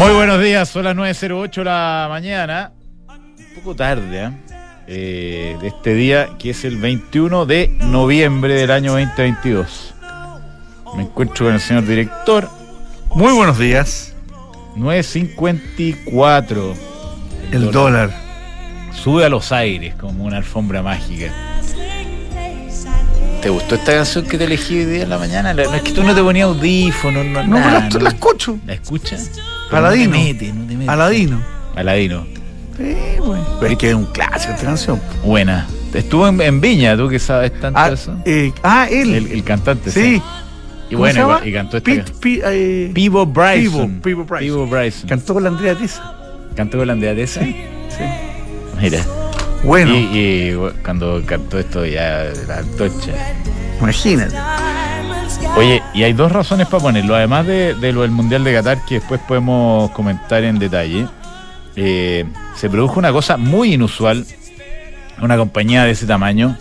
Muy 0.00 0.12
buenos 0.14 0.42
días, 0.42 0.66
son 0.70 0.84
las 0.84 0.96
9.08 0.96 1.56
de 1.56 1.64
la 1.64 2.06
mañana. 2.08 2.72
Un 3.06 3.54
poco 3.54 3.76
tarde, 3.76 4.24
¿eh? 4.24 4.30
Eh, 4.86 5.58
de 5.60 5.68
este 5.68 5.92
día 5.92 6.30
que 6.38 6.48
es 6.50 6.64
el 6.64 6.78
21 6.78 7.44
de 7.44 7.68
noviembre 7.68 8.54
del 8.54 8.70
año 8.70 8.92
2022. 8.92 9.92
Me 10.96 11.02
encuentro 11.02 11.44
con 11.44 11.54
el 11.54 11.60
señor 11.60 11.84
director. 11.84 12.48
Muy 13.14 13.34
buenos 13.34 13.58
días. 13.58 14.14
9.54. 14.76 16.74
El, 17.52 17.70
dólar. 17.70 18.10
Sube 18.94 19.26
a 19.26 19.28
los 19.28 19.52
aires 19.52 19.96
como 19.96 20.24
una 20.24 20.38
alfombra 20.38 20.82
mágica. 20.82 21.30
¿Te 23.42 23.48
gustó 23.48 23.74
esta 23.76 23.92
canción 23.94 24.26
que 24.26 24.36
te 24.36 24.44
elegí 24.44 24.80
hoy 24.80 24.84
día 24.84 25.02
en 25.04 25.08
la 25.10 25.18
mañana? 25.18 25.54
No 25.54 25.62
es 25.74 25.82
que 25.82 25.92
tú 25.92 26.02
no 26.02 26.14
te 26.14 26.22
ponías 26.22 26.46
audífonos, 26.46 27.24
no, 27.24 27.42
No, 27.44 27.58
nada, 27.58 27.80
la, 27.80 27.88
¿no? 27.88 27.98
la 28.00 28.08
escucho. 28.10 28.58
¿La 28.66 28.74
escuchas? 28.74 29.30
Aladino. 29.70 30.10
No 30.10 30.16
te 30.18 30.24
metes, 30.24 30.54
no 30.54 30.66
te 30.66 30.72
metes. 30.74 30.88
Aladino. 30.88 31.40
Aladino. 31.74 32.26
Sí, 32.76 32.96
güey. 33.18 33.40
Pero 33.60 33.72
es 33.72 33.78
que 33.78 33.88
es 33.90 33.94
un 33.94 34.06
clásico 34.06 34.52
esta 34.52 34.66
canción. 34.66 35.00
Buena. 35.24 35.66
Estuvo 35.94 36.28
en, 36.28 36.40
en 36.40 36.60
Viña, 36.60 36.96
tú 36.96 37.08
que 37.08 37.18
sabes 37.18 37.58
tanto 37.60 37.78
Ah, 37.80 37.88
eso. 37.90 38.14
eh, 38.26 38.52
ah, 38.62 38.86
él. 38.90 39.14
El, 39.14 39.26
el 39.32 39.42
cantante, 39.44 39.90
sí. 39.90 40.00
sí. 40.00 40.22
Y 40.90 40.94
¿Cómo 40.94 40.98
bueno, 41.00 41.40
y 41.44 41.52
cantó 41.52 41.76
esta 41.78 41.90
Pete- 41.90 42.12
eh, 42.44 42.90
Pivo 42.92 43.24
Bryson. 43.24 44.00
Pivo, 44.00 44.02
Pivo 44.02 44.24
Bryson. 44.26 44.38
Pivo 44.40 44.66
Bryson. 44.66 45.08
Cantó 45.08 45.34
con 45.34 45.42
la 45.44 45.48
Andrea 45.50 45.74
Tesa. 45.76 46.14
Cantó 46.56 46.78
con 46.78 46.86
la 46.88 46.92
Andrea 46.92 47.14
Tessa. 47.14 47.40
Sí. 47.40 47.56
Mira. 48.80 48.98
Bueno, 49.62 49.94
Y, 49.94 49.98
y 50.52 50.58
cuando 50.84 51.22
cantó 51.26 51.58
esto 51.58 51.84
ya 51.84 52.24
la 52.48 52.58
antorcha. 52.58 53.12
imagínate. 53.80 54.36
Oye, 55.56 55.82
y 55.94 56.02
hay 56.02 56.12
dos 56.12 56.32
razones 56.32 56.66
para 56.68 56.82
ponerlo, 56.82 57.14
además 57.14 57.46
de, 57.46 57.74
de 57.74 57.92
lo 57.92 58.02
del 58.02 58.10
Mundial 58.10 58.44
de 58.44 58.52
Qatar, 58.54 58.84
que 58.86 58.96
después 58.96 59.20
podemos 59.26 59.90
comentar 59.92 60.42
en 60.44 60.58
detalle. 60.58 61.06
eh, 61.76 62.24
se 62.56 62.68
produjo 62.68 62.98
una 62.98 63.12
cosa 63.12 63.36
muy 63.36 63.74
inusual, 63.74 64.26
una 65.22 65.36
compañía 65.36 65.84
de 65.84 65.92
ese 65.92 66.06
tamaño, 66.06 66.56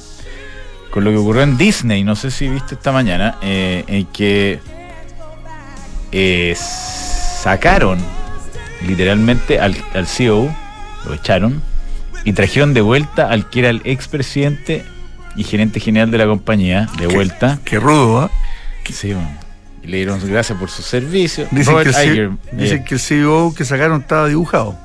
con 0.91 1.03
lo 1.03 1.11
que 1.11 1.17
ocurrió 1.17 1.43
en 1.43 1.57
Disney, 1.57 2.03
no 2.03 2.15
sé 2.15 2.31
si 2.31 2.47
viste 2.47 2.75
esta 2.75 2.91
mañana, 2.91 3.37
eh, 3.41 3.83
en 3.87 4.05
que 4.07 4.59
eh, 6.11 6.55
sacaron 6.55 7.99
literalmente 8.85 9.59
al, 9.59 9.75
al 9.93 10.07
CEO, 10.07 10.53
lo 11.05 11.13
echaron, 11.13 11.61
y 12.25 12.33
trajeron 12.33 12.73
de 12.73 12.81
vuelta 12.81 13.29
al 13.29 13.49
que 13.49 13.59
era 13.59 13.69
el 13.69 13.81
expresidente 13.85 14.83
y 15.35 15.43
gerente 15.43 15.79
general 15.79 16.11
de 16.11 16.17
la 16.17 16.25
compañía, 16.25 16.87
de 16.97 17.07
Qué- 17.07 17.13
vuelta. 17.15 17.59
Qué 17.63 17.79
rudo, 17.79 18.19
¿ah? 18.21 18.31
Sí, 18.91 19.13
bueno. 19.13 19.29
Y 19.83 19.87
le 19.87 19.97
dieron 19.97 20.19
gracias 20.27 20.57
por 20.57 20.69
su 20.69 20.81
servicio. 20.81 21.47
Dicen, 21.51 21.75
que 21.77 21.81
el, 21.83 21.89
Iger, 21.89 22.29
C- 22.31 22.55
dicen 22.55 22.77
eh, 22.79 22.83
que 22.87 22.93
el 22.95 22.99
CEO 22.99 23.53
que 23.55 23.63
sacaron 23.65 24.01
estaba 24.01 24.27
dibujado. 24.27 24.75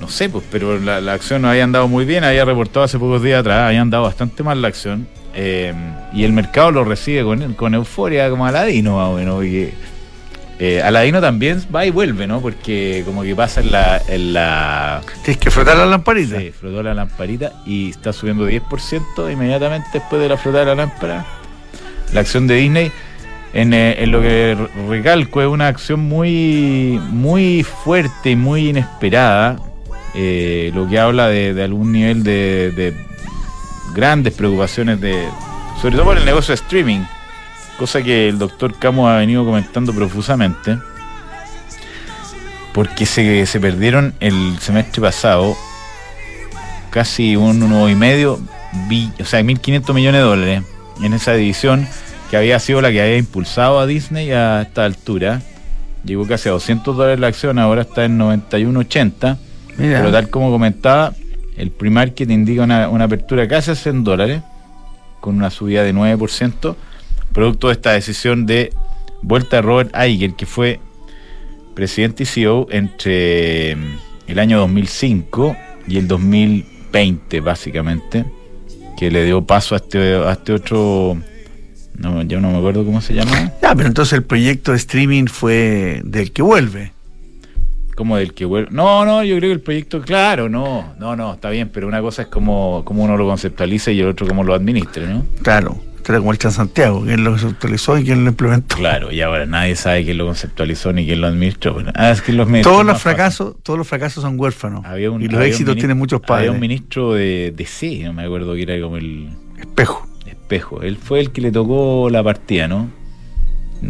no 0.00 0.08
sé, 0.08 0.28
pues, 0.28 0.42
pero 0.50 0.78
la, 0.80 1.00
la 1.00 1.12
acción 1.12 1.42
no 1.42 1.48
había 1.50 1.62
andado 1.64 1.86
muy 1.86 2.04
bien, 2.04 2.24
había 2.24 2.44
reportado 2.44 2.84
hace 2.84 2.98
pocos 2.98 3.22
días 3.22 3.40
atrás, 3.40 3.68
había 3.68 3.80
andado 3.82 4.02
bastante 4.04 4.42
mal 4.42 4.60
la 4.62 4.68
acción. 4.68 5.06
eh, 5.34 5.72
y 6.12 6.24
el 6.24 6.32
mercado 6.32 6.70
lo 6.72 6.84
recibe 6.84 7.22
con, 7.24 7.54
con 7.54 7.74
euforia 7.74 8.28
como 8.30 8.44
Aladino, 8.46 8.96
más 8.96 9.08
o 9.08 9.14
menos, 9.14 9.34
porque 9.36 9.72
eh, 10.58 10.80
Aladino 10.82 11.20
también 11.20 11.62
va 11.74 11.84
y 11.86 11.90
vuelve, 11.90 12.26
¿no? 12.26 12.40
Porque 12.40 13.02
como 13.04 13.22
que 13.22 13.34
pasa 13.34 13.60
en 13.60 13.72
la... 13.72 14.00
En 14.08 14.32
la 14.32 15.00
Tienes 15.24 15.38
que 15.40 15.50
frotar 15.50 15.76
la 15.76 15.86
lamparita. 15.86 16.38
se 16.38 16.52
frotó 16.52 16.82
la 16.82 16.94
lamparita 16.94 17.52
y 17.66 17.90
está 17.90 18.12
subiendo 18.12 18.48
10% 18.48 19.32
inmediatamente 19.32 19.88
después 19.94 20.20
de 20.22 20.28
la 20.28 20.36
frotada 20.36 20.64
de 20.64 20.70
la 20.70 20.74
lámpara. 20.86 21.24
La 22.12 22.20
acción 22.20 22.46
de 22.46 22.56
Disney, 22.56 22.92
en, 23.54 23.72
eh, 23.74 24.02
en 24.02 24.12
lo 24.12 24.20
que 24.20 24.56
re- 24.58 24.88
recalco, 24.88 25.40
es 25.40 25.48
una 25.48 25.66
acción 25.68 26.00
muy, 26.00 27.00
muy 27.10 27.64
fuerte 27.64 28.30
y 28.32 28.36
muy 28.36 28.68
inesperada, 28.68 29.56
eh, 30.14 30.70
lo 30.74 30.86
que 30.88 30.98
habla 30.98 31.28
de, 31.28 31.54
de 31.54 31.64
algún 31.64 31.90
nivel 31.90 32.22
de, 32.22 32.70
de 32.72 32.94
grandes 33.94 34.34
preocupaciones, 34.34 35.00
de 35.00 35.26
sobre 35.80 35.96
todo 35.96 36.04
por 36.04 36.18
el 36.18 36.24
negocio 36.26 36.52
de 36.52 36.56
streaming, 36.56 37.00
cosa 37.78 38.02
que 38.02 38.28
el 38.28 38.38
doctor 38.38 38.78
Camus 38.78 39.08
ha 39.08 39.16
venido 39.16 39.44
comentando 39.44 39.92
profusamente, 39.92 40.78
porque 42.72 43.06
se, 43.06 43.46
se 43.46 43.60
perdieron 43.60 44.14
el 44.20 44.58
semestre 44.60 45.02
pasado 45.02 45.56
casi 46.90 47.36
un 47.36 47.62
uno 47.62 47.88
y 47.88 47.94
medio, 47.94 48.34
o 48.34 49.24
sea, 49.24 49.40
1.500 49.40 49.94
millones 49.94 50.20
de 50.20 50.26
dólares 50.26 50.62
en 51.02 51.12
esa 51.14 51.32
división 51.32 51.88
que 52.30 52.36
había 52.36 52.58
sido 52.60 52.80
la 52.80 52.90
que 52.90 53.02
había 53.02 53.16
impulsado 53.16 53.78
a 53.78 53.86
Disney 53.86 54.30
a 54.30 54.62
esta 54.62 54.84
altura. 54.84 55.42
Llegó 56.04 56.26
casi 56.26 56.48
a 56.48 56.52
200 56.52 56.96
dólares 56.96 57.20
la 57.20 57.28
acción, 57.28 57.58
ahora 57.58 57.82
está 57.82 58.04
en 58.04 58.18
91.80. 58.18 59.36
Mira. 59.78 59.98
Pero 59.98 60.12
tal 60.12 60.28
como 60.30 60.50
comentaba, 60.50 61.12
el 61.56 61.70
pre-market 61.70 62.30
indica 62.30 62.62
una, 62.62 62.88
una 62.88 63.04
apertura 63.04 63.46
casi 63.48 63.70
a 63.70 63.74
100 63.74 64.04
dólares, 64.04 64.42
con 65.20 65.36
una 65.36 65.50
subida 65.50 65.82
de 65.82 65.94
9%, 65.94 66.74
producto 67.32 67.68
de 67.68 67.74
esta 67.74 67.92
decisión 67.92 68.46
de 68.46 68.72
vuelta 69.22 69.56
de 69.56 69.62
Robert 69.62 69.94
Iger, 69.96 70.34
que 70.34 70.46
fue 70.46 70.80
presidente 71.74 72.24
y 72.24 72.26
CEO 72.26 72.66
entre 72.70 73.76
mm, 73.76 73.98
el 74.28 74.38
año 74.38 74.58
2005 74.58 75.56
y 75.88 75.98
el 75.98 76.06
2020, 76.08 77.40
básicamente, 77.40 78.24
que 78.98 79.10
le 79.10 79.24
dio 79.24 79.42
paso 79.42 79.74
a 79.74 79.78
este, 79.78 80.14
a 80.14 80.32
este 80.32 80.52
otro, 80.52 81.16
no, 81.96 82.22
ya 82.22 82.40
no 82.40 82.50
me 82.50 82.58
acuerdo 82.58 82.84
cómo 82.84 83.00
se 83.00 83.14
llama, 83.14 83.52
Ya, 83.62 83.74
pero 83.74 83.88
entonces 83.88 84.12
el 84.14 84.24
proyecto 84.24 84.72
de 84.72 84.76
streaming 84.76 85.26
fue 85.26 86.02
del 86.04 86.32
que 86.32 86.42
vuelve. 86.42 86.92
como 87.96 88.16
del 88.16 88.32
que 88.34 88.44
vuelve. 88.44 88.68
No, 88.70 89.04
no, 89.04 89.24
yo 89.24 89.36
creo 89.36 89.48
que 89.50 89.54
el 89.54 89.60
proyecto, 89.60 90.02
claro, 90.02 90.48
no, 90.48 90.94
no, 90.98 91.16
no, 91.16 91.34
está 91.34 91.50
bien, 91.50 91.70
pero 91.72 91.88
una 91.88 92.00
cosa 92.00 92.22
es 92.22 92.28
como, 92.28 92.82
como 92.84 93.04
uno 93.04 93.16
lo 93.16 93.26
conceptualiza 93.26 93.90
y 93.90 94.00
el 94.00 94.08
otro 94.08 94.26
como 94.26 94.44
lo 94.44 94.54
administra, 94.54 95.06
¿no? 95.06 95.24
Claro. 95.42 95.78
Era 96.08 96.18
como 96.18 96.32
el 96.32 96.38
Transantiago, 96.38 97.02
quien 97.04 97.22
lo 97.22 97.30
conceptualizó 97.30 97.96
y 97.96 98.04
quien 98.04 98.24
lo 98.24 98.30
implementó. 98.30 98.76
Claro, 98.76 99.12
y 99.12 99.20
ahora 99.20 99.46
nadie 99.46 99.76
sabe 99.76 100.04
quién 100.04 100.18
lo 100.18 100.26
conceptualizó 100.26 100.92
ni 100.92 101.06
quién 101.06 101.20
lo 101.20 101.28
administró. 101.28 101.74
Bueno, 101.74 101.92
ah, 101.94 102.10
es 102.10 102.20
que 102.22 102.32
los 102.32 102.46
administró 102.46 102.72
Todos 102.72 102.84
los 102.86 102.94
fácil. 103.00 103.16
fracasos, 103.16 103.56
todos 103.62 103.78
los 103.78 103.86
fracasos 103.88 104.22
son 104.22 104.38
huérfanos. 104.38 104.84
Había 104.84 105.10
un- 105.12 105.22
y 105.22 105.26
los 105.26 105.36
había 105.36 105.48
éxitos 105.48 105.76
tienen 105.76 105.96
muchos 105.96 106.20
padres. 106.20 106.48
Había 106.48 106.52
un 106.52 106.60
ministro 106.60 107.14
de, 107.14 107.54
de 107.56 107.66
C, 107.66 108.00
no 108.04 108.12
me 108.12 108.24
acuerdo 108.24 108.54
que 108.54 108.62
era 108.62 108.80
como 108.82 108.96
el 108.96 109.28
Espejo. 109.60 110.06
espejo. 110.26 110.82
Él 110.82 110.96
fue 110.96 111.20
el 111.20 111.30
que 111.30 111.40
le 111.40 111.52
tocó 111.52 112.08
la 112.10 112.22
partida, 112.24 112.66
¿no? 112.66 112.90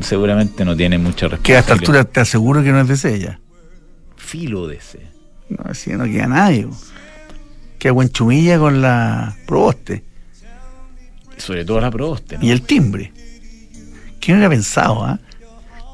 Seguramente 0.00 0.64
no 0.64 0.76
tiene 0.76 0.98
mucha 0.98 1.28
responsabilidad. 1.28 1.42
Que 1.44 1.56
a 1.56 1.58
esta 1.60 1.72
altura 1.74 2.04
te 2.04 2.20
aseguro 2.20 2.62
que 2.62 2.72
no 2.72 2.80
es 2.80 3.02
de 3.02 3.14
ella. 3.14 3.40
Filo 4.16 4.66
de 4.66 4.80
C. 4.80 5.00
No, 5.48 5.58
así 5.64 5.90
no 5.92 6.04
queda 6.04 6.26
nadie. 6.26 6.66
Queda 7.78 8.08
Chumilla 8.08 8.58
con 8.58 8.80
la 8.80 9.34
proboste 9.46 10.04
Sobre 11.42 11.64
todo 11.64 11.80
la 11.80 11.90
proboste, 11.90 12.38
¿no? 12.38 12.44
y 12.44 12.50
el 12.50 12.62
timbre. 12.62 13.12
¿Quién 14.20 14.36
hubiera 14.36 14.50
pensado, 14.50 15.04
ah? 15.04 15.18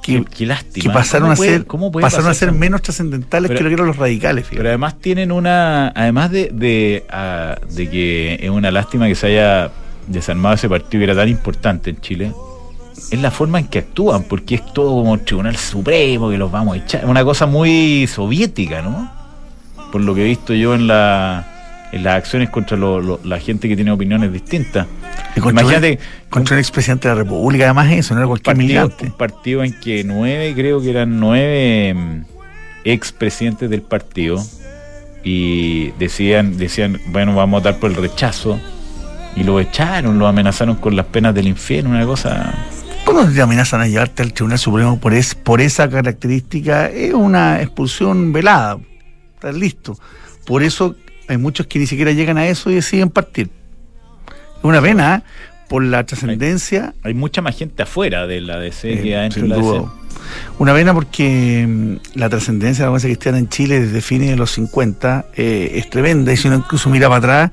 Qué, 0.03 0.25
Que, 0.25 0.25
qué 0.25 0.47
lástima. 0.47 0.83
que 0.83 0.91
pasaron 0.91 1.29
¿Cómo 1.31 1.43
a 1.43 1.47
ser, 1.47 1.67
cómo 1.67 1.93
pasaron 1.93 2.29
a 2.31 2.35
ser 2.35 2.53
menos 2.53 2.83
trascendentales 2.83 3.49
Pero- 3.49 3.59
que 3.59 3.65
lo 3.65 3.69
que 3.71 3.75
eran 3.75 3.87
los 3.87 3.97
radicales, 3.97 4.45
Pero 4.45 4.51
fíjate. 4.51 4.69
además 4.69 4.99
tienen 5.01 5.33
una. 5.33 5.89
Además 5.89 6.31
de, 6.31 6.51
de, 6.53 7.05
ah, 7.11 7.57
de 7.71 7.89
que 7.91 8.39
es 8.43 8.51
una 8.51 8.71
lástima 8.71 9.07
que 9.07 9.15
se 9.15 9.27
haya 9.29 9.71
desarmado 10.07 10.55
ese 10.55 10.69
partido 10.69 11.01
que 11.01 11.05
era 11.05 11.15
tan 11.15 11.29
importante 11.29 11.91
en 11.91 12.01
Chile. 12.01 12.33
Es 13.11 13.21
la 13.21 13.31
forma 13.31 13.59
en 13.61 13.67
que 13.69 13.79
actúan, 13.81 14.25
porque 14.25 14.57
es 14.57 14.73
todo 14.75 14.91
como 14.91 15.15
el 15.15 15.21
Tribunal 15.23 15.57
Supremo, 15.57 16.31
que 16.31 16.37
los 16.39 16.51
vamos 16.51 16.75
a 16.75 16.79
echar. 16.81 17.05
Una 17.07 17.23
cosa 17.25 17.47
muy 17.47 18.07
soviética, 18.07 18.83
¿no? 18.83 19.11
Por 19.93 20.01
lo 20.03 20.15
que 20.15 20.23
he 20.23 20.27
visto 20.27 20.53
yo 20.53 20.75
en, 20.75 20.87
la, 20.87 21.47
en 21.93 22.03
las 22.05 22.17
acciones 22.17 22.51
contra 22.51 22.77
lo- 22.77 23.01
lo- 23.01 23.21
la 23.25 23.39
gente 23.41 23.69
que 23.69 23.77
tiene 23.77 23.91
opiniones 23.91 24.33
distintas. 24.33 24.87
Y 25.37 25.41
contra, 25.41 25.63
Imagínate 25.63 25.93
un, 26.25 26.31
contra 26.31 26.57
un 26.57 26.61
expresidente 26.61 27.09
de 27.09 27.15
la 27.15 27.23
República, 27.23 27.65
además 27.65 27.91
eso, 27.93 28.15
no 28.15 28.21
era 28.21 28.27
cualquier 28.29 28.57
partido, 28.57 28.93
un 29.03 29.13
partido 29.17 29.65
en 29.65 29.81
que 29.81 30.05
nueve, 30.05 30.53
creo 30.55 30.81
que 30.81 30.91
eran 30.91 31.19
nueve 31.21 31.95
mm, 31.95 32.21
expresidentes 32.85 33.69
del 33.71 33.83
partido 33.83 34.43
y 35.25 35.91
decían, 35.99 36.57
decían, 36.57 37.01
bueno, 37.09 37.35
vamos 37.35 37.59
a 37.59 37.69
votar 37.71 37.81
por 37.81 37.91
el 37.91 37.97
rechazo 37.97 38.59
y 39.37 39.45
lo 39.45 39.61
echaron, 39.61 40.19
lo 40.19 40.27
amenazaron 40.27 40.77
con 40.77 40.97
las 40.97 41.07
penas 41.07 41.35
del 41.35 41.49
infierno, 41.49 41.91
una 41.91 42.07
cosa... 42.07 42.55
Cuando 43.05 43.33
te 43.33 43.41
amenazan 43.41 43.81
a 43.81 43.87
llevarte 43.89 44.23
al 44.23 44.33
Tribunal 44.33 44.59
Supremo 44.59 44.99
por, 45.01 45.15
es, 45.15 45.35
por 45.35 45.61
esa 45.63 45.89
característica, 45.89 46.89
es 46.91 47.15
una 47.15 47.63
expulsión 47.63 48.33
velada. 48.35 48.79
Estás 49.35 49.55
listo. 49.55 49.99
Por 50.45 50.63
eso 50.63 50.95
hay 51.29 51.37
muchos 51.39 51.67
que 51.67 51.79
ni 51.79 51.87
siquiera 51.87 52.13
llegan 52.13 52.39
a 52.39 52.47
eso 52.47 52.71
y 52.71 52.75
deciden 52.75 53.11
partir. 53.11 53.51
Es 54.59 54.65
una 54.65 54.81
pena, 54.83 55.17
¿eh? 55.17 55.23
por 55.69 55.85
la 55.85 56.05
trascendencia. 56.05 56.95
Hay 57.03 57.15
mucha 57.15 57.43
más 57.43 57.57
gente 57.57 57.83
afuera 57.83 58.27
de 58.27 58.41
la 58.41 58.59
DC 58.59 58.93
eh, 58.93 59.03
que 59.03 59.17
adentro 59.17 59.43
de 59.43 59.49
la. 59.49 59.57
DC. 59.57 59.85
Una 60.59 60.75
pena 60.75 60.95
porque 60.95 61.67
mm, 61.69 62.19
la 62.19 62.29
trascendencia 62.29 62.83
de 62.83 62.87
la 62.87 62.89
democracia 62.89 63.09
cristiana 63.11 63.39
en 63.39 63.49
Chile 63.49 63.81
desde 63.81 64.01
fines 64.01 64.31
de 64.31 64.37
los 64.37 64.51
50 64.53 65.27
eh, 65.37 65.73
es 65.75 65.91
tremenda. 65.91 66.33
Y 66.33 66.37
si 66.37 66.49
uno 66.49 66.57
incluso 66.57 66.89
mira 66.91 67.09
para 67.09 67.19
atrás, 67.19 67.51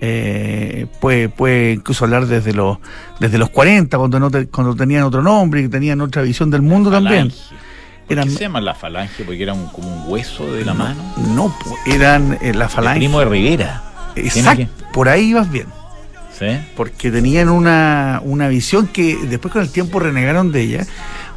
eh, 0.00 0.86
puede, 1.00 1.28
puede 1.28 1.72
incluso 1.72 2.04
hablar 2.04 2.26
desde 2.26 2.52
los, 2.52 2.78
desde 3.20 3.38
los 3.38 3.50
40, 3.50 3.96
cuando, 3.96 4.18
no 4.18 4.30
te- 4.30 4.48
cuando 4.48 4.74
tenían 4.74 5.04
otro 5.04 5.22
nombre 5.22 5.62
y 5.62 5.68
tenían 5.68 6.00
otra 6.00 6.22
visión 6.22 6.50
del 6.50 6.62
mundo 6.62 6.90
también. 6.90 7.32
¿Por 8.06 8.24
qué 8.24 8.30
se 8.30 8.40
llama 8.40 8.60
la 8.60 8.74
falange? 8.74 9.24
Porque 9.24 9.42
era 9.42 9.54
un, 9.54 9.66
como 9.68 9.88
un 9.88 10.10
hueso 10.10 10.52
de 10.52 10.64
la 10.64 10.74
mano. 10.74 11.00
No, 11.34 11.54
eran 11.86 12.38
eh, 12.42 12.52
la 12.52 12.68
falange. 12.68 12.98
El 12.98 13.04
primo 13.04 13.20
de 13.20 13.26
Rivera. 13.26 13.82
Exacto, 14.16 14.66
por 14.92 15.08
ahí 15.08 15.30
ibas 15.30 15.50
bien. 15.50 15.66
¿Sí? 16.38 16.46
Porque 16.76 17.10
tenían 17.10 17.48
una, 17.48 18.20
una 18.24 18.48
visión 18.48 18.86
que 18.88 19.16
después 19.16 19.52
con 19.52 19.62
el 19.62 19.70
tiempo 19.70 20.00
renegaron 20.00 20.50
de 20.50 20.62
ella. 20.62 20.86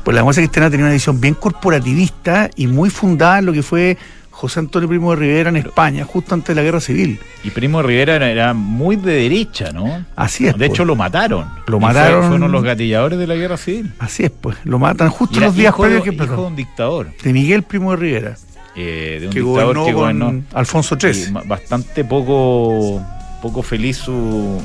Pues 0.03 0.13
la 0.13 0.21
democracia 0.21 0.43
cristiana 0.43 0.69
tenía 0.69 0.85
una 0.85 0.93
visión 0.93 1.19
bien 1.19 1.33
corporativista 1.33 2.49
y 2.55 2.67
muy 2.67 2.89
fundada 2.89 3.39
en 3.39 3.45
lo 3.45 3.53
que 3.53 3.63
fue 3.63 3.97
José 4.35 4.59
Antonio 4.59 4.89
Primo 4.89 5.11
de 5.11 5.15
Rivera 5.15 5.49
en 5.49 5.55
España, 5.55 6.03
justo 6.03 6.35
antes 6.35 6.49
de 6.53 6.55
la 6.55 6.63
guerra 6.63 6.81
civil. 6.81 7.19
Y 7.45 7.51
Primo 7.51 7.77
de 7.81 7.87
Rivera 7.87 8.15
era, 8.17 8.29
era 8.29 8.53
muy 8.53 8.97
de 8.97 9.13
derecha, 9.13 9.71
¿no? 9.71 10.05
Así 10.15 10.45
es. 10.45 10.53
De 10.53 10.67
pues. 10.67 10.71
hecho, 10.71 10.83
lo 10.85 10.95
mataron. 10.97 11.45
Lo 11.67 11.79
mataron. 11.79 12.19
Fue, 12.19 12.27
fue 12.27 12.35
uno 12.35 12.47
de 12.47 12.51
los 12.51 12.63
gatilladores 12.63 13.17
de 13.17 13.27
la 13.27 13.35
guerra 13.35 13.55
civil. 13.55 13.93
Así 13.97 14.23
es, 14.25 14.31
pues. 14.31 14.57
Lo 14.65 14.77
matan 14.77 15.09
justo 15.09 15.39
los 15.39 15.55
días 15.55 15.73
previos 15.73 16.03
que 16.03 16.11
de 16.11 16.17
empezó. 16.23 16.47
un 16.47 16.55
dictador. 16.55 17.07
De 17.23 17.31
Miguel 17.33 17.63
Primo 17.63 17.91
de 17.91 17.97
Rivera, 17.97 18.35
eh, 18.75 19.17
de 19.21 19.27
un 19.27 19.33
que 19.33 19.39
dictador 19.39 19.63
gobernó 19.77 19.85
que 19.85 19.93
con 19.93 20.01
gobernó. 20.01 20.43
Alfonso 20.53 20.97
y 21.01 21.13
XIII. 21.13 21.31
ma- 21.31 21.43
bastante 21.45 22.03
poco 22.03 23.01
poco 23.41 23.61
feliz 23.61 23.97
su, 23.97 24.59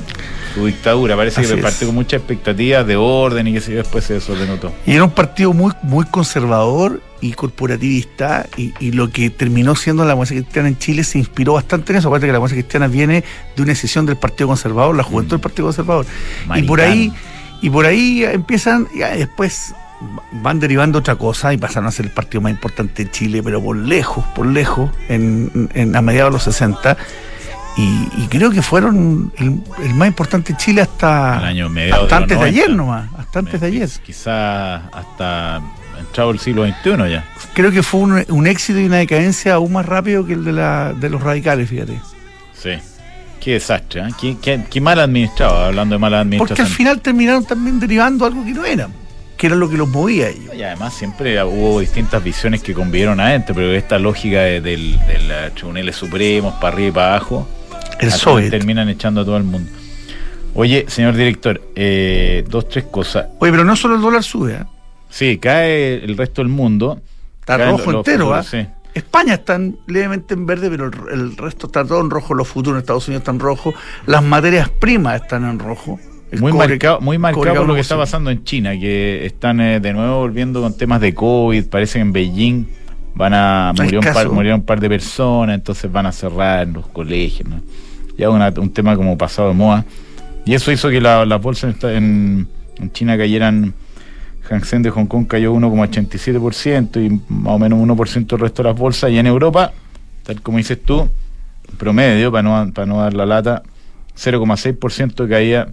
su 0.55 0.65
dictadura. 0.65 1.15
Parece 1.15 1.41
Así 1.41 1.53
que 1.55 1.61
partió 1.61 1.87
con 1.87 1.95
muchas 1.95 2.19
expectativas 2.19 2.85
de 2.87 2.95
orden 2.95 3.47
y 3.47 3.53
que 3.53 3.59
después 3.59 4.03
se 4.03 4.15
desordenó 4.15 4.57
todo. 4.57 4.73
Y 4.85 4.93
era 4.93 5.03
un 5.03 5.11
partido 5.11 5.53
muy, 5.53 5.71
muy 5.83 6.03
conservador 6.05 6.99
y 7.21 7.33
corporativista, 7.33 8.47
y, 8.57 8.73
y 8.79 8.91
lo 8.91 9.09
que 9.11 9.29
terminó 9.29 9.75
siendo 9.75 10.03
la 10.03 10.09
democracia 10.09 10.37
cristiana 10.41 10.67
en 10.69 10.77
Chile 10.77 11.03
se 11.03 11.19
inspiró 11.19 11.53
bastante 11.53 11.93
en 11.93 11.99
eso. 11.99 12.07
Acuérdate 12.07 12.27
que 12.27 12.31
la 12.31 12.37
democracia 12.37 12.61
cristiana 12.63 12.87
viene 12.87 13.23
de 13.55 13.61
una 13.61 13.69
decisión 13.71 14.05
del 14.05 14.17
Partido 14.17 14.47
Conservador, 14.47 14.95
la 14.95 15.03
juventud 15.03 15.27
Mm. 15.35 15.37
del 15.37 15.39
Partido 15.41 15.65
Conservador. 15.67 16.05
Y 16.55 16.63
por 16.63 16.81
ahí, 16.81 17.13
y 17.61 17.69
por 17.69 17.85
ahí 17.85 18.23
empiezan, 18.23 18.87
ya 18.97 19.09
después 19.09 19.73
van 20.31 20.59
derivando 20.59 20.97
otra 20.97 21.15
cosa 21.15 21.53
y 21.53 21.57
pasaron 21.57 21.87
a 21.87 21.91
ser 21.91 22.07
el 22.07 22.11
partido 22.11 22.41
más 22.41 22.51
importante 22.51 23.05
de 23.05 23.11
Chile, 23.11 23.43
pero 23.43 23.61
por 23.61 23.77
lejos, 23.77 24.25
por 24.33 24.47
lejos, 24.47 24.89
en, 25.09 25.69
en- 25.75 25.95
a 25.95 26.01
mediados 26.01 26.31
de 26.31 26.33
los 26.33 26.43
60. 26.43 26.97
Y, 27.77 27.83
y 28.17 28.27
creo 28.29 28.49
que 28.49 28.61
fueron 28.63 29.31
el, 29.37 29.61
el 29.85 29.93
más 29.93 30.07
importante 30.07 30.53
de 30.53 30.57
Chile 30.59 30.81
hasta, 30.81 31.37
Al 31.37 31.45
año 31.45 31.67
hasta 31.67 32.07
de 32.07 32.15
antes 32.15 32.29
de 32.29 32.35
90. 32.35 32.45
ayer 32.45 32.69
nomás, 32.75 33.09
hasta 33.17 33.39
antes 33.39 33.61
de 33.61 33.67
ayer. 33.67 33.89
Quizás 34.03 34.81
hasta 34.91 35.61
entrado 36.01 36.31
el 36.31 36.39
siglo 36.39 36.65
XXI 36.65 37.09
ya. 37.11 37.25
creo 37.53 37.71
que 37.71 37.81
fue 37.83 37.99
un, 38.01 38.25
un 38.29 38.47
éxito 38.47 38.79
y 38.79 38.85
una 38.85 38.97
decadencia 38.97 39.53
aún 39.55 39.73
más 39.73 39.85
rápido 39.85 40.25
que 40.25 40.33
el 40.33 40.43
de, 40.45 40.51
la, 40.53 40.93
de 40.93 41.09
los 41.09 41.21
radicales, 41.21 41.69
fíjate. 41.69 41.99
Sí. 42.53 42.71
Qué 43.39 43.53
desastre, 43.53 44.01
¿eh? 44.01 44.09
qué, 44.19 44.37
qué- 44.39 44.63
qué 44.69 44.79
mal 44.81 44.99
administrado, 44.99 45.65
hablando 45.65 45.95
de 45.95 45.99
mala 45.99 46.17
Porque 46.17 46.35
administración. 46.35 46.67
al 46.67 46.73
final 46.73 47.01
terminaron 47.01 47.43
también 47.45 47.79
derivando 47.79 48.25
algo 48.25 48.45
que 48.45 48.51
no 48.51 48.63
era, 48.65 48.87
que 49.35 49.47
era 49.47 49.55
lo 49.55 49.67
que 49.67 49.77
los 49.77 49.89
movía 49.89 50.27
a 50.27 50.29
ellos. 50.29 50.53
Y 50.55 50.61
además 50.61 50.93
siempre 50.93 51.43
hubo 51.43 51.79
distintas 51.79 52.23
visiones 52.23 52.61
que 52.61 52.75
convivieron 52.75 53.19
adentro, 53.19 53.55
pero 53.55 53.73
esta 53.73 53.97
lógica 53.97 54.41
de, 54.41 54.61
del, 54.61 54.99
de 55.07 55.19
los 55.27 55.55
tribunales 55.55 55.95
supremos, 55.95 56.53
para 56.61 56.67
arriba 56.75 56.87
y 56.89 56.91
para 56.91 57.07
abajo, 57.15 57.47
El 57.99 58.11
Soviet. 58.11 58.51
terminan 58.51 58.89
echando 58.89 59.21
a 59.21 59.25
todo 59.25 59.37
el 59.37 59.43
mundo. 59.43 59.71
Oye, 60.53 60.85
señor 60.89 61.15
director, 61.15 61.59
eh, 61.75 62.43
dos, 62.47 62.69
tres 62.69 62.83
cosas. 62.91 63.25
Oye, 63.39 63.51
pero 63.51 63.63
no 63.63 63.75
solo 63.75 63.95
el 63.95 64.01
dólar 64.01 64.21
sube, 64.23 64.53
¿eh? 64.53 64.63
Sí, 65.11 65.37
cae 65.37 66.03
el 66.03 66.17
resto 66.17 66.41
del 66.41 66.49
mundo. 66.49 66.99
está 67.41 67.57
Caen 67.57 67.71
rojo 67.77 67.91
los 67.91 68.07
entero, 68.07 68.33
¿ah? 68.33 68.41
futuros, 68.43 68.65
sí. 68.67 68.73
España 68.93 69.35
está 69.35 69.57
levemente 69.87 70.33
en 70.33 70.45
verde, 70.45 70.69
pero 70.69 70.87
el, 70.87 70.93
el 71.19 71.37
resto 71.37 71.67
está 71.67 71.85
todo 71.85 72.01
en 72.01 72.09
rojo. 72.09 72.33
Los 72.33 72.47
futuros 72.47 72.77
en 72.77 72.79
Estados 72.81 73.07
Unidos 73.07 73.21
están 73.21 73.35
en 73.35 73.39
rojo. 73.41 73.73
Las 74.05 74.23
materias 74.23 74.67
primas 74.69 75.21
están 75.21 75.45
en 75.49 75.59
rojo. 75.59 75.99
Muy 76.39 76.51
cobre- 76.51 76.69
marcado, 76.69 76.99
muy 77.01 77.17
marcado 77.17 77.65
lo 77.65 77.73
que 77.75 77.81
está 77.81 77.97
pasando 77.97 78.31
en 78.31 78.43
China, 78.45 78.71
que 78.79 79.25
están 79.25 79.59
eh, 79.61 79.79
de 79.81 79.93
nuevo 79.93 80.19
volviendo 80.19 80.61
con 80.61 80.75
temas 80.75 80.99
de 81.01 81.13
COVID. 81.13 81.65
Parece 81.67 81.99
que 81.99 82.01
en 82.01 82.11
Beijing 82.13 82.65
van 83.15 83.33
a 83.33 83.73
murió 83.77 83.99
un, 83.99 84.05
par, 84.13 84.29
murieron 84.29 84.59
un 84.61 84.65
par 84.65 84.79
de 84.79 84.87
personas, 84.89 85.55
entonces 85.55 85.91
van 85.91 86.05
a 86.05 86.11
cerrar 86.13 86.67
los 86.67 86.87
colegios. 86.87 87.47
¿no? 87.49 87.61
Ya 88.17 88.29
una- 88.29 88.53
un 88.57 88.71
tema 88.73 88.95
como 88.95 89.17
pasado 89.17 89.49
de 89.49 89.53
moda. 89.55 89.85
Y 90.45 90.53
eso 90.53 90.71
hizo 90.71 90.89
que 90.89 90.99
la- 91.01 91.25
las 91.25 91.41
bolsas 91.41 91.75
en 91.83 92.47
China 92.93 93.17
cayeran. 93.17 93.73
Hang 94.59 94.81
de 94.81 94.89
Hong 94.89 95.05
Kong 95.05 95.27
cayó 95.27 95.53
1,87% 95.53 97.05
y 97.05 97.21
más 97.31 97.55
o 97.55 97.59
menos 97.59 97.79
1% 97.79 98.33
el 98.33 98.39
resto 98.39 98.63
de 98.63 98.69
las 98.69 98.77
bolsas. 98.77 99.09
Y 99.11 99.17
en 99.17 99.27
Europa, 99.27 99.71
tal 100.23 100.41
como 100.41 100.57
dices 100.57 100.81
tú, 100.83 101.09
promedio, 101.77 102.31
para 102.31 102.43
no, 102.43 102.73
para 102.73 102.85
no 102.85 103.01
dar 103.01 103.13
la 103.13 103.25
lata, 103.25 103.63
0,6% 104.17 105.29
caía 105.29 105.69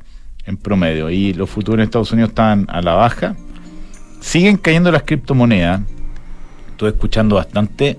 en 0.46 0.56
promedio. 0.56 1.10
Y 1.10 1.34
los 1.34 1.50
futuros 1.50 1.78
en 1.78 1.84
Estados 1.84 2.12
Unidos 2.12 2.30
están 2.30 2.66
a 2.68 2.80
la 2.80 2.94
baja. 2.94 3.34
Siguen 4.20 4.56
cayendo 4.56 4.92
las 4.92 5.02
criptomonedas. 5.02 5.80
Estuve 6.70 6.90
escuchando 6.90 7.36
bastante. 7.36 7.98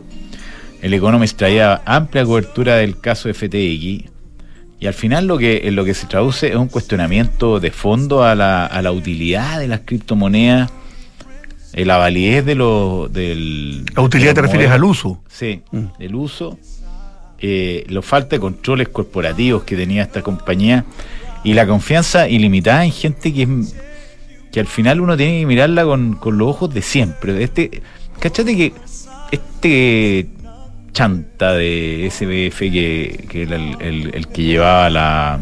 El 0.82 0.94
Economist 0.94 1.38
traía 1.38 1.82
amplia 1.86 2.24
cobertura 2.24 2.78
del 2.78 3.00
caso 3.00 3.28
FTX. 3.34 4.10
Y 4.80 4.88
al 4.88 4.94
final 4.94 5.28
lo 5.28 5.38
que, 5.38 5.62
en 5.68 5.76
lo 5.76 5.84
que 5.84 5.94
se 5.94 6.08
traduce 6.08 6.48
es 6.48 6.56
un 6.56 6.70
cuestionamiento 6.70 7.60
de 7.60 7.72
fondo 7.72 8.24
a 8.24 8.34
la, 8.36 8.66
a 8.66 8.82
la 8.82 8.92
utilidad 8.92 9.60
de 9.60 9.68
las 9.68 9.82
criptomonedas, 9.84 10.72
eh, 11.74 11.86
la 11.86 11.98
validez 11.98 12.46
de 12.46 12.56
lo, 12.56 13.10
del... 13.12 13.84
La 13.94 14.02
utilidad 14.02 14.32
de 14.32 14.36
te 14.36 14.42
los 14.42 14.52
refieres 14.52 14.72
al 14.72 14.84
uso. 14.84 15.22
Sí, 15.28 15.62
Mm. 15.72 15.86
el 16.00 16.16
uso, 16.16 16.58
eh, 17.40 17.86
la 17.90 18.02
falta 18.02 18.38
de 18.38 18.40
controles 18.40 18.88
corporativos 18.90 19.64
que 19.64 19.76
tenía 19.76 20.04
esta 20.04 20.22
compañía 20.22 20.86
y 21.44 21.54
la 21.54 21.68
confianza 21.68 22.28
ilimitada 22.30 22.86
en 22.86 22.92
gente 22.92 23.34
que, 23.34 23.48
que 24.52 24.60
al 24.60 24.68
final 24.68 25.02
uno 25.02 25.16
tiene 25.18 25.42
que 25.42 25.46
mirarla 25.46 25.84
con, 25.84 26.14
con 26.16 26.38
los 26.38 26.48
ojos 26.48 26.74
de 26.74 26.82
siempre. 26.82 27.44
Este, 27.44 27.82
cachate 28.20 28.56
que 28.56 28.74
este 29.32 30.28
chanta 30.92 31.54
de 31.54 32.08
SBF 32.12 32.60
que, 32.60 33.26
que 33.30 33.44
era 33.44 33.56
el, 33.56 33.76
el- 33.82 34.16
el 34.16 34.28
que 34.28 34.44
llevaba 34.44 34.90
la, 34.90 35.40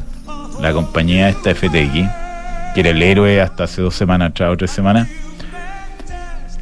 la 0.61 0.73
compañía 0.73 1.29
esta 1.29 1.53
FTX, 1.55 2.09
que 2.73 2.79
era 2.81 2.89
el 2.89 3.01
héroe 3.01 3.41
hasta 3.41 3.63
hace 3.65 3.81
dos 3.81 3.95
semanas 3.95 4.31
atrás 4.31 4.51
o 4.51 4.57
tres 4.57 4.71
semanas, 4.71 5.07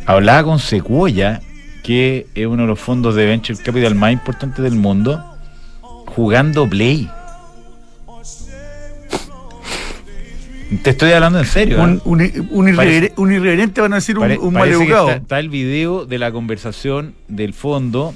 hablaba 0.06 0.44
con 0.44 0.60
Sequoia, 0.60 1.42
que 1.84 2.28
es 2.36 2.46
uno 2.48 2.64
de 2.64 2.68
los 2.68 2.80
fondos 2.80 3.16
de 3.16 3.26
venture 3.26 3.58
capital 3.64 3.96
más 3.96 4.12
importantes 4.14 4.64
del 4.64 4.76
mundo, 4.76 5.24
jugando 6.08 6.68
Play. 6.68 7.10
Te 10.82 10.90
estoy 10.90 11.12
hablando 11.12 11.40
en 11.40 11.46
serio. 11.46 11.82
Un, 11.82 11.96
¿eh? 12.22 12.34
un, 12.40 12.48
un 12.52 12.68
irrever- 12.68 12.76
Parece- 12.76 13.14
un 13.18 13.32
irreverente 13.32 13.82
van 13.82 13.94
a 13.94 13.98
decir 13.98 14.18
un, 14.18 14.24
Pare- 14.24 14.38
un 14.40 14.54
maleducado. 14.54 15.10
está, 15.10 15.22
está 15.22 15.40
el 15.40 15.50
video 15.50 16.06
de 16.06 16.18
la 16.18 16.32
conversación 16.32 17.14
del 17.28 17.54
fondo 17.54 18.14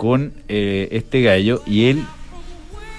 con 0.00 0.32
eh, 0.48 0.88
este 0.92 1.20
gallo 1.20 1.62
y 1.66 1.90
él 1.90 2.04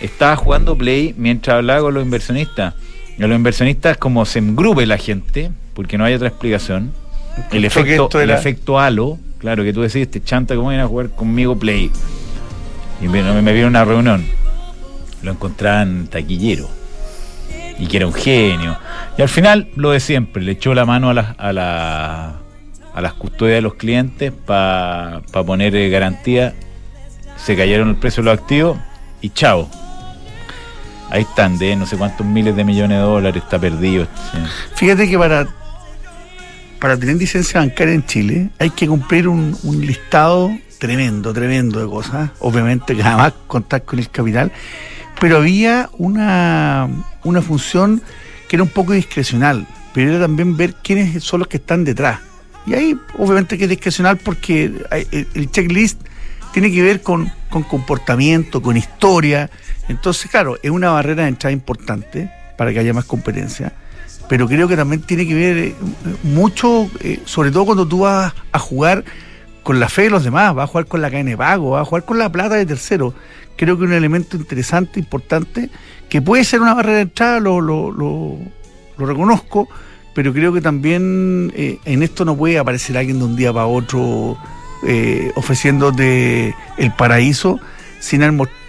estaba 0.02 0.36
jugando 0.36 0.78
play 0.78 1.16
mientras 1.18 1.56
hablaba 1.56 1.82
con 1.82 1.96
los 1.96 2.04
inversionistas. 2.04 2.76
Y 3.18 3.24
a 3.24 3.28
los 3.28 3.36
inversionistas 3.36 3.98
como 3.98 4.24
se 4.28 4.38
engrupe 4.38 4.86
la 4.86 5.00
gente, 5.00 5.50
porque 5.74 5.98
no 5.98 6.06
hay 6.06 6.14
otra 6.14 6.28
explicación. 6.28 6.92
El 7.52 7.66
efecto, 7.66 8.08
el 8.22 8.30
era- 8.30 8.40
efecto 8.40 8.80
halo, 8.80 9.18
claro, 9.40 9.64
que 9.64 9.74
tú 9.74 9.82
decís, 9.82 10.04
este 10.04 10.24
chanta, 10.24 10.56
¿cómo 10.56 10.70
viene 10.70 10.84
a 10.84 10.88
jugar 10.88 11.10
conmigo 11.10 11.58
play? 11.58 11.90
Y 13.02 13.08
me, 13.08 13.24
me, 13.42 13.52
vieron 13.52 13.76
a 13.76 13.82
una 13.82 13.92
reunión. 13.92 14.24
Lo 15.24 15.32
encontraban 15.32 16.06
taquillero. 16.06 16.70
Y 17.80 17.88
que 17.88 17.98
era 17.98 18.06
un 18.06 18.14
genio. 18.14 18.78
Y 19.18 19.24
al 19.24 19.30
final, 19.30 19.70
lo 19.76 19.90
de 19.90 20.00
siempre, 20.00 20.44
le 20.44 20.52
echó 20.52 20.76
la 20.76 20.86
mano 20.86 21.10
a 21.10 21.16
las, 21.16 21.34
a 21.40 21.52
la- 21.52 22.36
a 22.94 23.02
las 23.02 23.14
custodias 23.14 23.56
de 23.56 23.62
los 23.62 23.74
clientes 23.74 24.32
para 24.46 25.22
poner 25.32 25.76
eh, 25.76 25.90
garantía. 25.90 26.54
Se 27.44 27.56
cayeron 27.56 27.90
el 27.90 27.96
precio 27.96 28.24
de 28.24 28.32
los 28.32 28.40
activos 28.40 28.78
y 29.22 29.30
chao. 29.30 29.70
Ahí 31.10 31.24
están, 31.24 31.58
de 31.58 31.76
no 31.76 31.86
sé 31.86 31.98
cuántos 31.98 32.26
miles 32.26 32.56
de 32.56 32.64
millones 32.64 32.98
de 32.98 33.04
dólares, 33.04 33.44
está 33.44 33.60
perdido. 33.60 34.08
sí. 34.32 34.38
Fíjate 34.76 35.10
que 35.10 35.18
para, 35.18 35.48
para 36.80 36.98
tener 36.98 37.18
licencia 37.18 37.60
bancaria 37.60 37.94
en 37.94 38.06
Chile 38.06 38.50
hay 38.60 38.70
que 38.70 38.88
cumplir 38.88 39.28
un, 39.28 39.58
un 39.64 39.86
listado 39.86 40.52
tremendo, 40.80 41.34
tremendo 41.34 41.80
de 41.80 41.88
cosas. 41.88 42.32
Obviamente 42.40 42.96
que 42.96 43.04
además 43.04 43.34
contar 43.48 43.84
con 43.84 44.00
el 44.00 44.10
capital. 44.10 44.52
Pero 45.20 45.38
había 45.38 45.90
una, 45.98 46.90
una 47.24 47.42
función 47.42 48.02
que 48.48 48.56
era 48.56 48.64
un 48.64 48.70
poco 48.70 48.94
discrecional, 48.94 49.68
pero 49.94 50.10
era 50.10 50.20
también 50.22 50.58
ver 50.58 50.74
quiénes 50.76 51.24
son 51.24 51.40
los 51.40 51.48
que 51.48 51.58
están 51.58 51.84
detrás. 51.84 52.20
Y 52.66 52.74
ahí 52.74 52.98
obviamente 53.18 53.58
que 53.58 53.66
es 53.66 53.70
discrecional 53.70 54.18
porque 54.18 54.72
el 54.92 55.52
checklist 55.52 56.02
tiene 56.54 56.72
que 56.72 56.82
ver 56.82 57.02
con, 57.02 57.32
con 57.50 57.64
comportamiento, 57.64 58.62
con 58.62 58.78
historia. 58.78 59.50
Entonces, 59.88 60.30
claro, 60.30 60.58
es 60.62 60.72
una 60.72 60.92
barrera 60.92 61.24
de 61.24 61.30
entrada 61.30 61.52
importante 61.52 62.32
para 62.58 62.72
que 62.74 62.80
haya 62.80 62.94
más 62.94 63.06
competencia. 63.06 63.74
Pero 64.30 64.48
creo 64.48 64.68
que 64.68 64.76
también 64.76 65.02
tiene 65.02 65.28
que 65.28 65.34
ver 65.34 65.58
eh, 65.58 65.76
mucho, 66.24 66.90
eh, 67.02 67.20
sobre 67.26 67.52
todo 67.52 67.66
cuando 67.66 67.88
tú 67.88 68.00
vas 68.00 68.34
a 68.52 68.60
jugar 68.60 69.04
con 69.64 69.80
la 69.80 69.90
fe 69.90 70.04
de 70.04 70.10
los 70.10 70.24
demás, 70.24 70.56
vas 70.56 70.66
a 70.66 70.68
jugar 70.68 70.86
con 70.86 71.02
la 71.02 71.10
cadena 71.10 71.32
de 71.32 71.38
pago, 71.38 71.72
vas 71.72 71.82
a 71.82 71.86
jugar 71.86 72.06
con 72.06 72.18
la 72.18 72.32
plata 72.32 72.56
de 72.56 72.66
tercero. 72.66 73.14
Creo 73.58 73.78
que 73.78 73.84
un 73.84 73.94
elemento 73.94 74.38
interesante, 74.38 75.00
importante, 75.00 75.70
que 76.10 76.22
puede 76.22 76.44
ser 76.44 76.62
una 76.62 76.74
barrera 76.74 76.98
de 76.98 77.04
entrada, 77.04 77.40
lo, 77.40 77.62
lo, 77.62 77.92
lo, 77.92 78.38
lo 78.98 79.06
reconozco, 79.06 79.68
pero 80.14 80.34
creo 80.34 80.54
que 80.54 80.62
también 80.62 81.52
eh, 81.56 81.80
en 81.86 82.04
esto 82.04 82.26
no 82.26 82.36
puede 82.36 82.58
aparecer 82.58 82.98
alguien 82.98 83.20
de 83.20 83.26
un 83.26 83.36
día 83.36 83.54
para 83.54 83.68
otro 83.68 84.38
eh, 84.88 85.32
ofreciéndote 85.36 86.56
el 86.78 86.92
paraíso 86.94 87.60
sin, 88.00 88.22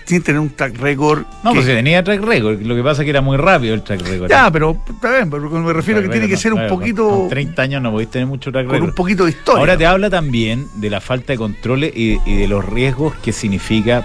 sin 0.05 0.23
tener 0.23 0.41
un 0.41 0.51
track 0.51 0.79
record. 0.79 1.25
No, 1.43 1.53
pues 1.55 1.67
tenía 1.67 2.03
track 2.05 2.23
record, 2.23 2.61
lo 2.63 2.75
que 2.75 2.83
pasa 2.83 3.03
es 3.03 3.05
que 3.05 3.11
era 3.11 3.21
muy 3.21 3.37
rápido 3.37 3.75
el 3.75 3.83
track 3.83 4.03
record. 4.03 4.31
Ya, 4.31 4.51
pero 4.51 4.77
está 4.89 5.11
bien, 5.13 5.31
pero 5.31 5.49
me 5.49 5.73
refiero 5.73 6.01
a 6.01 6.03
que 6.03 6.09
tiene 6.09 6.29
que 6.29 6.37
ser 6.37 6.53
un 6.53 6.69
poquito. 6.69 7.09
Con 7.09 7.29
30 7.29 7.63
años 7.63 7.83
no 7.83 7.91
podéis 7.93 8.11
tener 8.11 8.27
mucho 8.27 8.53
track 8.53 8.65
record. 8.67 8.81
Con 8.81 8.89
un 8.91 8.95
poquito 8.95 9.25
de 9.25 9.31
historia. 9.31 9.61
Ahora 9.61 9.77
te 9.77 9.87
habla 9.87 10.11
también 10.11 10.67
de 10.75 10.91
la 10.91 11.01
falta 11.01 11.33
de 11.33 11.39
controles 11.39 11.93
y, 11.95 12.19
y 12.27 12.37
de 12.37 12.49
los 12.49 12.65
riesgos 12.65 13.15
que 13.23 13.33
significa 13.33 14.05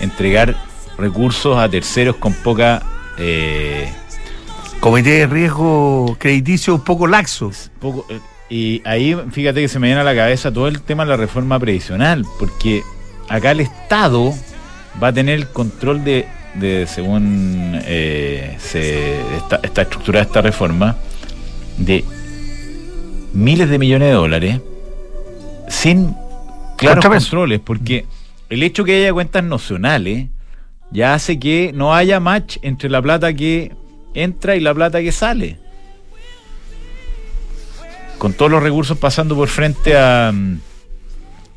entregar 0.00 0.56
recursos 0.98 1.58
a 1.58 1.68
terceros 1.68 2.16
con 2.16 2.32
poca. 2.34 2.82
Eh, 3.18 3.92
Comité 4.80 5.10
de 5.10 5.26
riesgo 5.26 6.16
crediticio 6.18 6.74
un 6.74 6.80
poco 6.80 7.06
laxo. 7.06 7.50
Poco, 7.80 8.06
eh, 8.08 8.18
y 8.50 8.82
ahí 8.84 9.16
fíjate 9.30 9.60
que 9.60 9.68
se 9.68 9.78
me 9.78 9.86
viene 9.86 10.00
a 10.00 10.04
la 10.04 10.14
cabeza 10.14 10.52
todo 10.52 10.66
el 10.66 10.82
tema 10.82 11.04
de 11.04 11.10
la 11.10 11.16
reforma 11.16 11.58
previsional, 11.58 12.26
porque 12.38 12.82
acá 13.28 13.52
el 13.52 13.60
Estado 13.60 14.34
va 15.02 15.08
a 15.08 15.12
tener 15.12 15.36
el 15.36 15.46
control 15.48 16.02
de, 16.02 16.26
de 16.54 16.86
según 16.88 17.80
eh, 17.84 18.56
se 18.58 19.20
está, 19.36 19.60
está 19.62 19.82
estructurada 19.82 20.24
esta 20.24 20.42
reforma, 20.42 20.96
de 21.78 22.04
miles 23.32 23.70
de 23.70 23.78
millones 23.78 24.08
de 24.08 24.14
dólares 24.14 24.60
sin 25.68 26.16
claros 26.76 27.06
controles, 27.06 27.60
porque 27.60 28.04
el 28.48 28.64
hecho 28.64 28.84
que 28.84 28.96
haya 28.96 29.12
cuentas 29.12 29.44
nacionales 29.44 30.26
ya 30.90 31.14
hace 31.14 31.38
que 31.38 31.70
no 31.72 31.94
haya 31.94 32.18
match 32.18 32.58
entre 32.62 32.90
la 32.90 33.00
plata 33.00 33.32
que 33.32 33.72
entra 34.12 34.56
y 34.56 34.60
la 34.60 34.74
plata 34.74 35.00
que 35.00 35.12
sale. 35.12 35.58
Con 38.20 38.34
todos 38.34 38.50
los 38.50 38.62
recursos 38.62 38.98
pasando 38.98 39.34
por 39.34 39.48
frente 39.48 39.96
a 39.96 40.30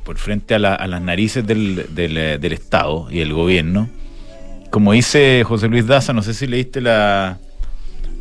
por 0.06 0.18
frente 0.18 0.56
a, 0.56 0.60
la, 0.60 0.76
a 0.76 0.88
las 0.88 1.02
narices 1.02 1.46
del, 1.46 1.88
del, 1.94 2.40
del, 2.40 2.54
Estado 2.54 3.08
y 3.12 3.20
el 3.20 3.34
gobierno. 3.34 3.90
Como 4.70 4.94
dice 4.94 5.44
José 5.46 5.68
Luis 5.68 5.86
Daza, 5.86 6.14
no 6.14 6.22
sé 6.22 6.34
si 6.34 6.48
leíste 6.48 6.80
la, 6.80 7.38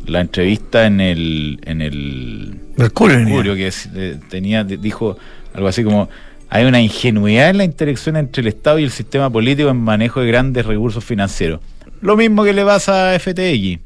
la 0.05 0.19
entrevista 0.19 0.85
en 0.85 0.99
el 0.99 1.61
en 1.63 1.81
el 1.81 2.59
Mercurio, 2.75 3.19
Mercurio 3.19 3.55
que 3.55 3.71
eh, 3.95 4.19
tenía 4.29 4.65
dijo 4.65 5.17
algo 5.53 5.69
así 5.69 5.81
como 5.81 6.09
hay 6.49 6.65
una 6.65 6.81
ingenuidad 6.81 7.49
en 7.49 7.59
la 7.59 7.63
interacción 7.63 8.17
entre 8.17 8.41
el 8.41 8.49
Estado 8.49 8.77
y 8.77 8.83
el 8.83 8.91
sistema 8.91 9.29
político 9.29 9.69
en 9.69 9.77
manejo 9.77 10.19
de 10.19 10.27
grandes 10.27 10.65
recursos 10.65 11.01
financieros. 11.01 11.61
Lo 12.01 12.17
mismo 12.17 12.43
que 12.43 12.51
le 12.51 12.65
pasa 12.65 13.13
a 13.13 13.17
FTX. 13.17 13.79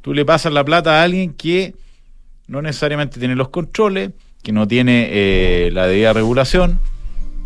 Tú 0.00 0.12
le 0.12 0.24
pasas 0.24 0.52
la 0.52 0.64
plata 0.64 1.00
a 1.00 1.04
alguien 1.04 1.34
que 1.34 1.74
no 2.50 2.60
necesariamente 2.60 3.20
tiene 3.20 3.36
los 3.36 3.48
controles, 3.50 4.10
que 4.42 4.50
no 4.50 4.66
tiene 4.66 5.08
eh, 5.10 5.70
la 5.72 5.86
debida 5.86 6.12
regulación 6.12 6.80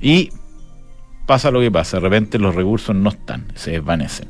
y 0.00 0.30
pasa 1.26 1.50
lo 1.50 1.60
que 1.60 1.70
pasa. 1.70 1.98
De 1.98 2.00
repente 2.00 2.38
los 2.38 2.54
recursos 2.54 2.96
no 2.96 3.10
están, 3.10 3.44
se 3.54 3.72
desvanecen. 3.72 4.28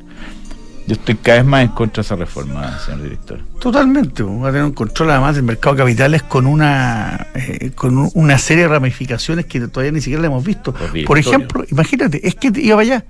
Yo 0.87 0.95
estoy 0.95 1.15
cada 1.15 1.39
vez 1.39 1.47
más 1.47 1.63
en 1.63 1.69
contra 1.69 2.03
de 2.03 2.07
esa 2.07 2.17
reforma, 2.17 2.79
señor 2.81 3.03
director. 3.03 3.41
Totalmente, 3.61 4.23
va 4.25 4.49
a 4.49 4.51
tener 4.51 4.65
un 4.65 4.73
control 4.73 5.13
además 5.13 5.37
del 5.37 5.45
mercado 5.45 5.77
de 5.77 5.83
capitales 5.83 6.25
con 6.25 6.45
una 6.45 7.29
eh, 7.35 7.71
con 7.75 8.11
una 8.13 8.37
serie 8.39 8.65
de 8.65 8.69
ramificaciones 8.69 9.47
que 9.47 9.61
todavía 9.69 9.93
ni 9.93 10.01
siquiera 10.01 10.23
le 10.23 10.27
hemos 10.27 10.45
visto. 10.45 10.75
Por 11.07 11.19
ejemplo, 11.19 11.65
imagínate, 11.71 12.27
es 12.27 12.35
que 12.35 12.53
iba 12.57 12.81
allá, 12.81 13.05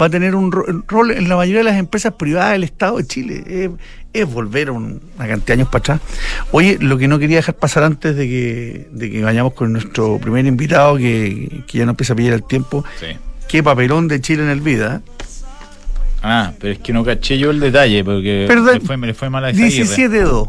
va 0.00 0.06
a 0.06 0.10
tener 0.10 0.34
un 0.34 0.52
rol 0.52 1.10
en 1.10 1.28
la 1.28 1.36
mayoría 1.36 1.60
de 1.60 1.64
las 1.64 1.78
empresas 1.78 2.14
privadas 2.14 2.52
del 2.52 2.64
Estado 2.64 2.98
de 2.98 3.06
Chile. 3.06 3.44
Es, 3.46 3.70
es 4.12 4.32
volver 4.32 4.70
una 4.70 5.00
cantidad 5.18 5.46
de 5.46 5.52
años 5.54 5.68
para 5.68 5.78
atrás. 5.78 6.00
Oye, 6.52 6.78
lo 6.80 6.98
que 6.98 7.08
no 7.08 7.18
quería 7.18 7.36
dejar 7.36 7.56
pasar 7.56 7.82
antes 7.84 8.16
de 8.16 8.28
que, 8.28 8.88
de 8.92 9.10
que 9.10 9.22
vayamos 9.22 9.54
con 9.54 9.72
nuestro 9.72 10.18
primer 10.18 10.46
invitado, 10.46 10.96
que, 10.96 11.62
que 11.66 11.78
ya 11.78 11.84
no 11.84 11.90
empieza 11.90 12.12
a 12.12 12.16
pillar 12.16 12.34
el 12.34 12.44
tiempo. 12.44 12.84
Sí. 12.98 13.06
Qué 13.48 13.62
papelón 13.62 14.08
de 14.08 14.20
Chile 14.20 14.42
en 14.42 14.50
el 14.50 14.60
vida. 14.60 15.02
Ah, 16.22 16.52
pero 16.58 16.72
es 16.72 16.78
que 16.78 16.92
no 16.92 17.04
caché 17.04 17.38
yo 17.38 17.50
el 17.50 17.60
detalle, 17.60 18.02
porque 18.02 18.46
me, 18.48 18.80
fue, 18.80 18.96
me 18.96 19.12
fue 19.12 19.28
mal 19.28 19.44
a 19.44 19.52
17-2. 19.52 20.48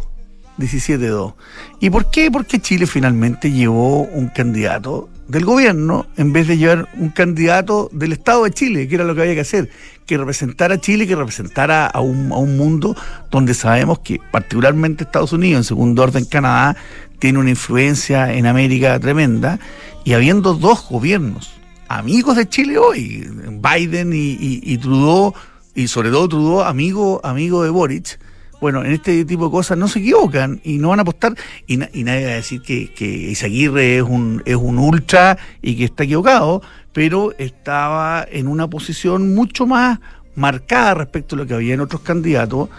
17-2. 0.57 1.33
¿Y 1.81 1.89
por 1.89 2.09
qué? 2.09 2.31
Porque 2.31 2.59
Chile 2.59 2.87
finalmente 2.87 3.51
llevó 3.51 4.03
un 4.03 4.29
candidato 4.29 5.09
del 5.27 5.45
gobierno 5.45 6.05
en 6.17 6.33
vez 6.33 6.47
de 6.47 6.57
llevar 6.57 6.87
un 6.97 7.09
candidato 7.09 7.89
del 7.91 8.11
Estado 8.11 8.43
de 8.43 8.51
Chile, 8.51 8.87
que 8.87 8.95
era 8.95 9.03
lo 9.03 9.15
que 9.15 9.21
había 9.21 9.33
que 9.33 9.41
hacer, 9.41 9.69
que 10.05 10.17
representara 10.17 10.75
a 10.75 10.81
Chile, 10.81 11.07
que 11.07 11.15
representara 11.15 11.87
a 11.87 11.99
un, 12.01 12.31
a 12.31 12.37
un 12.37 12.57
mundo 12.57 12.95
donde 13.31 13.53
sabemos 13.53 13.99
que 13.99 14.19
particularmente 14.31 15.03
Estados 15.03 15.33
Unidos, 15.33 15.59
en 15.59 15.63
segundo 15.63 16.03
orden 16.03 16.25
Canadá, 16.25 16.75
tiene 17.19 17.39
una 17.39 17.49
influencia 17.49 18.33
en 18.33 18.45
América 18.45 18.99
tremenda, 18.99 19.59
y 20.03 20.13
habiendo 20.13 20.53
dos 20.53 20.87
gobiernos 20.89 21.51
amigos 21.87 22.35
de 22.35 22.47
Chile 22.47 22.77
hoy, 22.77 23.27
Biden 23.61 24.13
y, 24.13 24.31
y, 24.33 24.61
y 24.63 24.77
Trudeau, 24.77 25.33
y 25.73 25.87
sobre 25.87 26.09
todo 26.09 26.29
Trudeau, 26.29 26.61
amigo, 26.61 27.21
amigo 27.23 27.63
de 27.63 27.69
Boric, 27.69 28.19
bueno, 28.61 28.83
en 28.83 28.91
este 28.91 29.25
tipo 29.25 29.45
de 29.45 29.51
cosas 29.51 29.77
no 29.77 29.87
se 29.87 29.99
equivocan 29.99 30.61
y 30.63 30.77
no 30.77 30.89
van 30.89 30.99
a 30.99 31.01
apostar 31.01 31.35
y, 31.67 31.73
y 31.97 32.03
nadie 32.03 32.25
va 32.25 32.31
a 32.31 32.35
decir 32.35 32.61
que, 32.61 32.91
que 32.93 33.05
Izaguirre 33.05 33.97
es 33.97 34.03
un, 34.03 34.41
es 34.45 34.55
un 34.55 34.77
ultra 34.79 35.37
y 35.61 35.75
que 35.75 35.85
está 35.85 36.03
equivocado, 36.03 36.61
pero 36.93 37.33
estaba 37.37 38.25
en 38.31 38.47
una 38.47 38.69
posición 38.69 39.35
mucho 39.35 39.67
más 39.67 39.99
marcada 40.35 40.93
respecto 40.95 41.35
a 41.35 41.39
lo 41.39 41.47
que 41.47 41.53
había 41.53 41.73
en 41.73 41.81
otros 41.81 42.01
candidatos, 42.01 42.69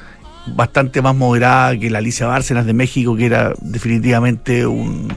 bastante 0.55 1.03
más 1.03 1.15
moderada 1.15 1.79
que 1.79 1.91
la 1.91 1.99
Alicia 1.99 2.27
Bárcenas 2.27 2.67
de 2.67 2.73
México, 2.73 3.17
que 3.17 3.27
era 3.27 3.53
definitivamente 3.61 4.67
un, 4.67 5.13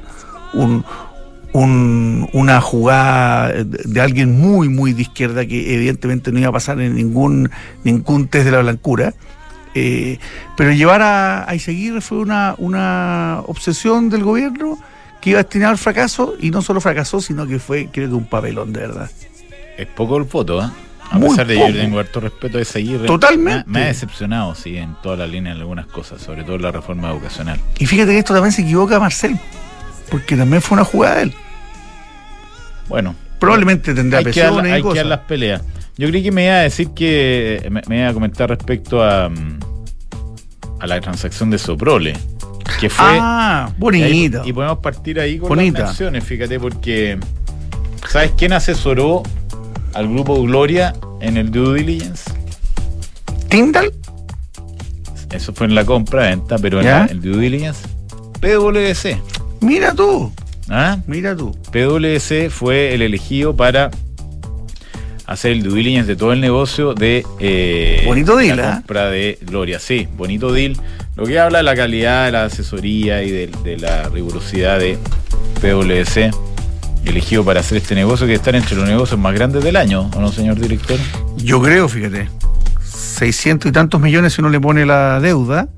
un, 1.53 2.27
una 2.33 2.61
jugada 2.61 3.53
de 3.63 4.01
alguien 4.01 4.39
muy, 4.39 4.69
muy 4.69 4.93
de 4.93 5.03
izquierda 5.03 5.45
que 5.45 5.75
evidentemente 5.75 6.31
no 6.31 6.39
iba 6.39 6.49
a 6.49 6.53
pasar 6.53 6.79
en 6.81 6.95
ningún, 6.95 7.49
ningún 7.83 8.27
test 8.27 8.45
de 8.45 8.51
la 8.51 8.59
blancura. 8.59 9.13
Eh, 9.75 10.17
pero 10.57 10.71
llevar 10.71 11.01
a, 11.01 11.49
a 11.49 11.55
Izaguirre 11.55 12.01
fue 12.01 12.17
una, 12.19 12.55
una 12.57 13.41
obsesión 13.45 14.09
del 14.09 14.23
gobierno 14.23 14.77
que 15.21 15.31
iba 15.31 15.39
destinado 15.39 15.71
al 15.71 15.77
fracaso 15.77 16.35
y 16.39 16.49
no 16.49 16.61
solo 16.61 16.81
fracasó, 16.81 17.21
sino 17.21 17.45
que 17.45 17.59
fue, 17.59 17.89
creo 17.91 18.09
que, 18.09 18.15
un 18.15 18.25
papelón, 18.25 18.73
de 18.73 18.79
verdad. 18.81 19.09
Es 19.77 19.87
poco 19.87 20.17
el 20.17 20.25
foto, 20.25 20.61
¿eh? 20.63 20.69
A 21.11 21.17
Muy 21.17 21.29
pesar 21.29 21.47
de 21.47 21.55
que 21.55 21.59
yo 21.59 21.73
tengo 21.73 21.99
harto 21.99 22.19
respeto 22.19 22.57
de 22.57 22.63
Izaguirre. 22.63 23.07
Totalmente. 23.07 23.63
Me, 23.67 23.79
me 23.79 23.85
ha 23.85 23.87
decepcionado, 23.87 24.53
sí, 24.55 24.77
en 24.77 24.95
toda 25.01 25.17
la 25.17 25.25
línea 25.27 25.53
en 25.53 25.59
algunas 25.59 25.87
cosas, 25.87 26.21
sobre 26.21 26.43
todo 26.43 26.55
en 26.57 26.61
la 26.61 26.71
reforma 26.71 27.09
educacional. 27.09 27.59
Y 27.79 27.85
fíjate 27.87 28.11
que 28.11 28.19
esto 28.19 28.33
también 28.33 28.51
se 28.51 28.61
equivoca 28.61 28.99
Marcel, 28.99 29.37
porque 30.11 30.35
también 30.35 30.61
fue 30.61 30.75
una 30.75 30.85
jugada 30.85 31.15
de 31.17 31.23
él. 31.23 31.33
Bueno, 32.87 33.15
Probablemente 33.39 33.93
tendrá 33.93 34.19
hay 34.19 34.25
que, 34.25 34.39
dar, 34.39 34.49
presiones 34.49 34.73
hay 34.73 34.79
y 34.79 34.83
que 34.83 34.87
dar 34.87 34.95
cosas. 34.95 35.07
las 35.07 35.19
peleas. 35.21 35.61
Yo 35.97 36.07
creí 36.09 36.23
que 36.23 36.31
me 36.31 36.45
iba 36.45 36.55
a 36.55 36.61
decir 36.61 36.89
que. 36.91 37.67
Me, 37.71 37.81
me 37.87 37.99
iba 37.99 38.09
a 38.09 38.13
comentar 38.13 38.49
respecto 38.49 39.01
a. 39.03 39.29
mm, 39.29 39.58
a 40.79 40.87
la 40.87 40.99
transacción 41.01 41.49
de 41.49 41.57
Soprole. 41.57 42.13
Que 42.79 42.89
fue. 42.89 43.05
Ah, 43.09 43.69
y, 43.75 43.79
bonito. 43.79 44.41
ahí- 44.41 44.49
y 44.49 44.53
podemos 44.53 44.79
partir 44.79 45.19
ahí 45.19 45.37
con 45.39 45.49
Bonita. 45.49 45.79
las 45.79 45.89
menciones, 45.89 46.23
fíjate, 46.23 46.59
porque. 46.59 47.17
¿Sabes 48.07 48.31
quién 48.37 48.53
asesoró 48.53 49.23
al 49.93 50.07
grupo 50.07 50.41
Gloria 50.43 50.93
en 51.21 51.35
el 51.37 51.51
due 51.51 51.79
diligence? 51.79 52.29
¿Tyndall? 53.49 53.91
Eso 55.31 55.53
fue 55.53 55.67
en 55.67 55.75
la 55.75 55.85
compra-venta, 55.85 56.57
pero 56.57 56.79
en 56.81 56.87
el 57.09 57.21
due 57.21 57.37
diligence. 57.37 57.87
PwC. 58.39 59.19
Mira 59.61 59.93
tú, 59.93 60.31
¿Ah? 60.69 60.97
mira 61.07 61.35
tú. 61.35 61.51
PwC 61.71 62.49
fue 62.49 62.93
el 62.93 63.01
elegido 63.01 63.55
para 63.55 63.91
hacer 65.29 65.51
el 65.51 65.61
due 65.61 65.77
diligence 65.77 66.07
de 66.07 66.15
todo 66.15 66.33
el 66.33 66.41
negocio 66.41 66.95
de 66.95 67.23
eh, 67.39 68.01
Bonito 68.07 68.35
deal, 68.35 68.57
la 68.57 68.69
¿ah? 68.69 68.75
compra 68.77 69.11
de 69.11 69.37
Gloria. 69.43 69.79
Sí, 69.79 70.07
bonito 70.17 70.51
deal. 70.51 70.75
Lo 71.15 71.25
que 71.25 71.39
habla 71.39 71.59
de 71.59 71.63
la 71.63 71.75
calidad 71.75 72.25
de 72.25 72.31
la 72.31 72.45
asesoría 72.45 73.21
y 73.21 73.29
de, 73.29 73.47
de 73.63 73.77
la 73.77 74.09
rigurosidad 74.09 74.79
de 74.79 74.97
PwC, 75.61 76.31
elegido 77.05 77.45
para 77.45 77.59
hacer 77.59 77.77
este 77.77 77.93
negocio 77.93 78.25
que 78.25 78.33
está 78.33 78.49
entre 78.49 78.75
los 78.75 78.87
negocios 78.87 79.19
más 79.19 79.35
grandes 79.35 79.63
del 79.63 79.75
año, 79.75 80.09
¿o 80.15 80.19
no, 80.19 80.31
señor 80.31 80.59
director? 80.59 80.97
Yo 81.37 81.61
creo, 81.61 81.87
fíjate, 81.87 82.27
600 82.83 83.69
y 83.69 83.71
tantos 83.71 84.01
millones 84.01 84.33
si 84.33 84.41
uno 84.41 84.49
le 84.49 84.59
pone 84.59 84.83
la 84.87 85.19
deuda, 85.19 85.69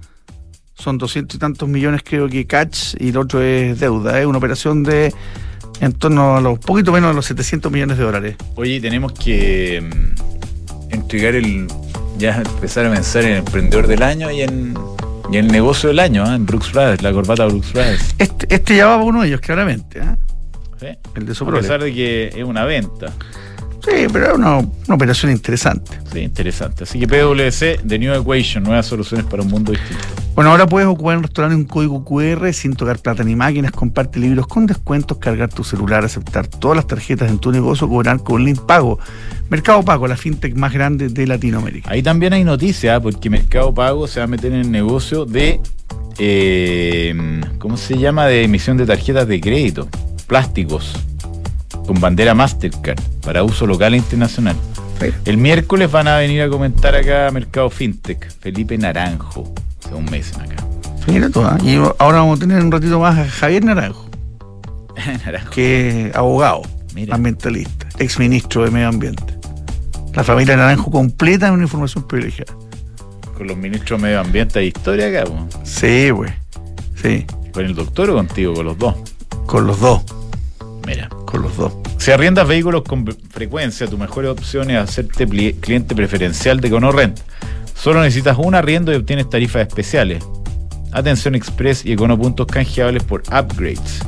son 0.76 0.98
200 0.98 1.36
y 1.36 1.40
tantos 1.40 1.68
millones 1.68 2.04
creo 2.06 2.30
que 2.30 2.48
catch 2.48 2.96
y 2.98 3.10
el 3.10 3.18
otro 3.18 3.42
es 3.42 3.78
deuda, 3.82 4.18
es 4.18 4.26
una 4.26 4.38
operación 4.38 4.84
de 4.84 5.14
en 5.82 5.94
torno 5.94 6.38
a 6.38 6.42
los 6.42 6.60
poquito 6.60 6.92
menos 6.92 7.10
de 7.10 7.16
los 7.16 7.26
700 7.26 7.72
millones 7.72 7.98
de 7.98 8.04
dólares. 8.04 8.36
Oye, 8.56 8.80
tenemos 8.80 9.12
que 9.12 9.82
mm, 9.82 10.94
entregar 10.94 11.36
el. 11.36 11.68
ya 12.18 12.38
empezar 12.38 12.86
a 12.86 12.92
pensar 12.92 13.24
en 13.24 13.32
el 13.32 13.38
emprendedor 13.40 13.88
del 13.88 14.04
año 14.04 14.30
y 14.32 14.42
en, 14.42 14.76
y 15.32 15.38
el 15.38 15.48
negocio 15.48 15.90
del 15.90 16.00
año, 16.00 16.24
¿ah? 16.26 16.36
en 16.36 16.46
Brooks 16.46 16.72
Brothers, 16.72 17.02
la 17.02 17.12
corbata 17.12 17.46
Brooks 17.48 17.74
Brothers. 17.74 18.16
Este, 18.20 18.54
este 18.54 18.76
ya 18.78 18.86
va 18.88 19.04
uno 19.04 19.22
de 19.22 19.30
ellos, 19.30 19.42
claramente. 19.42 20.02
¿sí? 20.80 20.88
el 21.16 21.26
de 21.26 21.32
A 21.32 21.36
Soprole. 21.36 21.62
pesar 21.62 21.82
de 21.84 21.94
que 21.94 22.28
es 22.28 22.44
una 22.44 22.64
venta. 22.66 23.12
Sí, 23.84 24.06
pero 24.12 24.28
es 24.28 24.34
una, 24.34 24.60
operación 24.90 25.32
interesante. 25.32 25.92
Sí, 26.14 26.20
interesante. 26.20 26.84
Así 26.84 27.00
que 27.00 27.08
PwC, 27.08 27.80
The 27.88 27.98
New 27.98 28.14
Equation, 28.14 28.64
nuevas 28.64 28.86
soluciones 28.86 29.26
para 29.26 29.42
un 29.42 29.50
mundo 29.50 29.72
distinto. 29.72 30.04
Bueno, 30.36 30.52
ahora 30.52 30.68
puedes 30.68 30.88
ocupar 30.88 31.14
en 31.14 31.18
un 31.20 31.24
restaurante 31.24 31.56
un 31.56 31.66
código 31.66 32.06
QR 32.06 32.54
sin 32.54 32.76
tocar 32.76 33.00
plata 33.00 33.24
ni 33.24 33.36
máquinas, 33.36 33.72
comparte 33.72 34.20
libros 34.20 34.48
con 34.48 34.68
descuentos, 34.68 35.18
cargar 35.18 35.50
tu 35.50 35.64
celular, 35.64 36.06
aceptar 36.06 36.48
todas 36.48 36.78
las 36.78 36.88
tarjetas 36.88 37.30
en 37.30 37.40
tu 37.40 37.52
negocio, 37.52 37.90
cobrar 37.90 38.22
con 38.22 38.46
link 38.46 38.60
pago. 38.62 39.00
Mercado 39.50 39.84
Pago, 39.84 40.08
la 40.08 40.16
fintech 40.16 40.56
más 40.56 40.72
grande 40.72 41.10
de 41.10 41.28
Latinoamérica. 41.28 41.92
Ahí 41.92 42.02
también 42.02 42.34
hay 42.34 42.44
noticias, 42.44 43.02
porque 43.02 43.30
Mercado 43.30 43.74
Pago 43.74 44.08
se 44.08 44.20
va 44.20 44.26
a 44.26 44.28
meter 44.28 44.54
en 44.54 44.62
el 44.62 44.72
negocio 44.72 45.26
de, 45.26 45.60
eh, 46.20 47.42
¿cómo 47.58 47.76
se 47.76 47.98
llama? 47.98 48.28
De 48.28 48.44
emisión 48.44 48.78
de 48.78 48.86
tarjetas 48.86 49.28
de 49.28 49.42
crédito, 49.42 49.90
plásticos 50.28 50.96
con 51.86 52.00
bandera 52.00 52.34
Mastercard 52.34 53.00
para 53.24 53.44
uso 53.44 53.66
local 53.66 53.94
e 53.94 53.98
internacional. 53.98 54.56
El 55.26 55.38
miércoles 55.38 55.92
van 55.92 56.08
a 56.08 56.18
venir 56.18 56.44
a 56.44 56.50
comentar 56.50 56.96
acá 56.96 57.30
Mercado 57.32 57.70
FinTech, 57.70 58.32
Felipe 58.40 58.78
Naranjo, 58.78 59.52
hace 59.84 59.96
un 59.96 60.06
mes 60.06 60.32
acá. 60.38 60.64
Mira 61.08 61.30
tú, 61.30 61.42
¿ah? 61.42 61.58
y 61.64 61.76
ahora 61.98 62.20
vamos 62.20 62.38
a 62.38 62.42
tener 62.42 62.64
un 62.64 62.72
ratito 62.72 63.00
más 63.00 63.18
a 63.18 63.28
Javier 63.28 63.64
Naranjo, 63.66 64.08
Naranjo. 65.26 65.50
que 65.50 66.10
es 66.10 66.16
abogado, 66.16 66.62
ambientalista, 67.10 67.88
exministro 67.98 68.64
de 68.64 68.72
Medio 68.72 68.90
Ambiente. 68.90 69.38
La 70.14 70.24
familia 70.24 70.56
Naranjo 70.56 70.92
completa 70.92 71.48
en 71.48 71.54
una 71.54 71.64
información 71.64 72.08
privilegiada. 72.08 72.54
Con 73.36 73.48
los 73.48 73.58
ministros 73.58 74.00
de 74.00 74.08
Medio 74.08 74.20
Ambiente 74.20 74.60
e 74.60 74.66
Historia 74.66 75.08
acá, 75.08 75.32
Sí, 75.64 76.12
güey. 76.12 76.32
Sí. 77.02 77.26
¿Con 77.54 77.66
el 77.66 77.74
doctor 77.74 78.10
o 78.12 78.16
contigo? 78.16 78.54
Con 78.54 78.66
los 78.66 78.78
dos. 78.78 78.96
Con 79.48 79.66
los 79.66 79.80
dos. 79.80 80.04
Mira. 80.86 81.10
Con 81.26 81.42
los 81.44 81.56
dos. 81.58 81.74
Si 81.98 82.12
arriendas 82.12 82.48
vehículos 82.48 82.84
con 82.84 83.06
frecuencia, 83.30 83.88
tu 83.88 83.98
mejor 83.98 84.26
opción 84.26 84.72
es 84.72 84.78
hacerte 84.78 85.28
cliente 85.28 85.96
preferencial 85.96 86.60
de 86.60 86.68
EconoRent. 86.68 87.20
Solo 87.76 88.02
necesitas 88.02 88.38
un 88.38 88.56
arriendo 88.56 88.92
y 88.92 88.96
obtienes 88.96 89.30
tarifas 89.30 89.68
especiales. 89.68 90.24
Atención 90.92 91.36
express 91.36 91.86
y 91.86 91.94
Econopuntos 91.94 92.48
canjeables 92.48 93.04
por 93.04 93.22
upgrades. 93.22 94.00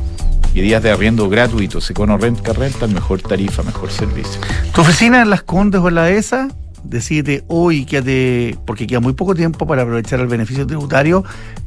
Y 0.54 0.62
días 0.62 0.84
de 0.84 0.92
arriendo 0.92 1.30
gratuitos. 1.30 1.90
EconoRent 1.90 2.42
que 2.42 2.54
renta, 2.54 2.88
mejor 2.88 3.22
tarifa, 3.22 3.64
mejor 3.64 3.90
servicio. 3.90 4.42
¿Tu 4.74 4.82
oficina 4.82 5.22
en 5.22 5.30
Las 5.30 5.44
Condes 5.44 5.82
o 5.82 5.88
en 5.88 5.96
la 5.96 6.10
ESA? 6.10 6.50
Decide 6.84 7.44
hoy, 7.48 7.86
quédate, 7.86 8.58
porque 8.66 8.86
queda 8.86 9.00
muy 9.00 9.14
poco 9.14 9.34
tiempo 9.34 9.66
para 9.66 9.84
aprovechar 9.84 10.20
el 10.20 10.28
beneficio 10.28 10.68
tributario 10.68 11.24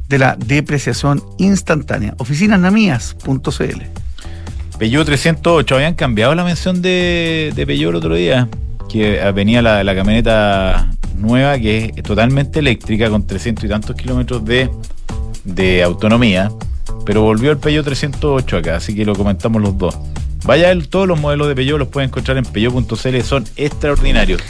de 0.07 0.19
la 0.19 0.35
depreciación 0.35 1.23
instantánea. 1.39 2.13
Oficinasnamías.cl 2.19 4.06
Peugeot 4.77 5.05
308, 5.05 5.75
habían 5.75 5.95
cambiado 5.95 6.35
la 6.35 6.43
mención 6.43 6.83
de, 6.83 7.51
de 7.55 7.65
Peugeot 7.65 7.89
el 7.89 7.95
otro 7.95 8.13
día, 8.13 8.47
que 8.87 9.19
venía 9.33 9.61
la, 9.63 9.95
camioneta 9.95 10.91
nueva 11.15 11.57
que 11.57 11.93
es 11.95 12.03
totalmente 12.03 12.59
eléctrica 12.59 13.09
con 13.09 13.25
300 13.25 13.65
y 13.65 13.67
tantos 13.67 13.95
kilómetros 13.95 14.43
de, 14.45 15.83
autonomía, 15.83 16.51
pero 17.07 17.23
volvió 17.23 17.51
el 17.51 17.57
Peugeot 17.57 17.85
308 17.85 18.57
acá, 18.57 18.75
así 18.75 18.93
que 18.93 19.03
lo 19.03 19.15
comentamos 19.15 19.63
los 19.63 19.75
dos. 19.77 19.97
Vaya, 20.45 20.71
todos 20.87 21.07
los 21.07 21.19
modelos 21.19 21.47
de 21.47 21.55
Peugeot 21.55 21.79
los 21.79 21.87
pueden 21.87 22.09
encontrar 22.09 22.37
en 22.37 22.45
peugeot.cl, 22.45 23.21
son 23.23 23.45
extraordinarios. 23.55 24.43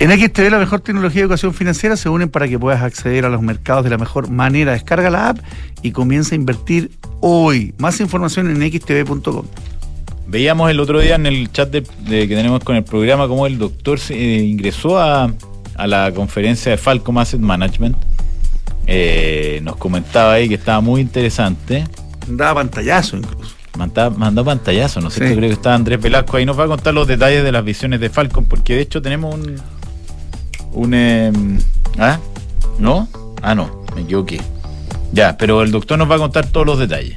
En 0.00 0.10
XTV, 0.10 0.50
la 0.50 0.58
mejor 0.58 0.80
tecnología 0.80 1.20
de 1.20 1.26
educación 1.26 1.54
financiera 1.54 1.96
se 1.96 2.08
unen 2.08 2.28
para 2.28 2.48
que 2.48 2.58
puedas 2.58 2.82
acceder 2.82 3.24
a 3.24 3.28
los 3.28 3.42
mercados 3.42 3.84
de 3.84 3.90
la 3.90 3.98
mejor 3.98 4.28
manera. 4.28 4.72
Descarga 4.72 5.10
la 5.10 5.28
app 5.28 5.38
y 5.82 5.92
comienza 5.92 6.34
a 6.34 6.36
invertir 6.36 6.90
hoy. 7.22 7.72
Más 7.78 7.98
información 8.00 8.50
en 8.50 8.70
xtv.com. 8.70 9.46
Veíamos 10.26 10.70
el 10.70 10.80
otro 10.80 11.00
día 11.00 11.14
en 11.14 11.26
el 11.26 11.50
chat 11.50 11.70
de, 11.70 11.82
que 11.82 12.34
tenemos 12.34 12.62
con 12.62 12.76
el 12.76 12.84
programa 12.84 13.28
cómo 13.28 13.46
el 13.46 13.58
doctor 13.58 13.98
se, 13.98 14.14
eh, 14.14 14.42
ingresó 14.42 14.98
a, 14.98 15.32
la 15.86 16.12
conferencia 16.12 16.70
de 16.70 16.78
Falcom 16.78 17.18
Asset 17.18 17.40
Management. 17.40 17.96
Eh, 18.86 19.60
nos 19.62 19.76
comentaba 19.76 20.34
ahí 20.34 20.48
que 20.48 20.56
estaba 20.56 20.80
muy 20.80 21.00
interesante. 21.00 21.84
Mandaba 22.26 22.60
pantallazo 22.60 23.16
incluso. 23.16 23.54
mandó 23.76 24.44
pantallazo, 24.44 25.00
¿no 25.00 25.10
sé, 25.10 25.34
creo 25.34 25.48
que 25.48 25.54
estaba 25.54 25.74
Andrés 25.74 26.00
Velasco 26.00 26.36
ahí. 26.36 26.44
Nos 26.44 26.58
va 26.58 26.64
a 26.64 26.68
contar 26.68 26.94
los 26.94 27.06
detalles 27.06 27.42
de 27.42 27.52
las 27.52 27.64
visiones 27.64 28.00
de 28.00 28.10
Falcon, 28.10 28.44
porque 28.44 28.74
de 28.74 28.82
hecho 28.82 29.02
tenemos 29.02 29.34
un, 29.34 29.56
un... 30.72 30.94
Em, 30.94 31.58
¿Ah? 31.98 32.18
¿No? 32.78 33.08
Ah, 33.42 33.54
no, 33.54 33.84
me 33.94 34.02
equivoqué. 34.02 34.40
Ya, 35.12 35.36
pero 35.36 35.62
el 35.62 35.70
doctor 35.70 35.98
nos 35.98 36.10
va 36.10 36.16
a 36.16 36.18
contar 36.18 36.46
todos 36.46 36.66
los 36.66 36.78
detalles. 36.78 37.16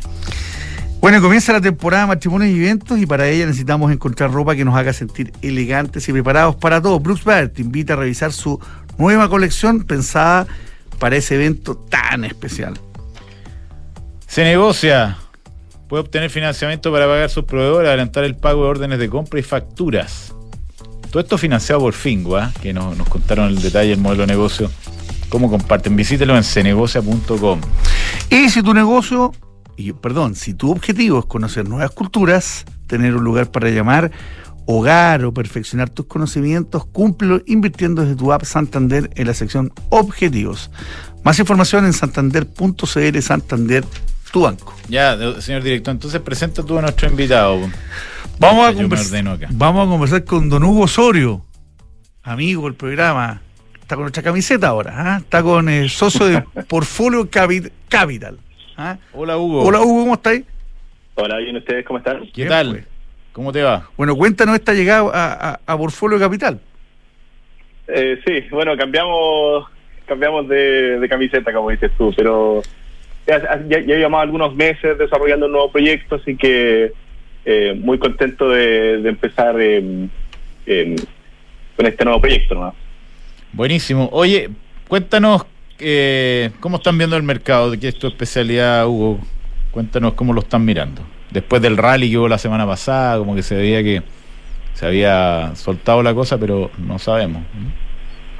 Bueno, 1.00 1.22
comienza 1.22 1.54
la 1.54 1.62
temporada 1.62 2.04
de 2.04 2.08
matrimonios 2.08 2.52
y 2.52 2.58
eventos 2.58 3.00
y 3.00 3.06
para 3.06 3.28
ella 3.28 3.46
necesitamos 3.46 3.92
encontrar 3.92 4.32
ropa 4.32 4.56
que 4.56 4.66
nos 4.66 4.76
haga 4.76 4.92
sentir 4.92 5.32
elegantes 5.42 6.10
y 6.10 6.12
preparados 6.12 6.56
para 6.56 6.82
todo. 6.82 7.00
Brooks 7.00 7.24
Baer 7.24 7.50
te 7.50 7.62
invita 7.62 7.94
a 7.94 7.98
revisar 7.98 8.34
su 8.34 8.60
nueva 8.98 9.30
colección 9.30 9.84
pensada 9.84 10.48
para 10.98 11.16
ese 11.16 11.36
evento 11.36 11.76
tan 11.76 12.26
especial. 12.26 12.74
Se 14.28 14.44
negocia. 14.44 15.18
Puede 15.88 16.02
obtener 16.02 16.32
financiamiento 16.32 16.92
para 16.92 17.06
pagar 17.06 17.30
sus 17.30 17.44
proveedores, 17.44 17.88
adelantar 17.88 18.24
el 18.24 18.36
pago 18.36 18.64
de 18.64 18.70
órdenes 18.70 18.98
de 18.98 19.08
compra 19.08 19.40
y 19.40 19.44
facturas. 19.44 20.34
Todo 21.12 21.22
esto 21.22 21.38
financiado 21.38 21.82
por 21.82 21.94
Fingua, 21.94 22.52
que 22.62 22.74
nos, 22.74 22.98
contaron 23.08 23.50
el 23.50 23.62
detalle 23.62 23.92
del 23.92 24.00
modelo 24.00 24.24
de 24.24 24.28
negocio. 24.28 24.72
¿Cómo 25.30 25.50
comparten? 25.50 25.96
Visítelo 25.96 26.36
en 26.38 26.44
cenegocia.com. 26.44 27.62
Y 28.30 28.50
si 28.50 28.62
tu 28.62 28.74
negocio, 28.74 29.32
y 29.78 29.94
perdón, 29.94 30.36
si 30.36 30.54
tu 30.54 30.72
objetivo 30.72 31.20
es 31.20 31.26
conocer 31.26 31.68
nuevas 31.68 31.92
culturas, 31.92 32.66
tener 32.88 33.16
un 33.16 33.24
lugar 33.24 33.52
para 33.52 33.70
llamar, 33.70 34.12
hogar 34.66 35.26
o 35.26 35.34
perfeccionar 35.34 35.90
tus 35.90 36.06
conocimientos, 36.08 36.86
cúmplelo 36.86 37.42
invirtiendo 37.46 38.02
desde 38.02 38.16
tu 38.16 38.32
app 38.32 38.44
Santander 38.44 39.10
en 39.16 39.28
la 39.28 39.34
sección 39.34 39.72
Objetivos. 39.90 40.72
Más 41.24 41.40
información 41.40 41.86
en 41.86 41.94
santander.cl 41.94 43.22
Santander, 43.22 43.84
tu 44.32 44.42
banco. 44.42 44.76
Ya, 44.90 45.18
señor 45.42 45.64
director, 45.64 45.92
entonces 45.94 46.22
presenta 46.22 46.64
tú 46.64 46.78
a 46.78 46.82
nuestro 46.82 47.10
invitado. 47.10 47.60
Vamos 48.38 48.68
a, 48.68 48.74
conversar, 48.74 49.24
vamos 49.52 49.88
a 49.88 49.90
conversar 49.90 50.24
con 50.26 50.50
don 50.50 50.64
Hugo 50.64 50.82
Osorio, 50.82 51.46
amigo 52.22 52.64
del 52.64 52.76
programa. 52.76 53.42
Está 53.86 53.94
con 53.94 54.06
nuestra 54.06 54.24
camiseta 54.24 54.70
ahora, 54.70 54.94
¿ah? 54.96 55.18
está 55.20 55.44
con 55.44 55.70
el 55.70 55.92
socio 55.92 56.26
de 56.26 56.42
Portfolio 56.68 57.30
Capital. 57.30 58.40
¿ah? 58.78 58.98
Hola 59.14 59.38
Hugo. 59.38 59.62
Hola 59.62 59.82
Hugo, 59.82 60.00
¿cómo 60.00 60.14
estáis? 60.16 60.44
Hola, 61.14 61.38
bien, 61.38 61.56
¿ustedes 61.58 61.86
cómo 61.86 62.00
están? 62.00 62.28
¿Qué 62.34 62.46
tal? 62.48 62.72
Pues. 62.72 62.88
¿Cómo 63.32 63.54
te 63.54 63.62
va? 63.62 63.88
Bueno, 63.96 64.16
cuéntanos 64.16 64.56
esta 64.56 64.74
llegada 64.74 65.12
a, 65.14 65.60
a, 65.72 65.78
Portfolio 65.78 66.18
Capital. 66.18 66.60
Eh, 67.88 68.20
sí, 68.26 68.48
bueno, 68.50 68.76
cambiamos 68.76 69.68
cambiamos 70.08 70.48
de, 70.48 71.06
camiseta, 71.08 71.54
como 71.54 71.70
dices 71.70 71.92
tú, 71.96 72.12
pero 72.18 72.64
ya, 73.28 73.38
ya, 73.68 73.82
ya 73.82 73.98
llevamos 73.98 74.24
algunos 74.24 74.56
meses 74.56 74.98
desarrollando 74.98 75.46
un 75.46 75.52
nuevo 75.52 75.72
proyecto, 75.72 76.16
así 76.16 76.36
que 76.36 76.92
eh, 77.46 77.76
muy 77.78 78.00
contento 78.00 78.50
de, 78.50 79.08
empezar 79.08 79.54
con 79.54 80.10
este 81.86 82.04
nuevo 82.04 82.20
proyecto. 82.20 82.56
¿no? 82.56 82.85
Buenísimo. 83.56 84.10
Oye, 84.12 84.50
cuéntanos 84.90 85.46
eh, 85.80 86.52
cómo 86.60 86.76
están 86.76 86.98
viendo 86.98 87.16
el 87.16 87.24
mercado, 87.24 87.72
de 87.72 87.80
qué 87.80 87.88
es 87.88 87.98
tu 87.98 88.08
especialidad, 88.08 88.86
Hugo. 88.86 89.20
Cuéntanos 89.72 90.14
cómo 90.14 90.34
lo 90.34 90.42
están 90.42 90.66
mirando. 90.66 91.02
Después 91.32 91.62
del 91.62 91.78
rally 91.78 92.12
que 92.12 92.18
hubo 92.18 92.28
la 92.28 92.38
semana 92.38 92.68
pasada, 92.68 93.18
como 93.18 93.34
que 93.34 93.44
se 93.44 93.56
veía 93.56 93.82
que 93.82 94.02
se 94.74 94.86
había 94.86 95.56
soltado 95.56 96.04
la 96.04 96.14
cosa, 96.14 96.38
pero 96.38 96.70
no 96.78 97.00
sabemos. 97.00 97.44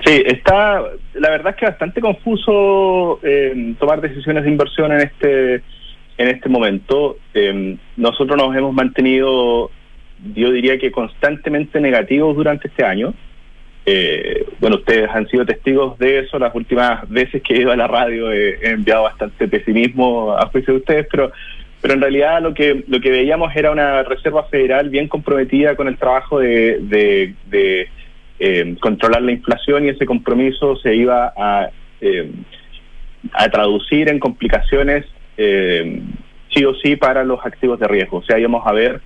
Sí, 0.06 0.22
está, 0.26 0.84
la 1.14 1.30
verdad 1.30 1.54
es 1.54 1.56
que 1.56 1.66
bastante 1.66 2.02
confuso 2.02 3.22
eh, 3.24 3.74
tomar 3.80 4.02
decisiones 4.02 4.44
de 4.44 4.50
inversión 4.50 4.92
en 4.92 5.00
este 5.00 5.56
en 6.18 6.28
este 6.28 6.50
momento. 6.50 7.18
Em, 7.34 7.78
nosotros 7.96 8.38
nos 8.38 8.54
hemos 8.56 8.74
mantenido, 8.74 9.72
yo 10.36 10.52
diría 10.52 10.78
que 10.78 10.92
constantemente 10.92 11.80
negativos 11.80 12.36
durante 12.36 12.68
este 12.68 12.84
año. 12.84 13.14
Eh, 13.86 14.46
bueno, 14.60 14.78
ustedes 14.78 15.10
han 15.10 15.28
sido 15.28 15.46
testigos 15.46 15.98
de 16.00 16.20
eso. 16.20 16.40
Las 16.40 16.56
últimas 16.56 17.08
veces 17.10 17.42
que 17.44 17.54
he 17.54 17.62
ido 17.62 17.72
a 17.72 17.76
la 17.76 17.88
radio 17.88 18.32
he, 18.32 18.58
enviado 18.68 19.04
bastante 19.04 19.48
pesimismo 19.48 20.36
a 20.36 20.48
juicio 20.48 20.74
de 20.74 20.80
ustedes, 20.80 21.08
pero 21.10 21.32
pero 21.82 21.94
en 21.94 22.02
realidad 22.02 22.42
lo 22.42 22.56
que 22.56 22.84
lo 22.88 23.00
que 23.00 23.12
veíamos 23.12 23.56
era 23.56 23.70
una 23.70 24.02
reserva 24.02 24.46
federal 24.46 24.90
bien 24.90 25.08
comprometida 25.08 25.76
con 25.76 25.88
el 25.88 25.98
trabajo 25.98 26.40
de, 26.40 26.80
de, 26.80 27.88
em, 28.40 28.76
controlar 28.78 29.22
la 29.22 29.32
inflación 29.32 29.86
y 29.86 29.90
ese 29.90 30.06
compromiso 30.08 30.76
se 30.78 30.96
iba 30.96 31.32
a 31.38 31.70
em, 32.02 32.32
a 33.34 33.50
traducir 33.50 34.10
en 34.10 34.18
complicaciones 34.18 35.06
eh, 35.38 36.02
sí 36.52 36.66
o 36.66 36.74
sí 36.76 36.96
para 36.96 37.24
los 37.24 37.46
activos 37.46 37.80
de 37.80 37.88
riesgo. 37.88 38.18
O 38.18 38.24
sea, 38.24 38.40
íbamos 38.40 38.66
a 38.66 38.72
ver 38.72 39.02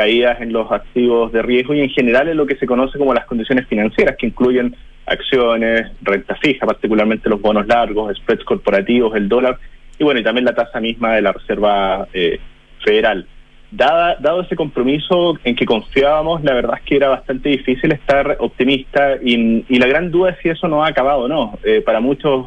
caídas 0.00 0.40
en 0.40 0.50
los 0.50 0.72
activos 0.72 1.30
de 1.30 1.42
riesgo 1.42 1.74
y 1.74 1.80
en 1.82 1.90
general 1.90 2.26
en 2.26 2.38
lo 2.38 2.46
que 2.46 2.56
se 2.56 2.64
conoce 2.64 2.96
como 2.96 3.12
las 3.12 3.26
condiciones 3.26 3.66
financieras, 3.66 4.16
que 4.16 4.28
incluyen 4.28 4.74
acciones, 5.04 5.92
renta 6.00 6.36
fija, 6.36 6.64
particularmente 6.64 7.28
los 7.28 7.38
bonos 7.38 7.66
largos, 7.66 8.16
spreads 8.16 8.44
corporativos, 8.44 9.14
el 9.14 9.28
dólar 9.28 9.58
y 9.98 10.04
bueno, 10.04 10.18
y 10.18 10.22
también 10.22 10.46
la 10.46 10.54
tasa 10.54 10.80
misma 10.80 11.16
de 11.16 11.20
la 11.20 11.32
Reserva 11.32 12.08
eh, 12.14 12.40
Federal. 12.82 13.26
dado 13.72 14.40
ese 14.40 14.56
compromiso 14.56 15.38
en 15.44 15.54
que 15.54 15.66
confiábamos, 15.66 16.42
la 16.44 16.54
verdad 16.54 16.78
es 16.78 16.84
que 16.84 16.96
era 16.96 17.10
bastante 17.10 17.50
difícil 17.50 17.92
estar 17.92 18.38
optimista 18.40 19.16
y, 19.22 19.78
la 19.78 19.86
gran 19.86 20.10
duda 20.10 20.30
es 20.30 20.38
si 20.42 20.48
eso 20.48 20.66
no 20.66 20.82
ha 20.82 20.88
acabado 20.88 21.24
o 21.24 21.28
no. 21.28 21.58
Eh, 21.62 21.82
para 21.82 22.00
muchos, 22.00 22.46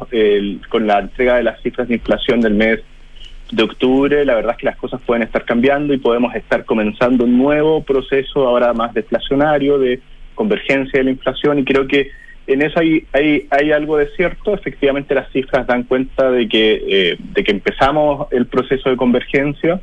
con 0.68 0.88
la 0.88 0.98
entrega 0.98 1.36
de 1.36 1.44
las 1.44 1.62
cifras 1.62 1.86
de 1.86 1.94
inflación 1.94 2.40
del 2.40 2.54
mes 2.54 2.80
de 3.50 3.62
octubre, 3.62 4.24
la 4.24 4.34
verdad 4.34 4.52
es 4.52 4.58
que 4.58 4.66
las 4.66 4.76
cosas 4.76 5.00
pueden 5.06 5.22
estar 5.22 5.44
cambiando 5.44 5.92
y 5.94 5.98
podemos 5.98 6.34
estar 6.34 6.64
comenzando 6.64 7.24
un 7.24 7.38
nuevo 7.38 7.82
proceso 7.82 8.46
ahora 8.46 8.72
más 8.72 8.94
deflacionario, 8.94 9.78
de 9.78 10.00
convergencia 10.34 10.98
de 11.00 11.04
la 11.04 11.10
inflación 11.10 11.58
y 11.58 11.64
creo 11.64 11.86
que 11.86 12.10
en 12.46 12.62
eso 12.62 12.80
hay, 12.80 13.06
hay, 13.12 13.46
hay 13.50 13.72
algo 13.72 13.96
de 13.96 14.08
cierto. 14.16 14.52
Efectivamente, 14.52 15.14
las 15.14 15.30
cifras 15.32 15.66
dan 15.66 15.84
cuenta 15.84 16.30
de 16.30 16.46
que, 16.46 16.82
eh, 16.86 17.16
de 17.18 17.44
que 17.44 17.52
empezamos 17.52 18.30
el 18.32 18.46
proceso 18.46 18.90
de 18.90 18.96
convergencia 18.96 19.80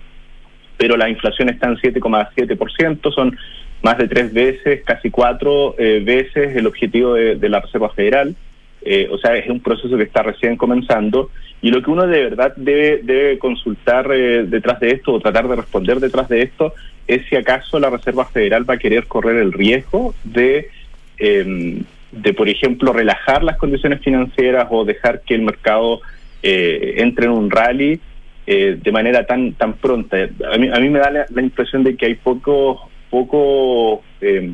pero 0.82 0.97
la 0.97 1.08
inflación 1.08 1.47
está 1.50 1.67
en 1.67 1.76
7,7%, 1.76 3.13
son 3.13 3.38
más 3.84 4.00
de 4.00 4.08
tres 4.08 4.34
veces, 4.34 4.82
casi 4.84 5.12
cuatro 5.12 5.76
eh, 5.78 6.02
veces 6.04 6.56
el 6.56 6.65
objetivo 6.65 7.13
de, 7.13 7.50
la 7.50 7.60
Reserva 7.60 7.89
Federal. 7.89 8.36
Eh, 8.84 9.08
o 9.12 9.17
sea, 9.17 9.36
es 9.36 9.48
un 9.50 9.60
proceso 9.60 9.96
que 9.96 10.04
está 10.04 10.24
recién 10.24 10.58
comenzando 10.58 11.30
y 11.62 11.70
lo 11.70 11.84
que 11.84 11.91
uno 11.91 12.08
de 12.08 12.24
verdad 12.24 12.54
debe, 12.56 13.02
debe 13.04 13.38
consultar 13.38 14.12
eh, 14.12 14.44
detrás 14.48 14.80
de 14.80 14.91
esto 14.91 15.13
o 15.13 15.20
tratar 15.20 15.48
de 15.48 15.56
responder 15.56 16.00
detrás 16.00 16.28
de 16.30 16.41
esto 16.41 16.74
es 17.08 17.24
si 17.28 17.36
acaso 17.36 17.80
la 17.80 17.91
Reserva 17.91 18.26
Federal 18.26 18.67
va 18.67 18.76
a 18.76 18.80
querer 18.80 19.06
correr 19.06 19.38
el 19.38 19.54
riesgo 19.54 20.15
de, 20.24 20.70
em, 21.17 21.84
de 22.12 22.34
por 22.34 22.50
ejemplo, 22.50 22.91
relajar 22.91 23.44
las 23.44 23.58
condiciones 23.58 24.02
financieras 24.02 24.67
o 24.72 24.86
dejar 24.86 25.22
que 25.22 25.36
el 25.36 25.41
mercado 25.41 26.02
entre 26.44 27.26
en 27.26 27.32
un 27.34 27.52
rally 27.52 28.00
eh, 28.48 28.80
de 28.82 28.91
manera 28.91 29.26
tan 29.26 29.54
tan 29.54 29.74
pronta. 29.74 30.17
A 30.52 30.58
mí, 30.58 30.67
a 30.67 30.80
mí 30.80 30.89
me 30.89 30.98
da 30.98 31.12
la, 31.12 31.41
impresión 31.41 31.84
de 31.84 31.96
que 31.96 32.08
hay 32.08 32.15
poco, 32.15 32.89
poco 33.12 34.04
eh, 34.20 34.52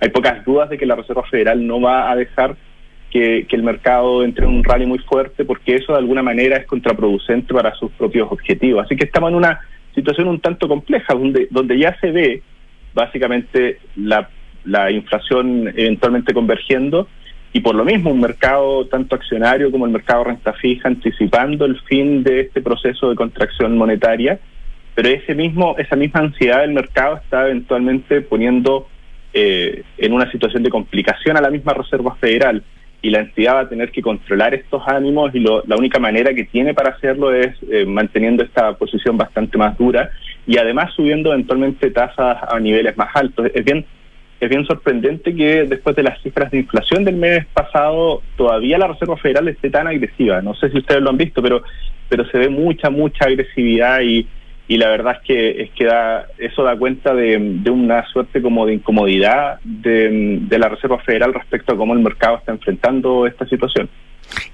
hay 0.00 0.08
pocas 0.08 0.44
dudas 0.44 0.68
de 0.68 0.76
que 0.76 0.86
la 0.86 0.96
Reserva 0.96 1.22
Federal 1.22 1.64
no 1.64 1.80
va 1.80 2.10
a 2.10 2.16
dejar 2.16 2.56
que, 3.10 3.46
el 3.50 3.62
mercado 3.62 4.22
entre 4.24 4.44
en 4.44 4.52
un 4.52 4.64
rally 4.64 4.86
muy 4.86 4.98
fuerte, 4.98 5.44
porque 5.44 5.76
eso 5.76 5.92
de 5.92 5.98
alguna 5.98 6.22
manera 6.22 6.56
es 6.56 6.66
contraproducente 6.66 7.54
para 7.54 7.74
sus 7.74 7.90
propios 7.92 8.28
objetivos. 8.30 8.84
Así 8.84 8.96
que 8.96 9.04
estamos 9.04 9.30
en 9.30 9.36
una 9.36 9.60
situación 9.94 10.28
un 10.28 10.40
tanto 10.40 10.68
compleja, 10.68 11.14
donde, 11.14 11.48
donde 11.50 11.78
ya 11.78 11.98
se 12.00 12.10
ve 12.10 12.42
básicamente 12.94 13.78
la, 13.96 14.28
la 14.64 14.90
inflación 14.90 15.68
eventualmente 15.68 16.34
convergiendo 16.34 17.08
y 17.52 17.60
por 17.60 17.74
lo 17.74 17.84
mismo 17.84 18.10
un 18.10 18.20
mercado 18.20 18.86
tanto 18.86 19.14
accionario 19.14 19.70
como 19.70 19.86
el 19.86 19.92
mercado 19.92 20.24
renta 20.24 20.52
fija 20.52 20.88
anticipando 20.88 21.64
el 21.64 21.80
fin 21.82 22.22
de 22.22 22.40
este 22.40 22.60
proceso 22.60 23.08
de 23.08 23.16
contracción 23.16 23.76
monetaria, 23.76 24.38
pero 24.94 25.08
ese 25.08 25.34
mismo 25.34 25.74
esa 25.78 25.96
misma 25.96 26.20
ansiedad 26.20 26.60
del 26.60 26.72
mercado 26.72 27.16
está 27.16 27.46
eventualmente 27.46 28.20
poniendo 28.20 28.88
eh, 29.32 29.82
en 29.96 30.12
una 30.12 30.30
situación 30.30 30.62
de 30.62 30.70
complicación 30.70 31.36
a 31.36 31.40
la 31.40 31.50
misma 31.50 31.72
Reserva 31.72 32.14
Federal 32.16 32.62
y 33.00 33.10
la 33.10 33.20
entidad 33.20 33.54
va 33.54 33.60
a 33.60 33.68
tener 33.68 33.90
que 33.92 34.02
controlar 34.02 34.54
estos 34.54 34.82
ánimos 34.86 35.34
y 35.34 35.40
la 35.40 35.76
única 35.76 35.98
manera 35.98 36.34
que 36.34 36.44
tiene 36.44 36.74
para 36.74 36.90
hacerlo 36.90 37.32
es 37.32 37.54
eh, 37.70 37.84
manteniendo 37.86 38.42
esta 38.42 38.72
posición 38.74 39.16
bastante 39.16 39.56
más 39.56 39.78
dura 39.78 40.10
y 40.46 40.58
además 40.58 40.92
subiendo 40.94 41.32
eventualmente 41.32 41.90
tasas 41.90 42.38
a 42.48 42.58
niveles 42.58 42.96
más 42.96 43.14
altos. 43.14 43.50
Es 43.54 43.64
bien 43.64 43.84
es 44.40 44.48
bien 44.48 44.64
sorprendente 44.66 45.34
que 45.34 45.64
después 45.64 45.96
de 45.96 46.04
las 46.04 46.22
cifras 46.22 46.50
de 46.52 46.58
inflación 46.58 47.04
del 47.04 47.16
mes 47.16 47.44
pasado, 47.46 48.22
todavía 48.36 48.78
la 48.78 48.86
Reserva 48.86 49.16
Federal 49.16 49.48
esté 49.48 49.68
tan 49.68 49.88
agresiva. 49.88 50.40
No 50.42 50.54
sé 50.54 50.70
si 50.70 50.78
ustedes 50.78 51.02
lo 51.02 51.10
han 51.10 51.16
visto, 51.16 51.42
pero, 51.42 51.62
pero 52.08 52.24
se 52.26 52.38
ve 52.38 52.48
mucha, 52.48 52.88
mucha 52.88 53.24
agresividad 53.24 54.00
y, 54.00 54.28
y 54.68 54.76
la 54.76 54.88
verdad 54.88 55.16
es 55.16 55.26
que, 55.26 55.62
es 55.62 55.70
que 55.70 55.84
da, 55.86 56.26
eso 56.38 56.62
da 56.62 56.76
cuenta 56.76 57.14
de, 57.14 57.38
de 57.40 57.70
una 57.70 58.06
suerte 58.08 58.40
como 58.40 58.66
de 58.66 58.74
incomodidad 58.74 59.58
de, 59.64 60.38
de 60.42 60.58
la 60.58 60.68
Reserva 60.68 60.98
Federal 60.98 61.34
respecto 61.34 61.72
a 61.72 61.76
cómo 61.76 61.94
el 61.94 62.00
mercado 62.00 62.36
está 62.38 62.52
enfrentando 62.52 63.26
esta 63.26 63.46
situación. 63.46 63.88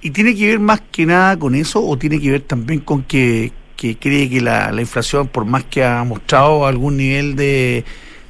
¿Y 0.00 0.10
tiene 0.10 0.34
que 0.34 0.46
ver 0.46 0.60
más 0.60 0.80
que 0.80 1.04
nada 1.04 1.36
con 1.36 1.54
eso 1.54 1.84
o 1.84 1.98
tiene 1.98 2.20
que 2.20 2.30
ver 2.30 2.42
también 2.42 2.80
con 2.80 3.02
que, 3.02 3.50
que 3.76 3.96
cree 3.96 4.30
que 4.30 4.40
la, 4.40 4.70
la 4.70 4.80
inflación, 4.80 5.26
por 5.26 5.44
más 5.44 5.64
que 5.64 5.84
ha 5.84 6.04
mostrado 6.04 6.66
algún 6.66 6.96
nivel 6.96 7.34
de 7.34 7.84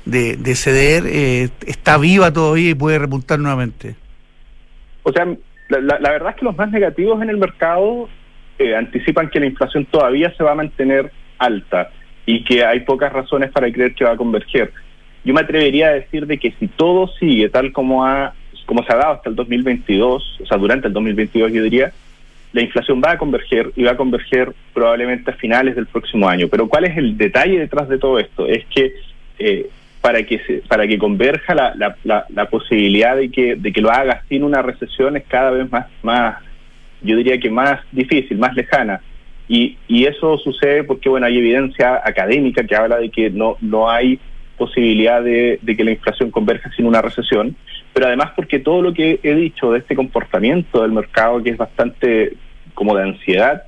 de, 0.05 0.55
ceder 0.55 1.05
eh, 1.07 1.49
está 1.67 1.99
viva 1.99 2.33
todavía 2.33 2.71
y 2.71 2.75
puede 2.75 2.99
repuntar 2.99 3.39
nuevamente? 3.39 3.97
O 5.03 5.13
sea, 5.13 5.27
la, 5.69 6.11
verdad 6.11 6.31
es 6.31 6.37
que 6.37 6.45
los 6.45 6.57
más 6.57 6.71
negativos 6.71 7.23
en 7.23 7.31
el 7.31 7.37
mercado 7.37 8.09
eh, 8.59 8.75
anticipan 8.77 9.29
que 9.31 9.41
la 9.41 9.47
inflación 9.47 9.87
todavía 9.87 10.33
se 10.37 10.45
va 10.45 10.53
a 10.53 10.57
mantener 10.57 11.11
alta 11.45 11.91
y 12.27 12.43
que 12.45 12.65
hay 12.65 12.81
pocas 12.81 13.13
razones 13.13 13.51
para 13.51 13.71
creer 13.71 13.95
que 13.95 14.05
va 14.05 14.13
a 14.13 14.17
converger. 14.17 14.73
Yo 15.25 15.35
me 15.35 15.41
atrevería 15.41 15.89
a 15.89 15.93
decir 15.93 16.27
de 16.27 16.39
que 16.39 16.53
si 16.59 16.69
todo 16.69 17.09
sigue 17.19 17.49
tal 17.49 17.73
como 17.73 18.05
ha 18.05 18.35
como 18.67 18.83
se 18.83 18.93
ha 18.93 18.97
dado 18.97 19.13
hasta 19.13 19.29
el 19.29 19.37
2022, 19.37 20.41
o 20.43 20.47
sea, 20.47 20.57
durante 20.57 20.89
el 20.89 20.95
2022 20.95 21.53
yo 21.53 21.63
diría, 21.63 21.93
la 22.55 22.63
inflación 22.63 23.03
va 23.05 23.13
a 23.13 23.19
converger 23.19 23.73
y 23.77 23.83
va 23.83 23.93
a 23.93 23.97
converger 23.97 24.53
probablemente 24.73 25.31
a 25.31 25.35
finales 25.35 25.75
del 25.75 25.87
próximo 25.87 26.29
año. 26.29 26.49
Pero 26.49 26.69
¿cuál 26.69 26.85
es 26.85 26.97
el 26.97 27.19
detalle 27.19 27.59
detrás 27.59 27.89
de 27.89 27.99
todo 27.99 28.19
esto? 28.19 28.47
Es 28.47 28.65
que 28.67 28.95
eh, 29.39 29.69
para 30.01 30.23
que 30.23 30.39
se, 30.41 30.55
para 30.69 30.87
que 30.87 30.99
converja 30.99 31.55
la, 31.55 31.75
la, 32.05 32.27
la, 32.29 32.45
posibilidad 32.51 33.17
de 33.17 33.31
que 33.31 33.57
de 33.57 33.73
que 33.73 33.81
lo 33.81 33.91
haga 33.91 34.23
sin 34.29 34.45
una 34.45 34.61
recesión 34.61 35.17
es 35.17 35.25
cada 35.27 35.51
vez 35.51 35.73
más 35.73 35.87
más 36.03 36.37
yo 37.01 37.17
diría 37.17 37.39
que 37.41 37.51
más 37.51 37.81
difícil 37.91 38.37
más 38.37 38.55
lejana 38.55 39.01
y, 39.49 39.77
y 39.89 40.07
eso 40.07 40.39
sucede 40.39 40.85
porque 40.85 41.09
bueno 41.09 41.27
hay 41.27 41.39
evidencia 41.39 42.01
académica 42.05 42.65
que 42.65 42.77
habla 42.77 42.99
de 42.99 43.11
que 43.11 43.31
no 43.31 43.57
no 43.61 43.91
hay 43.91 44.19
posibilidad 44.57 45.23
de, 45.23 45.59
de 45.61 45.77
que 45.77 45.85
la 45.85 45.91
inflación 45.91 46.31
converja 46.31 46.71
sin 46.77 46.87
una 46.87 47.03
recesión 47.03 47.57
pero 47.93 48.07
además 48.07 48.33
porque 48.35 48.59
todo 48.59 48.83
lo 48.83 48.95
que 48.95 49.21
he 49.23 49.35
dicho 49.35 49.73
de 49.73 49.81
este 49.81 49.95
comportamiento 49.95 50.83
del 50.83 50.93
mercado 50.93 51.43
que 51.43 51.51
es 51.51 51.57
bastante 51.57 52.35
como 52.75 52.97
de 52.97 53.03
ansiedad 53.03 53.65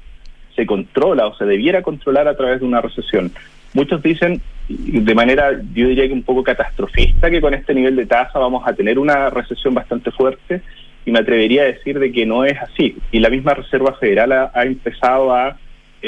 se 0.55 0.65
controla 0.65 1.27
o 1.27 1.37
se 1.37 1.45
debiera 1.45 1.83
controlar 1.83 2.29
a 2.29 2.37
través 2.37 2.61
de 2.61 2.67
una 2.67 2.81
recesión 2.81 3.33
muchos 3.75 4.03
dicen 4.03 4.41
de 4.69 5.15
manera, 5.15 5.53
yo 5.75 5.89
diría 5.89 6.09
que 6.09 6.13
un 6.13 6.25
poco 6.25 6.43
catastrofista, 6.43 7.31
que 7.31 7.41
con 7.41 7.55
este 7.55 7.73
nivel 7.73 7.95
de 7.95 8.07
tasa 8.07 8.39
vamos 8.39 8.67
a 8.67 8.73
tener 8.73 8.99
una 8.99 9.31
recesión 9.31 9.75
bastante 9.75 10.11
fuerte 10.11 10.61
y 11.05 11.13
me 11.13 11.21
atrevería 11.21 11.63
a 11.63 11.67
decir 11.67 11.99
de 12.01 12.11
que 12.11 12.27
no 12.27 12.45
es 12.45 12.61
así. 12.61 12.97
Y 13.13 13.21
la 13.21 13.31
misma 13.31 13.55
Reserva 13.55 13.95
Federal 13.95 14.33
ha, 14.33 14.63
empezado 14.65 15.33
a, 15.33 15.57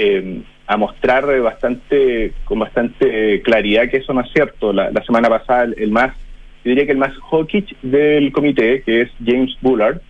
eh, 0.01 0.43
a 0.69 0.77
mostrar 0.77 1.27
bastante, 1.41 2.33
con 2.45 2.59
bastante 2.59 3.43
claridad 3.43 3.89
que 3.89 3.97
eso 3.97 4.13
no 4.13 4.21
es 4.21 4.31
cierto. 4.33 4.73
La, 4.73 4.93
semana 5.05 5.29
pasada 5.29 5.73
el, 5.77 5.91
más, 5.91 6.15
yo 6.63 6.71
diría 6.71 6.87
que 6.87 6.93
el 6.93 6.99
más 6.99 7.13
hawkish 7.31 7.75
del 7.83 8.31
comité, 8.33 8.83
que 8.83 9.03
es 9.03 9.11
James 9.25 9.57
Bullard, 9.61 10.01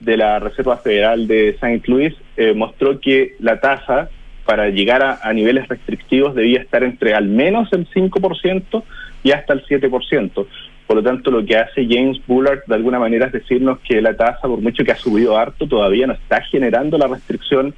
de 0.00 0.16
la 0.18 0.38
Reserva 0.38 0.76
Federal 0.76 1.26
de 1.26 1.50
St. 1.50 1.82
Louis, 1.86 2.14
eh, 2.36 2.52
mostró 2.52 3.00
que 3.00 3.34
la 3.40 3.60
tasa 3.60 4.10
para 4.44 4.68
llegar 4.68 5.02
a, 5.02 5.32
niveles 5.32 5.66
restrictivos 5.68 6.34
debía 6.34 6.60
estar 6.60 6.84
entre 6.84 7.14
al 7.14 7.26
menos 7.26 7.72
el 7.72 7.88
5% 7.88 8.82
y 9.22 9.32
hasta 9.32 9.54
el 9.54 9.64
7%. 9.64 10.46
Por 10.86 10.96
lo 10.96 11.02
tanto, 11.02 11.30
lo 11.30 11.44
que 11.46 11.56
hace 11.56 11.86
James 11.88 12.20
Bullard 12.26 12.60
de 12.66 12.74
alguna 12.74 12.98
manera 12.98 13.26
es 13.26 13.32
decirnos 13.32 13.78
que 13.80 14.02
la 14.02 14.14
tasa, 14.14 14.42
por 14.42 14.60
mucho 14.60 14.84
que 14.84 14.92
ha 14.92 14.96
subido 14.96 15.38
harto, 15.38 15.66
todavía 15.66 16.06
no 16.06 16.12
está 16.12 16.42
generando 16.42 16.98
la 16.98 17.06
restricción 17.06 17.74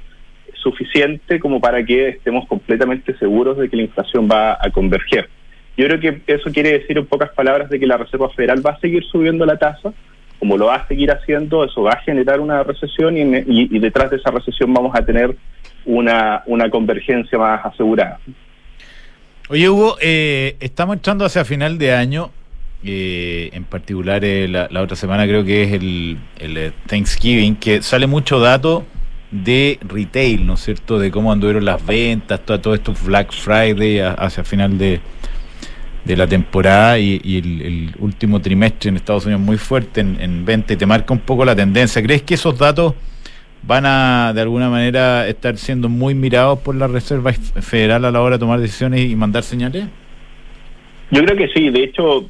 suficiente 0.61 1.39
como 1.39 1.59
para 1.59 1.83
que 1.83 2.09
estemos 2.09 2.47
completamente 2.47 3.17
seguros 3.17 3.57
de 3.57 3.69
que 3.69 3.77
la 3.77 3.83
inflación 3.83 4.27
va 4.29 4.57
a 4.59 4.69
converger. 4.71 5.29
Yo 5.77 5.85
creo 5.85 5.99
que 5.99 6.21
eso 6.27 6.51
quiere 6.51 6.79
decir 6.79 6.97
en 6.97 7.05
pocas 7.05 7.29
palabras 7.31 7.69
de 7.69 7.79
que 7.79 7.85
la 7.85 7.97
Reserva 7.97 8.29
Federal 8.29 8.65
va 8.65 8.71
a 8.71 8.79
seguir 8.79 9.03
subiendo 9.05 9.45
la 9.45 9.57
tasa, 9.57 9.93
como 10.39 10.57
lo 10.57 10.67
va 10.67 10.75
a 10.75 10.87
seguir 10.87 11.11
haciendo, 11.11 11.63
eso 11.63 11.83
va 11.83 11.91
a 11.91 12.01
generar 12.01 12.39
una 12.39 12.63
recesión 12.63 13.17
y, 13.17 13.21
y 13.47 13.79
detrás 13.79 14.09
de 14.09 14.17
esa 14.17 14.31
recesión 14.31 14.73
vamos 14.73 14.95
a 14.95 15.05
tener 15.05 15.35
una, 15.85 16.43
una 16.45 16.69
convergencia 16.69 17.37
más 17.37 17.65
asegurada. 17.65 18.19
Oye, 19.49 19.69
Hugo, 19.69 19.97
eh, 20.01 20.57
estamos 20.59 20.97
entrando 20.97 21.25
hacia 21.25 21.45
final 21.45 21.77
de 21.77 21.93
año. 21.93 22.31
Eh, 22.83 23.49
en 23.53 23.63
particular, 23.63 24.23
eh, 24.23 24.47
la, 24.47 24.81
otra 24.81 24.95
semana 24.95 25.25
creo 25.25 25.43
que 25.43 25.63
es 25.63 25.73
el, 25.73 26.17
el 26.37 26.73
Thanksgiving, 26.85 27.55
que 27.55 27.81
sale 27.81 28.05
mucho 28.05 28.39
dato 28.39 28.85
de 29.31 29.79
retail, 29.81 30.45
¿no 30.45 30.53
es 30.53 30.61
cierto? 30.61 30.99
De 30.99 31.11
cómo 31.11 31.31
anduvieron 31.31 31.65
las 31.65 31.85
ventas, 31.85 32.39
todo, 32.41 32.59
todo 32.59 32.73
esto 32.73 32.93
Black 33.05 33.31
Friday 33.31 33.99
hacia 33.99 34.43
final 34.43 34.77
de, 34.77 34.99
de 36.05 36.15
la 36.15 36.27
temporada 36.27 36.97
y, 36.97 37.19
el, 37.37 37.95
último 37.99 38.41
trimestre 38.41 38.89
en 38.89 38.95
Estados 38.95 39.25
Unidos 39.25 39.41
muy 39.41 39.57
fuerte 39.57 40.01
en, 40.01 40.17
en 40.21 40.45
venta 40.45 40.73
y 40.73 40.77
te 40.77 40.85
marca 40.85 41.13
un 41.13 41.19
poco 41.19 41.43
la 41.43 41.55
tendencia. 41.55 42.01
¿Crees 42.01 42.23
que 42.23 42.35
esos 42.35 42.57
datos 42.57 42.93
van 43.63 43.85
a 43.85 44.31
de 44.33 44.41
alguna 44.41 44.69
manera 44.69 45.27
estar 45.27 45.57
siendo 45.57 45.89
muy 45.89 46.15
mirados 46.15 46.59
por 46.59 46.75
la 46.75 46.87
Reserva 46.87 47.33
Federal 47.33 48.05
a 48.05 48.11
la 48.11 48.21
hora 48.21 48.35
de 48.35 48.39
tomar 48.39 48.59
decisiones 48.59 49.01
y 49.01 49.15
mandar 49.15 49.43
señales? 49.43 49.85
Yo 51.11 51.23
creo 51.23 51.37
que 51.37 51.47
sí, 51.49 51.69
de 51.69 51.83
hecho, 51.83 52.29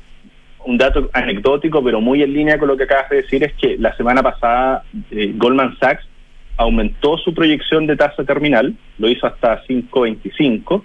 un 0.66 0.78
dato 0.78 1.10
anecdótico, 1.14 1.84
pero 1.84 2.02
muy 2.02 2.24
en 2.24 2.34
línea 2.34 2.58
con 2.58 2.68
lo 2.68 2.78
que 2.78 2.84
acabas 2.84 3.10
de 3.10 3.18
decir, 3.18 3.44
es 3.44 3.54
que 3.54 3.78
la 3.78 3.96
semana 3.96 4.24
pasada 4.24 4.84
eh, 5.12 5.34
Goldman 5.36 5.78
Sachs 5.80 6.08
aumentó 6.58 7.18
su 7.18 7.34
proyección 7.34 7.88
de 7.88 7.96
tasa 7.96 8.24
terminal, 8.24 8.76
lo 8.98 9.10
hizo 9.10 9.28
hasta 9.28 9.64
5.25, 9.66 10.84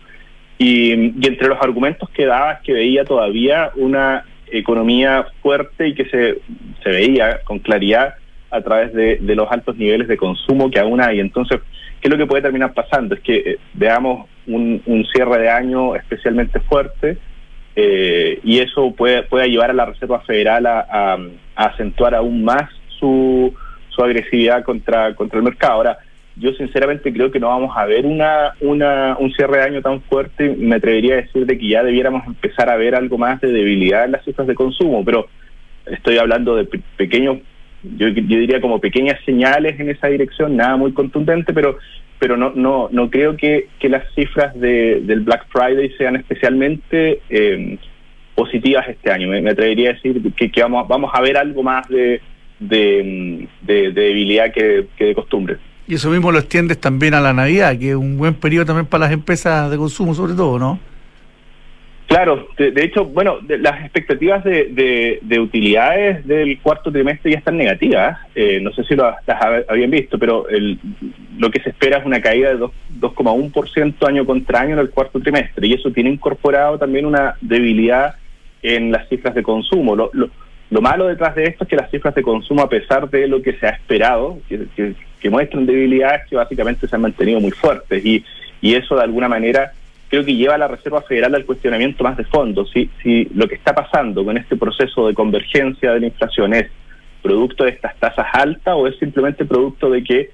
Y, 0.58 0.92
entre 0.92 1.48
los 1.48 1.60
argumentos 1.60 2.08
que 2.10 2.26
daba 2.26 2.52
es 2.52 2.60
que 2.60 2.72
veía 2.72 3.04
todavía 3.04 3.72
una 3.74 4.24
economía 4.50 5.26
fuerte 5.40 5.88
y 5.88 5.94
que 5.94 6.04
se, 6.04 6.38
se 6.82 6.90
veía 6.90 7.40
con 7.44 7.58
claridad 7.58 8.14
a 8.52 8.60
través 8.60 8.92
de, 8.92 9.34
los 9.34 9.50
altos 9.50 9.76
niveles 9.76 10.06
de 10.06 10.16
consumo 10.16 10.70
que 10.70 10.78
aún 10.78 11.00
hay. 11.00 11.20
Entonces, 11.20 11.60
¿qué 12.00 12.08
es 12.08 12.10
lo 12.10 12.18
que 12.18 12.26
puede 12.26 12.42
terminar 12.42 12.74
pasando? 12.74 13.14
Es 13.14 13.22
que 13.22 13.36
eh, 13.36 13.58
veamos 13.72 14.28
un, 14.46 15.06
cierre 15.12 15.40
de 15.40 15.48
año 15.48 15.96
especialmente 15.96 16.60
fuerte 16.60 17.16
eh, 17.74 18.40
y 18.44 18.58
eso 18.58 18.92
puede, 18.92 19.22
puede 19.22 19.48
llevar 19.48 19.70
a 19.70 19.74
la 19.74 19.86
Reserva 19.86 20.20
Federal 20.20 20.66
a, 20.66 21.18
acentuar 21.54 22.14
aún 22.14 22.44
más 22.44 22.70
su, 22.98 23.54
su 23.94 24.02
agresividad 24.02 24.64
contra, 24.64 25.14
contra 25.14 25.38
el 25.38 25.44
mercado. 25.44 25.74
Ahora, 25.74 25.98
yo 26.36 26.52
sinceramente 26.54 27.12
creo 27.12 27.30
que 27.30 27.40
no 27.40 27.48
vamos 27.48 27.76
a 27.76 27.84
ver 27.84 28.06
una, 28.06 28.54
una, 28.60 29.16
un 29.18 29.32
cierre 29.32 29.58
de 29.58 29.64
año 29.64 29.82
tan 29.82 30.00
fuerte. 30.02 30.54
Me 30.58 30.76
atrevería 30.76 31.14
a 31.14 31.22
decir 31.22 31.44
de 31.46 31.58
que 31.58 31.68
ya 31.68 31.82
debiéramos 31.82 32.26
empezar 32.26 32.70
a 32.70 32.76
ver 32.76 32.94
algo 32.94 33.18
más 33.18 33.40
de 33.40 33.52
debilidad 33.52 34.04
en 34.04 34.12
las 34.12 34.24
cifras 34.24 34.46
de 34.46 34.54
consumo, 34.54 35.04
pero 35.04 35.26
estoy 35.86 36.18
hablando 36.18 36.56
de 36.56 36.66
pequeños, 36.96 37.38
yo, 37.82 38.08
yo 38.08 38.38
diría 38.38 38.60
como 38.60 38.80
pequeñas 38.80 39.18
señales 39.24 39.78
en 39.78 39.90
esa 39.90 40.06
dirección, 40.08 40.56
nada 40.56 40.76
muy 40.76 40.92
contundente, 40.92 41.52
pero 41.52 41.78
pero 42.18 42.36
no 42.36 42.52
no 42.54 42.88
no 42.92 43.10
creo 43.10 43.36
que, 43.36 43.66
que 43.80 43.88
las 43.88 44.04
cifras 44.14 44.54
de, 44.58 45.00
del 45.02 45.20
Black 45.20 45.46
Friday 45.48 45.90
sean 45.98 46.14
especialmente 46.14 47.20
eh, 47.28 47.78
positivas 48.36 48.88
este 48.88 49.10
año. 49.10 49.28
Me, 49.28 49.50
atrevería 49.50 49.90
a 49.90 49.92
decir 49.94 50.22
que, 50.36 50.50
que, 50.50 50.62
vamos 50.62 50.86
vamos 50.86 51.10
a 51.12 51.20
ver 51.20 51.36
algo 51.36 51.64
más 51.64 51.88
de, 51.88 52.20
de, 52.68 53.48
debilidad 53.66 54.52
que 54.52 54.86
de 54.98 55.14
costumbre. 55.14 55.58
Y 55.86 55.94
eso 55.94 56.10
mismo 56.10 56.30
lo 56.30 56.38
extiendes 56.38 56.78
también 56.78 57.14
a 57.14 57.20
la 57.20 57.32
Navidad, 57.32 57.76
que 57.78 57.90
es 57.90 57.96
un 57.96 58.16
buen 58.16 58.34
periodo 58.34 58.66
también 58.66 58.86
para 58.86 59.04
las 59.04 59.12
empresas 59.12 59.70
de 59.70 59.76
consumo, 59.76 60.14
sobre 60.14 60.34
todo, 60.34 60.58
¿no? 60.58 60.78
Claro, 62.06 62.48
de, 62.58 62.84
hecho, 62.84 63.06
bueno, 63.06 63.38
las 63.48 63.80
expectativas 63.80 64.44
de, 64.44 65.18
de, 65.22 65.40
utilidades 65.40 66.26
del 66.26 66.60
cuarto 66.60 66.92
trimestre 66.92 67.30
ya 67.30 67.38
están 67.38 67.56
negativas. 67.56 68.18
Eh, 68.34 68.60
no 68.60 68.70
sé 68.72 68.84
si 68.84 68.94
lo, 68.94 69.14
las 69.26 69.64
habían 69.66 69.90
visto, 69.90 70.18
pero 70.18 70.46
el, 70.48 70.78
lo 71.38 71.50
que 71.50 71.62
se 71.62 71.70
espera 71.70 71.98
es 71.98 72.04
una 72.04 72.20
caída 72.20 72.54
de 72.54 72.58
2,1% 72.58 74.06
año 74.06 74.26
contra 74.26 74.60
año 74.60 74.74
en 74.74 74.80
el 74.80 74.90
cuarto 74.90 75.20
trimestre. 75.20 75.66
Y 75.66 75.72
eso 75.72 75.90
tiene 75.90 76.10
incorporado 76.10 76.78
también 76.78 77.06
una 77.06 77.36
debilidad 77.40 78.16
en 78.62 78.92
las 78.92 79.08
cifras 79.08 79.34
de 79.34 79.42
consumo. 79.42 79.96
Lo, 79.96 80.10
lo, 80.12 80.28
lo 80.72 80.80
malo 80.80 81.06
detrás 81.06 81.34
de 81.34 81.44
esto 81.44 81.64
es 81.64 81.70
que 81.70 81.76
las 81.76 81.90
cifras 81.90 82.14
de 82.14 82.22
consumo, 82.22 82.62
a 82.62 82.68
pesar 82.68 83.10
de 83.10 83.28
lo 83.28 83.42
que 83.42 83.52
se 83.52 83.66
ha 83.66 83.70
esperado, 83.70 84.38
que, 84.48 85.30
muestran 85.30 85.66
debilidades 85.66 86.22
que 86.28 86.34
básicamente 86.34 86.88
se 86.88 86.96
han 86.96 87.02
mantenido 87.02 87.40
muy 87.40 87.50
fuertes 87.50 88.04
y, 88.04 88.24
y 88.62 88.74
eso 88.74 88.96
de 88.96 89.02
alguna 89.02 89.28
manera 89.28 89.72
creo 90.08 90.24
que 90.24 90.34
lleva 90.34 90.54
a 90.54 90.58
la 90.58 90.68
Reserva 90.68 91.02
Federal 91.02 91.34
al 91.34 91.44
cuestionamiento 91.44 92.02
más 92.02 92.16
de 92.16 92.24
fondo. 92.24 92.64
Si, 92.64 92.90
si 93.02 93.26
lo 93.34 93.46
que 93.46 93.54
está 93.54 93.74
pasando 93.74 94.24
con 94.24 94.38
este 94.38 94.56
proceso 94.56 95.06
de 95.06 95.14
convergencia 95.14 95.92
de 95.92 96.00
la 96.00 96.06
inflación 96.06 96.54
es 96.54 96.70
producto 97.20 97.64
de 97.64 97.70
estas 97.70 97.94
tasas 97.96 98.26
altas 98.32 98.74
o 98.74 98.86
es 98.86 98.98
simplemente 98.98 99.44
producto 99.44 99.90
de 99.90 100.02
que 100.02 100.30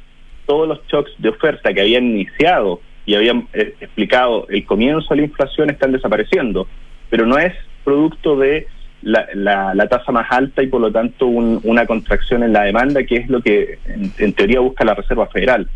todos 0.46 0.68
los 0.68 0.87
shocks 0.87 1.11
de 1.18 1.31
oferta 1.31 1.74
que 1.74 1.81
habían 1.81 2.05
iniciado 2.05 2.81
y 3.07 3.16
habían 3.16 3.48
eh, 3.55 3.74
explicado 3.81 4.46
el 4.48 4.64
comienzo 4.64 5.09
de 5.11 5.16
la 5.16 5.27
inflación 5.27 5.68
están 5.68 5.90
desapareciendo, 5.90 6.68
pero 7.11 7.27
no 7.27 7.38
es 7.38 7.55
producto 7.83 8.37
de 8.37 8.68
la, 9.03 9.75
la, 9.75 9.89
tasa 9.89 10.13
más 10.13 10.27
alta 10.31 10.63
y 10.63 10.67
por 10.67 10.81
lo 10.81 10.91
tanto 10.91 11.27
una 11.27 11.87
contracción 11.87 12.43
en 12.43 12.53
la 12.53 12.65
demanda, 12.65 13.05
que 13.05 13.17
es 13.17 13.29
lo 13.29 13.41
que 13.41 13.79
en, 13.87 14.33
teoría 14.33 14.61
busca 14.61 14.85
la 14.85 14.95
Reserva 14.95 15.27
Federal. 15.29 15.69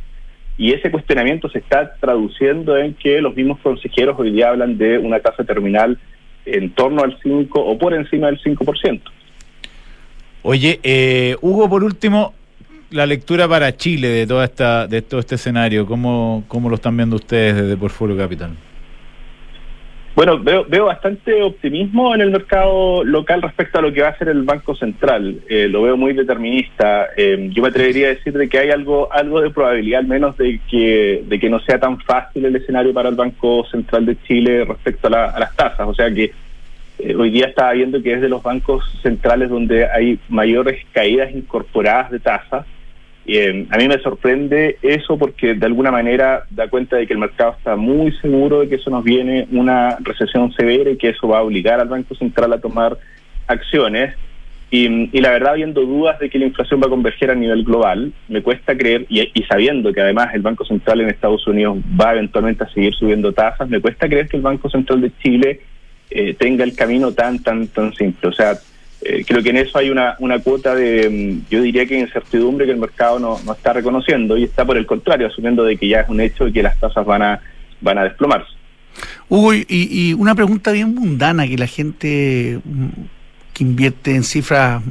Y 0.59 0.73
ese 0.73 0.91
cuestionamiento 0.91 1.49
se 1.49 1.59
está 1.59 1.95
traduciendo 1.95 2.77
en 2.77 2.95
que 2.95 3.21
los 3.21 3.35
mismos 3.35 3.59
consejeros 3.61 4.19
hoy 4.19 4.33
día 4.33 4.51
hablan 4.51 4.77
de 4.77 4.99
una 4.99 5.21
tasa 5.21 5.45
terminal 5.45 5.99
en 6.45 6.71
torno 6.71 7.03
al 7.03 7.19
5 7.23 7.61
o 7.61 7.79
por 7.79 7.95
encima 7.95 8.27
del 8.27 8.41
5%. 8.43 9.01
Oye, 10.43 10.81
eh, 10.83 11.37
Hugo, 11.41 11.71
por 11.71 11.85
último, 11.85 12.35
la 12.91 13.07
lectura 13.07 13.49
para 13.49 13.77
Chile 13.77 14.09
de 14.09 14.27
toda 14.27 14.45
esta 14.45 14.87
de 14.89 15.01
todo 15.03 15.21
este 15.21 15.37
escenario, 15.37 15.87
¿cómo, 15.87 16.45
cómo 16.49 16.69
lo 16.69 16.75
están 16.75 16.97
viendo 16.97 17.17
ustedes 17.17 17.57
desde 17.57 17.77
Portfolio 17.77 18.17
Capital? 18.17 18.51
Bueno, 20.15 20.39
veo, 20.39 20.67
veo 20.69 20.85
bastante 20.85 21.43
optimismo 21.43 22.15
en 22.15 22.21
el 22.21 22.31
mercado 22.31 23.03
local 23.03 23.41
respecto 23.41 23.79
a 23.79 23.83
lo 23.83 23.91
que 23.95 24.03
va 24.03 24.09
a 24.09 24.11
hacer 24.11 24.29
el 24.29 24.43
Banco 24.43 24.75
Central. 24.75 25.39
Eh, 25.49 25.69
lo 25.69 25.83
veo 25.83 25.97
muy 25.97 26.13
determinista. 26.13 27.09
Eh, 27.17 27.49
yo 27.51 27.63
me 27.63 27.71
atrevería 27.71 28.09
a 28.09 28.11
decir 28.11 28.35
de 28.35 28.47
que 28.47 28.59
hay 28.59 28.71
algo, 28.71 29.11
algo 29.11 29.41
de 29.41 29.49
probabilidad, 29.49 30.01
al 30.01 30.07
menos, 30.07 30.37
de 30.37 30.61
que, 30.71 31.25
de 31.27 31.41
que 31.41 31.49
no 31.49 31.61
sea 31.61 31.81
tan 31.81 31.99
fácil 32.01 32.45
el 32.45 32.55
escenario 32.55 32.93
para 32.93 33.09
el 33.09 33.15
Banco 33.15 33.65
Central 33.71 34.05
de 34.05 34.21
Chile 34.25 34.67
respecto 34.67 35.09
a, 35.09 35.41
las 35.41 35.57
tasas. 35.57 35.89
O 35.89 35.95
sea 35.95 36.13
que 36.13 36.31
eh, 36.99 37.15
hoy 37.15 37.31
día 37.31 37.47
estaba 37.47 37.73
viendo 37.73 38.03
que 38.03 38.13
es 38.13 38.21
de 38.21 38.29
los 38.29 38.43
bancos 38.43 38.85
centrales 39.03 39.49
donde 39.49 39.87
hay 39.87 40.19
mayores 40.29 40.85
caídas 40.93 41.33
incorporadas 41.33 42.11
de 42.11 42.21
tasas. 42.21 42.67
Eh, 43.25 43.67
a 43.71 43.77
mí 43.77 43.87
me 43.87 43.99
sorprende 43.99 44.79
eso 44.83 45.17
porque 45.17 45.55
de 45.55 45.67
alguna 45.67 45.93
manera 45.93 46.45
da 46.51 46.69
cuenta 46.69 46.97
de 46.97 47.07
que 47.07 47.13
el 47.13 47.21
mercado 47.21 47.55
está 47.57 47.77
muy 47.77 48.11
seguro 48.13 48.61
de 48.61 48.69
que 48.69 48.75
eso 48.77 48.91
nos 48.91 49.05
viene 49.05 49.47
una 49.53 49.97
recesión 50.01 50.53
severa 50.53 50.91
y 50.91 50.97
que 50.97 51.11
eso 51.11 51.29
va 51.29 51.39
a 51.39 51.43
obligar 51.43 51.79
al 51.79 51.89
Banco 51.89 52.15
Central 52.17 52.53
a 52.53 52.61
tomar 52.61 52.99
acciones. 53.47 54.15
Y, 54.75 55.21
la 55.21 55.33
verdad, 55.33 55.53
habiendo 55.53 55.83
dudas 55.83 56.19
de 56.19 56.31
que 56.31 56.39
la 56.39 56.47
inflación 56.47 56.81
va 56.81 56.87
a 56.87 56.91
converger 56.91 57.31
a 57.31 57.35
nivel 57.35 57.63
global, 57.63 58.11
me 58.29 58.41
cuesta 58.41 58.75
creer, 58.75 59.05
y, 59.11 59.31
sabiendo 59.43 59.93
que 59.93 60.01
además 60.01 60.29
el 60.33 60.41
Banco 60.41 60.65
Central 60.65 61.03
en 61.03 61.11
Estados 61.11 61.47
Unidos 61.47 61.77
va 62.01 62.13
eventualmente 62.13 62.65
a 62.65 62.73
seguir 62.73 62.95
subiendo 62.95 63.35
tasas, 63.35 63.69
me 63.69 63.83
cuesta 63.83 64.09
creer 64.09 64.29
que 64.29 64.39
el 64.39 64.43
Banco 64.43 64.71
Central 64.71 65.03
de 65.03 65.13
Chile 65.23 65.61
eh, 66.11 66.33
tenga 66.39 66.65
el 66.65 66.75
camino 66.75 67.13
tan, 67.13 67.43
tan, 67.43 67.67
tan 67.67 67.93
simple. 67.93 68.31
O 68.31 68.33
sea, 68.33 68.55
eh, 69.05 69.25
creo 69.27 69.43
que 69.43 69.51
en 69.51 69.57
eso 69.57 69.79
hay 69.79 69.91
una, 69.91 70.17
una 70.19 70.39
cuota 70.39 70.75
de, 70.75 71.09
mm, 71.09 71.51
yo 71.51 71.63
diría 71.63 71.87
que 71.87 71.99
incertidumbre 71.99 72.67
que 72.67 72.73
el 72.73 72.79
mercado 72.79 73.19
no, 73.19 73.41
no 73.45 73.53
está 73.53 73.73
reconociendo 73.73 74.37
y 74.37 74.45
está 74.45 74.65
por 74.65 74.77
el 74.77 74.87
contrario, 74.87 75.27
asumiendo 75.27 75.65
de 75.65 75.77
que 75.77 75.89
ya 75.89 76.01
es 76.01 76.09
un 76.09 76.21
hecho 76.21 76.47
y 76.47 76.53
que 76.53 76.63
las 76.63 76.79
tasas 76.79 77.05
van 77.05 77.23
a, 77.23 77.41
van 77.81 77.99
a 77.99 78.05
desplomarse. 78.05 78.53
Hugo, 79.29 79.55
y, 79.55 80.15
una 80.19 80.35
pregunta 80.35 80.71
bien 80.73 80.95
mundana 80.95 81.49
que 81.49 81.57
la 81.59 81.67
gente 81.67 82.61
mm, 82.65 82.89
que 83.53 83.65
invierte 83.65 84.15
en 84.15 84.25
cifras 84.25 84.83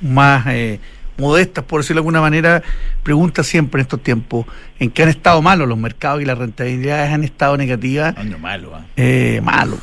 más 0.00 0.46
eh, 0.48 0.80
modestas, 1.16 1.64
por 1.64 1.80
decirlo 1.80 2.00
de 2.00 2.00
alguna 2.00 2.20
manera, 2.20 2.62
pregunta 3.02 3.42
siempre 3.42 3.80
en 3.80 3.82
estos 3.82 4.02
tiempos, 4.02 4.46
¿en 4.78 4.90
qué 4.90 5.04
han 5.04 5.08
estado 5.08 5.40
malos 5.42 5.68
los 5.68 5.78
mercados 5.78 6.22
y 6.22 6.24
las 6.24 6.38
rentabilidades 6.38 7.12
han 7.12 7.24
estado 7.24 7.56
negativas? 7.56 8.16
Año 8.16 8.38
malo, 8.38 8.74
¿ah? 8.74 8.84
eh, 8.96 9.40
malo. 9.42 9.78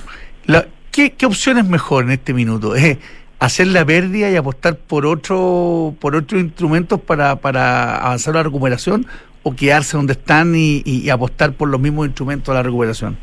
¿qué, 0.92 1.12
¿Qué 1.12 1.26
opción 1.26 1.58
es 1.58 1.66
mejor 1.66 2.04
en 2.04 2.12
este 2.12 2.34
minuto? 2.34 2.74
hacer 3.42 3.66
la 3.68 3.84
pérdida 3.84 4.30
y 4.30 4.36
apostar 4.36 4.78
por 4.78 5.08
otro 5.08 5.96
por 6.00 6.16
otros 6.16 6.40
instrumentos 6.40 7.02
para, 7.02 7.38
para 7.38 7.96
avanzar 7.98 8.36
la 8.36 8.44
recuperación 8.44 9.08
o 9.42 9.56
quedarse 9.56 9.98
donde 9.98 10.14
están 10.14 10.54
y, 10.56 11.10
apostar 11.10 11.54
por 11.54 11.68
los 11.68 11.82
mismos 11.82 12.06
instrumentos 12.06 12.54
de 12.54 12.54
la 12.54 12.64
recuperación? 12.64 13.18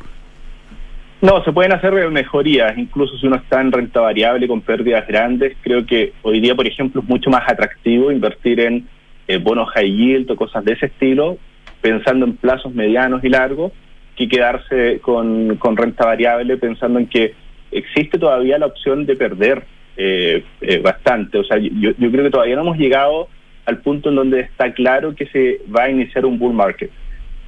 No, 1.22 1.42
se 1.44 1.52
pueden 1.52 1.72
hacer 1.72 1.92
mejorías, 2.10 2.76
incluso 2.76 3.16
si 3.16 3.28
uno 3.28 3.36
está 3.36 3.60
en 3.60 3.70
renta 3.70 4.00
variable 4.00 4.48
con 4.48 4.60
pérdidas 4.60 5.06
grandes. 5.06 5.56
Creo 5.62 5.86
que 5.86 6.12
hoy 6.22 6.40
día, 6.40 6.56
por 6.56 6.66
ejemplo, 6.66 7.00
es 7.00 7.08
mucho 7.08 7.30
más 7.30 7.48
atractivo 7.48 8.10
invertir 8.10 8.58
en 8.58 8.88
eh, 9.28 9.38
bonos 9.38 9.70
high 9.70 9.88
yield 9.88 10.30
o 10.32 10.36
cosas 10.36 10.64
de 10.64 10.72
ese 10.72 10.86
estilo, 10.86 11.38
pensando 11.80 12.26
en 12.26 12.36
plazos 12.36 12.74
medianos 12.74 13.22
y 13.22 13.28
largos, 13.28 13.70
que 14.16 14.28
quedarse 14.28 14.98
con, 15.00 15.56
con 15.58 15.76
renta 15.76 16.04
variable 16.04 16.56
pensando 16.56 16.98
en 16.98 17.06
que 17.06 17.34
existe 17.70 18.18
todavía 18.18 18.58
la 18.58 18.66
opción 18.66 19.06
de 19.06 19.14
perder 19.14 19.64
eh, 20.00 20.44
eh, 20.60 20.78
bastante. 20.78 21.38
O 21.38 21.44
sea, 21.44 21.58
yo, 21.58 21.90
yo 21.98 22.10
creo 22.10 22.24
que 22.24 22.30
todavía 22.30 22.54
no 22.54 22.62
hemos 22.62 22.78
llegado 22.78 23.28
al 23.66 23.78
punto 23.78 24.08
en 24.08 24.14
donde 24.14 24.40
está 24.40 24.72
claro 24.72 25.14
que 25.14 25.26
se 25.26 25.60
va 25.74 25.84
a 25.84 25.90
iniciar 25.90 26.24
un 26.24 26.38
bull 26.38 26.54
market. 26.54 26.90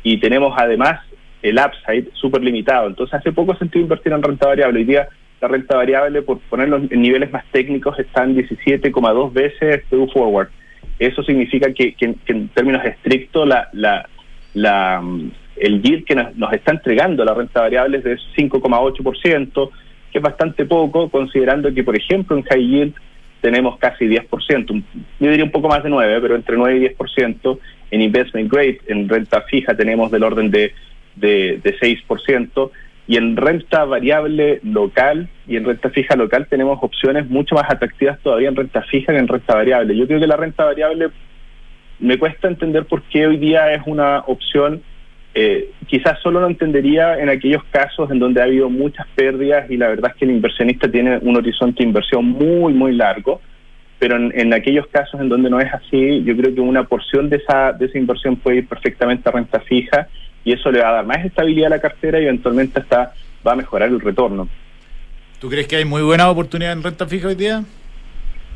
Y 0.02 0.18
tenemos 0.18 0.52
además 0.58 1.00
el 1.42 1.58
upside 1.58 2.08
súper 2.12 2.42
limitado. 2.42 2.88
Entonces 2.88 3.14
hace 3.14 3.32
poco 3.32 3.54
sentido 3.54 3.84
invertir 3.84 4.12
en 4.12 4.22
renta 4.22 4.48
variable. 4.48 4.80
Hoy 4.80 4.84
día 4.84 5.08
la 5.40 5.48
renta 5.48 5.76
variable, 5.76 6.22
por 6.22 6.40
ponerlo 6.40 6.76
en 6.90 7.00
niveles 7.00 7.32
más 7.32 7.44
técnicos, 7.52 7.98
está 7.98 8.24
en 8.24 8.36
17,2 8.36 9.32
veces 9.32 9.82
PU 9.88 10.08
forward. 10.12 10.48
Eso 10.98 11.22
significa 11.22 11.72
que, 11.72 11.94
en 12.00 12.48
términos 12.48 12.84
estrictos 12.84 13.48
la, 13.48 13.68
la, 13.72 14.06
la, 14.54 15.00
mm, 15.00 15.30
el 15.56 15.82
yield 15.82 16.04
que 16.04 16.14
nos, 16.16 16.36
nos 16.36 16.52
está 16.52 16.72
entregando 16.72 17.24
la 17.24 17.32
renta 17.32 17.60
variable 17.60 17.98
es 17.98 18.04
de 18.04 18.18
5,8%, 18.36 19.70
que 20.10 20.18
es 20.18 20.22
bastante 20.22 20.64
poco, 20.64 21.08
considerando 21.08 21.72
que, 21.72 21.84
por 21.84 21.96
ejemplo, 21.96 22.36
en 22.36 22.42
high 22.44 22.66
yield 22.66 22.94
tenemos 23.40 23.78
casi 23.78 24.06
10%, 24.06 24.82
yo 25.18 25.30
diría 25.30 25.44
un 25.44 25.50
poco 25.50 25.68
más 25.68 25.82
de 25.82 25.88
9, 25.88 26.20
pero 26.20 26.36
entre 26.36 26.56
9 26.56 26.76
y 26.76 26.96
10%, 26.96 27.58
en 27.90 28.02
investment 28.02 28.52
grade, 28.52 28.80
en 28.86 29.08
renta 29.08 29.40
fija 29.42 29.74
tenemos 29.74 30.10
del 30.10 30.24
orden 30.24 30.50
de, 30.50 30.74
de, 31.16 31.58
de 31.62 31.78
6%, 31.78 32.70
y 33.06 33.16
en 33.16 33.36
renta 33.36 33.84
variable 33.84 34.60
local 34.62 35.28
y 35.48 35.56
en 35.56 35.64
renta 35.64 35.90
fija 35.90 36.14
local 36.14 36.46
tenemos 36.48 36.78
opciones 36.80 37.28
mucho 37.28 37.56
más 37.56 37.68
atractivas 37.68 38.20
todavía 38.20 38.50
en 38.50 38.54
renta 38.54 38.82
fija 38.82 39.12
que 39.12 39.18
en 39.18 39.26
renta 39.26 39.54
variable. 39.54 39.96
Yo 39.96 40.06
creo 40.06 40.20
que 40.20 40.28
la 40.28 40.36
renta 40.36 40.64
variable 40.64 41.08
me 41.98 42.18
cuesta 42.18 42.46
entender 42.46 42.84
por 42.84 43.02
qué 43.02 43.26
hoy 43.26 43.36
día 43.36 43.72
es 43.72 43.82
una 43.86 44.20
opción 44.20 44.82
eh, 45.32 45.70
quizás 45.86 46.18
solo 46.20 46.40
lo 46.40 46.48
entendería 46.48 47.18
en 47.18 47.28
aquellos 47.28 47.62
casos 47.70 48.10
en 48.10 48.18
donde 48.18 48.40
ha 48.40 48.44
habido 48.44 48.68
muchas 48.68 49.06
pérdidas 49.14 49.70
y 49.70 49.76
la 49.76 49.88
verdad 49.88 50.10
es 50.12 50.16
que 50.16 50.24
el 50.24 50.32
inversionista 50.32 50.90
tiene 50.90 51.18
un 51.18 51.36
horizonte 51.36 51.82
de 51.82 51.88
inversión 51.88 52.24
muy, 52.26 52.72
muy 52.72 52.92
largo, 52.92 53.40
pero 53.98 54.16
en, 54.16 54.52
aquellos 54.52 54.86
casos 54.88 55.20
en 55.20 55.28
donde 55.28 55.50
no 55.50 55.60
es 55.60 55.72
así, 55.72 56.24
yo 56.24 56.36
creo 56.36 56.54
que 56.54 56.60
una 56.60 56.84
porción 56.84 57.28
de 57.28 57.36
esa, 57.36 57.72
de 57.72 57.86
esa 57.86 57.98
inversión 57.98 58.36
puede 58.36 58.58
ir 58.58 58.66
perfectamente 58.66 59.28
a 59.28 59.32
renta 59.32 59.60
fija 59.60 60.08
y 60.44 60.52
eso 60.52 60.72
le 60.72 60.80
va 60.80 60.88
a 60.88 60.92
dar 60.92 61.06
más 61.06 61.24
estabilidad 61.24 61.66
a 61.66 61.76
la 61.76 61.80
cartera 61.80 62.18
y 62.18 62.24
eventualmente 62.24 62.80
hasta 62.80 63.12
va 63.46 63.52
a 63.52 63.56
mejorar 63.56 63.88
el 63.90 64.00
retorno. 64.00 64.48
¿Tú 65.38 65.48
crees 65.48 65.68
que 65.68 65.76
hay 65.76 65.84
muy 65.84 66.02
buena 66.02 66.28
oportunidad 66.28 66.72
en 66.72 66.82
renta 66.82 67.06
fija 67.06 67.28
hoy 67.28 67.34
día? 67.34 67.62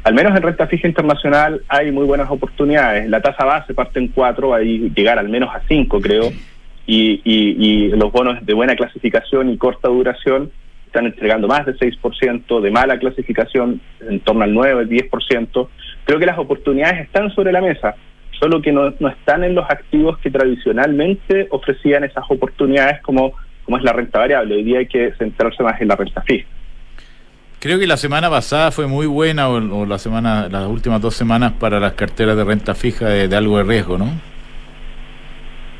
Al 0.02 0.14
menos 0.14 0.36
en 0.36 0.42
renta 0.42 0.66
fija 0.66 0.88
internacional 0.88 1.62
hay 1.68 1.92
muy 1.92 2.04
buenas 2.04 2.30
oportunidades. 2.30 3.08
La 3.08 3.22
tasa 3.22 3.44
base 3.44 3.74
parte 3.74 4.00
en 4.00 4.08
cuatro, 4.08 4.48
va 4.48 4.58
a 4.58 4.60
llegar 4.60 5.18
al 5.18 5.28
menos 5.28 5.54
a 5.54 5.62
cinco, 5.68 6.00
creo 6.00 6.32
y, 6.86 7.20
y, 7.24 7.88
los 7.88 8.12
bonos 8.12 8.44
de 8.44 8.54
buena 8.54 8.76
clasificación 8.76 9.50
y 9.50 9.56
corta 9.56 9.88
duración 9.88 10.50
están 10.86 11.06
entregando 11.06 11.48
más 11.48 11.64
de 11.66 11.74
6%, 11.74 12.60
de 12.60 12.70
mala 12.70 12.98
clasificación 12.98 13.80
en 14.00 14.20
torno 14.20 14.44
al 14.44 14.52
9, 14.52 14.86
10%. 14.86 15.68
Creo 16.04 16.18
que 16.18 16.26
las 16.26 16.38
oportunidades 16.38 17.06
están 17.06 17.34
sobre 17.34 17.52
la 17.52 17.60
mesa, 17.60 17.94
solo 18.38 18.60
que 18.60 18.70
no, 18.70 18.92
no 19.00 19.08
están 19.08 19.44
en 19.44 19.54
los 19.54 19.68
activos 19.68 20.18
que 20.18 20.30
tradicionalmente 20.30 21.48
ofrecían 21.50 22.04
esas 22.04 22.24
oportunidades 22.28 23.00
como, 23.02 23.32
como 23.64 23.78
es 23.78 23.82
la 23.82 23.92
renta 23.92 24.18
variable. 24.18 24.56
Hoy 24.56 24.64
día 24.64 24.78
hay 24.80 24.86
que 24.86 25.12
centrarse 25.18 25.62
más 25.62 25.80
en 25.80 25.88
la 25.88 25.96
renta 25.96 26.20
fija. 26.22 26.46
Creo 27.60 27.78
que 27.78 27.86
la 27.86 27.96
semana 27.96 28.28
pasada 28.28 28.70
fue 28.70 28.86
muy 28.86 29.06
buena, 29.06 29.48
o, 29.48 29.86
la 29.86 29.98
semana, 29.98 30.48
las 30.50 30.66
últimas 30.66 31.00
dos 31.00 31.14
semanas 31.14 31.52
para 31.52 31.80
las 31.80 31.94
carteras 31.94 32.36
de 32.36 32.44
renta 32.44 32.74
fija 32.74 33.08
de 33.08 33.34
algo 33.34 33.56
de 33.56 33.64
riesgo, 33.64 33.96
¿no? 33.96 34.33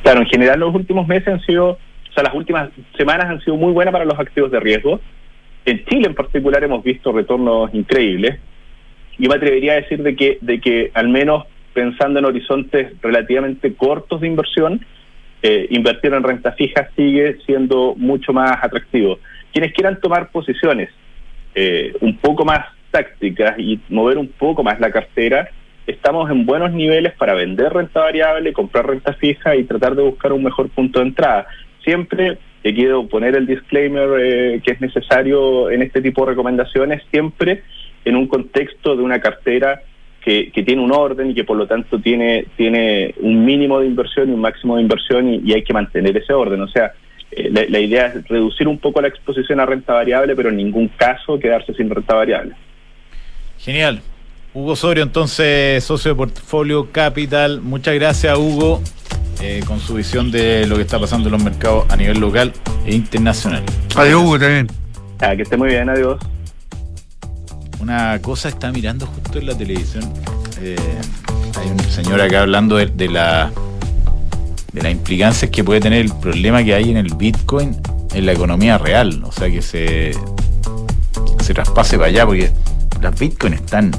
Claro, 0.04 0.20
en 0.20 0.26
general 0.26 0.60
los 0.60 0.74
últimos 0.74 1.08
meses 1.08 1.28
han 1.28 1.40
sido, 1.40 1.70
o 1.70 2.12
sea, 2.14 2.24
las 2.24 2.34
últimas 2.34 2.68
semanas 2.94 3.26
han 3.26 3.40
sido 3.40 3.56
muy 3.56 3.72
buenas 3.72 3.90
para 3.90 4.04
los 4.04 4.18
activos 4.18 4.50
de 4.50 4.60
riesgo. 4.60 5.00
En 5.64 5.82
Chile 5.86 6.08
en 6.08 6.14
particular 6.14 6.62
hemos 6.62 6.84
visto 6.84 7.10
retornos 7.10 7.72
increíbles. 7.72 8.38
Yo 9.18 9.30
me 9.30 9.36
atrevería 9.36 9.72
a 9.72 9.76
decir 9.76 10.02
de 10.02 10.14
que, 10.14 10.36
de 10.42 10.60
que 10.60 10.90
al 10.92 11.08
menos 11.08 11.44
pensando 11.72 12.18
en 12.18 12.26
horizontes 12.26 12.92
relativamente 13.00 13.74
cortos 13.74 14.20
de 14.20 14.26
inversión, 14.26 14.84
eh, 15.42 15.68
invertir 15.70 16.12
en 16.12 16.22
renta 16.22 16.52
fija 16.52 16.90
sigue 16.94 17.38
siendo 17.46 17.94
mucho 17.96 18.34
más 18.34 18.58
atractivo. 18.62 19.18
Quienes 19.54 19.72
quieran 19.72 20.00
tomar 20.00 20.30
posiciones 20.30 20.90
eh, 21.54 21.94
un 22.02 22.18
poco 22.18 22.44
más 22.44 22.66
tácticas 22.90 23.58
y 23.58 23.80
mover 23.88 24.18
un 24.18 24.28
poco 24.28 24.62
más 24.62 24.78
la 24.80 24.90
cartera, 24.90 25.48
estamos 25.86 26.30
en 26.30 26.46
buenos 26.46 26.72
niveles 26.72 27.12
para 27.14 27.34
vender 27.34 27.72
renta 27.72 28.00
variable, 28.00 28.52
comprar 28.52 28.86
renta 28.86 29.12
fija 29.14 29.56
y 29.56 29.64
tratar 29.64 29.94
de 29.94 30.02
buscar 30.02 30.32
un 30.32 30.44
mejor 30.44 30.68
punto 30.70 31.00
de 31.00 31.06
entrada. 31.06 31.46
Siempre 31.82 32.38
he 32.62 32.74
quiero 32.74 33.06
poner 33.06 33.36
el 33.36 33.46
disclaimer 33.46 34.08
eh, 34.20 34.60
que 34.64 34.72
es 34.72 34.80
necesario 34.80 35.70
en 35.70 35.82
este 35.82 36.00
tipo 36.00 36.24
de 36.24 36.30
recomendaciones, 36.30 37.02
siempre 37.10 37.62
en 38.04 38.16
un 38.16 38.26
contexto 38.26 38.96
de 38.96 39.02
una 39.02 39.20
cartera 39.20 39.82
que, 40.22 40.50
tiene 40.64 40.80
un 40.80 40.92
orden 40.92 41.30
y 41.30 41.34
que 41.34 41.44
por 41.44 41.58
lo 41.58 41.66
tanto 41.66 41.98
tiene, 41.98 42.46
tiene 42.56 43.14
un 43.20 43.44
mínimo 43.44 43.80
de 43.80 43.86
inversión 43.86 44.30
y 44.30 44.32
un 44.32 44.40
máximo 44.40 44.76
de 44.76 44.82
inversión 44.82 45.28
y, 45.28 45.52
hay 45.52 45.62
que 45.62 45.74
mantener 45.74 46.16
ese 46.16 46.32
orden. 46.32 46.62
O 46.62 46.68
sea, 46.68 46.94
eh, 47.30 47.50
la 47.68 47.78
idea 47.78 48.06
es 48.06 48.26
reducir 48.26 48.66
un 48.66 48.78
poco 48.78 49.02
la 49.02 49.08
exposición 49.08 49.60
a 49.60 49.66
renta 49.66 49.92
variable, 49.92 50.34
pero 50.34 50.48
en 50.48 50.56
ningún 50.56 50.88
caso 50.88 51.38
quedarse 51.38 51.74
sin 51.74 51.90
renta 51.90 52.14
variable. 52.14 52.54
Genial. 53.58 54.00
Hugo 54.54 54.76
Sorio, 54.76 55.02
entonces, 55.02 55.82
socio 55.82 56.12
de 56.12 56.14
Portfolio 56.14 56.92
Capital. 56.92 57.60
Muchas 57.60 57.92
gracias, 57.96 58.38
Hugo, 58.38 58.80
eh, 59.40 59.64
con 59.66 59.80
su 59.80 59.94
visión 59.94 60.30
de 60.30 60.64
lo 60.68 60.76
que 60.76 60.82
está 60.82 61.00
pasando 61.00 61.26
en 61.26 61.32
los 61.32 61.42
mercados 61.42 61.86
a 61.88 61.96
nivel 61.96 62.20
local 62.20 62.52
e 62.86 62.94
internacional. 62.94 63.64
Adiós, 63.96 64.22
Hugo, 64.22 64.38
también. 64.38 64.68
Ah, 65.18 65.34
que 65.34 65.42
esté 65.42 65.56
muy 65.56 65.70
bien, 65.70 65.88
adiós. 65.88 66.20
Una 67.80 68.16
cosa 68.22 68.48
está 68.48 68.70
mirando 68.70 69.06
justo 69.06 69.40
en 69.40 69.46
la 69.48 69.58
televisión. 69.58 70.04
Eh, 70.60 70.76
hay 71.58 71.68
un 71.68 71.80
señor 71.80 72.20
acá 72.20 72.42
hablando 72.42 72.76
de, 72.76 72.86
de, 72.86 73.08
la 73.08 73.50
de 74.72 74.82
las 74.82 74.92
implicancias 74.92 75.50
que 75.50 75.64
puede 75.64 75.80
tener 75.80 76.00
el 76.00 76.12
problema 76.12 76.62
que 76.62 76.74
hay 76.74 76.92
en 76.92 76.96
el 76.96 77.12
Bitcoin 77.16 77.76
en 78.14 78.24
la 78.24 78.32
economía 78.32 78.78
real. 78.78 79.20
O 79.24 79.32
sea, 79.32 79.50
que 79.50 79.62
se, 79.62 80.12
se 81.42 81.54
traspase 81.54 81.96
para 81.96 82.08
allá, 82.08 82.24
porque 82.24 82.52
las 83.02 83.18
Bitcoin 83.18 83.54
están 83.54 83.90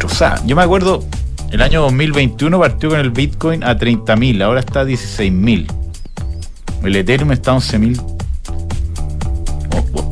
destrozada. 0.00 0.42
Yo 0.46 0.56
me 0.56 0.62
acuerdo, 0.62 1.04
el 1.50 1.60
año 1.62 1.82
2021 1.82 2.58
partió 2.58 2.90
con 2.90 3.00
el 3.00 3.10
Bitcoin 3.10 3.62
a 3.62 3.76
30.000, 3.76 4.42
ahora 4.42 4.60
está 4.60 4.80
a 4.80 4.84
16.000. 4.84 5.66
El 6.84 6.96
Ethereum 6.96 7.32
está 7.32 7.52
a 7.52 7.56
11.000, 7.56 8.00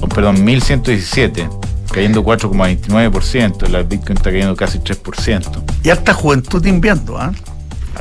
oh, 0.00 0.08
perdón, 0.08 0.36
1.117, 0.46 1.48
cayendo 1.90 2.22
4,29%. 2.22 3.74
El 3.74 3.84
Bitcoin 3.84 4.18
está 4.18 4.30
cayendo 4.30 4.54
casi 4.54 4.78
3%. 4.78 5.62
Y 5.82 5.90
harta 5.90 6.12
juventud 6.12 6.64
invierno, 6.66 7.16
¿ah? 7.16 7.32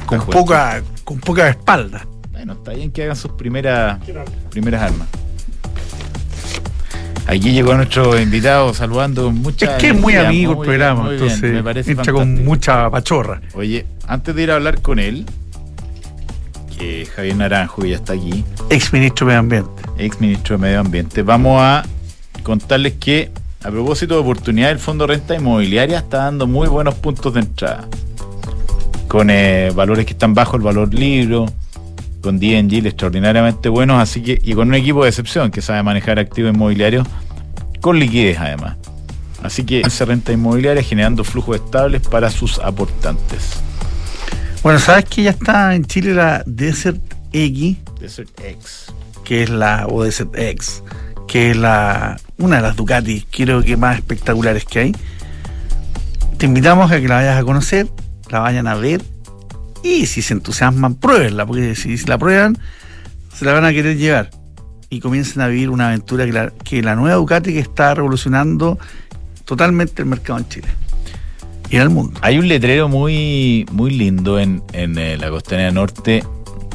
Con, 0.05 0.21
poca, 0.25 0.83
con 1.03 1.19
poca 1.19 1.49
espalda. 1.49 2.05
Bueno, 2.31 2.53
está 2.53 2.71
bien 2.71 2.91
que 2.91 3.03
hagan 3.03 3.15
sus 3.15 3.31
primeras, 3.31 3.99
primeras 4.49 4.83
armas. 4.83 5.07
Aquí 7.27 7.51
llegó 7.51 7.75
nuestro 7.75 8.17
invitado 8.19 8.73
saludando 8.73 9.31
mucha. 9.31 9.75
Es 9.75 9.81
que 9.81 9.89
es 9.89 9.99
muy 9.99 10.15
amigo 10.15 10.53
el 10.53 10.59
programa, 10.59 11.11
entonces 11.11 11.41
me 11.41 11.61
parece 11.61 11.91
entra 11.91 12.13
con 12.13 12.45
mucha 12.45 12.89
pachorra. 12.89 13.41
Oye, 13.53 13.85
antes 14.07 14.33
de 14.33 14.43
ir 14.43 14.51
a 14.51 14.55
hablar 14.55 14.81
con 14.81 14.97
él, 14.97 15.25
que 16.77 17.05
Javier 17.05 17.35
Naranjo 17.35 17.85
ya 17.85 17.97
está 17.97 18.13
aquí. 18.13 18.45
Ex 18.69 18.93
ministro 18.93 19.27
de 19.27 19.33
Medio 19.33 19.39
Ambiente. 19.39 19.83
Ex 19.97 20.21
ministro 20.21 20.57
de 20.57 20.61
Medio 20.61 20.79
Ambiente. 20.79 21.21
Vamos 21.21 21.61
a 21.61 21.83
contarles 22.43 22.93
que, 22.93 23.29
a 23.61 23.71
propósito 23.71 24.13
de 24.13 24.21
oportunidad, 24.21 24.71
el 24.71 24.79
Fondo 24.79 25.05
Renta 25.05 25.35
Inmobiliaria 25.35 25.97
está 25.97 26.19
dando 26.19 26.47
muy 26.47 26.69
buenos 26.69 26.95
puntos 26.95 27.33
de 27.33 27.41
entrada. 27.41 27.89
Con 29.09 29.29
eh, 29.29 29.71
valores 29.75 30.05
que 30.05 30.13
están 30.13 30.33
bajo 30.33 30.55
el 30.55 30.61
valor 30.61 30.93
libro 30.93 31.45
con 32.21 32.39
DNG 32.39 32.85
extraordinariamente 32.85 33.69
buenos, 33.69 34.01
así 34.01 34.21
que, 34.21 34.39
y 34.43 34.53
con 34.53 34.69
un 34.69 34.75
equipo 34.75 35.03
de 35.03 35.09
excepción 35.09 35.51
que 35.51 35.61
sabe 35.61 35.83
manejar 35.83 36.19
activos 36.19 36.53
inmobiliarios 36.53 37.07
con 37.81 37.99
liquidez 37.99 38.37
además. 38.39 38.75
Así 39.43 39.63
que 39.63 39.81
esa 39.81 40.05
renta 40.05 40.31
inmobiliaria 40.31 40.81
generando 40.83 41.23
flujos 41.23 41.57
estables 41.57 42.01
para 42.01 42.29
sus 42.29 42.59
aportantes. 42.59 43.59
Bueno, 44.63 44.79
sabes 44.79 45.05
que 45.05 45.23
ya 45.23 45.29
está 45.29 45.75
en 45.75 45.85
Chile 45.85 46.13
la 46.13 46.43
Desert 46.45 46.99
X. 47.31 47.77
Desert 47.99 48.31
X. 48.43 48.93
Que 49.23 49.43
es 49.43 49.49
la, 49.49 49.87
o 49.87 50.03
Desert 50.03 50.35
X, 50.35 50.83
que 51.27 51.51
es 51.51 51.57
la, 51.57 52.19
una 52.37 52.57
de 52.57 52.61
las 52.61 52.75
Ducati, 52.75 53.25
creo 53.29 53.61
que 53.61 53.77
más 53.77 53.97
espectaculares 53.97 54.65
que 54.65 54.79
hay. 54.79 54.95
Te 56.37 56.45
invitamos 56.45 56.91
a 56.91 56.99
que 56.99 57.07
la 57.07 57.15
vayas 57.15 57.37
a 57.37 57.43
conocer, 57.43 57.87
la 58.29 58.39
vayan 58.39 58.67
a 58.67 58.75
ver 58.75 59.01
y 59.87 60.05
si 60.05 60.21
se 60.21 60.33
entusiasman, 60.33 60.95
pruébenla, 60.95 61.45
porque 61.45 61.75
si 61.75 61.97
la 62.05 62.17
prueban, 62.17 62.57
se 63.33 63.45
la 63.45 63.53
van 63.53 63.65
a 63.65 63.71
querer 63.71 63.97
llevar. 63.97 64.29
Y 64.89 64.99
comiencen 64.99 65.41
a 65.41 65.47
vivir 65.47 65.69
una 65.69 65.87
aventura 65.87 66.25
que 66.25 66.31
la, 66.31 66.51
que 66.51 66.81
la 66.81 66.95
nueva 66.95 67.15
Ducati 67.15 67.53
que 67.53 67.59
está 67.59 67.93
revolucionando 67.93 68.79
totalmente 69.45 70.01
el 70.01 70.07
mercado 70.07 70.39
en 70.39 70.47
Chile 70.49 70.67
y 71.69 71.75
en 71.75 71.81
el 71.81 71.89
mundo. 71.89 72.19
Hay 72.21 72.37
un 72.37 72.47
letrero 72.47 72.87
muy, 72.87 73.65
muy 73.71 73.91
lindo 73.91 74.39
en, 74.39 74.63
en 74.73 74.97
eh, 74.97 75.17
la 75.17 75.29
costanera 75.29 75.71
norte 75.71 76.23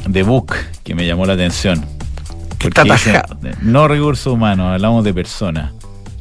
de 0.07 0.23
Book 0.23 0.53
que 0.83 0.95
me 0.95 1.05
llamó 1.07 1.25
la 1.25 1.33
atención. 1.33 1.83
Está 2.59 2.83
atajado. 2.83 3.37
no 3.61 3.87
recursos 3.87 4.33
humanos, 4.33 4.73
hablamos 4.73 5.03
de 5.03 5.13
personas. 5.13 5.71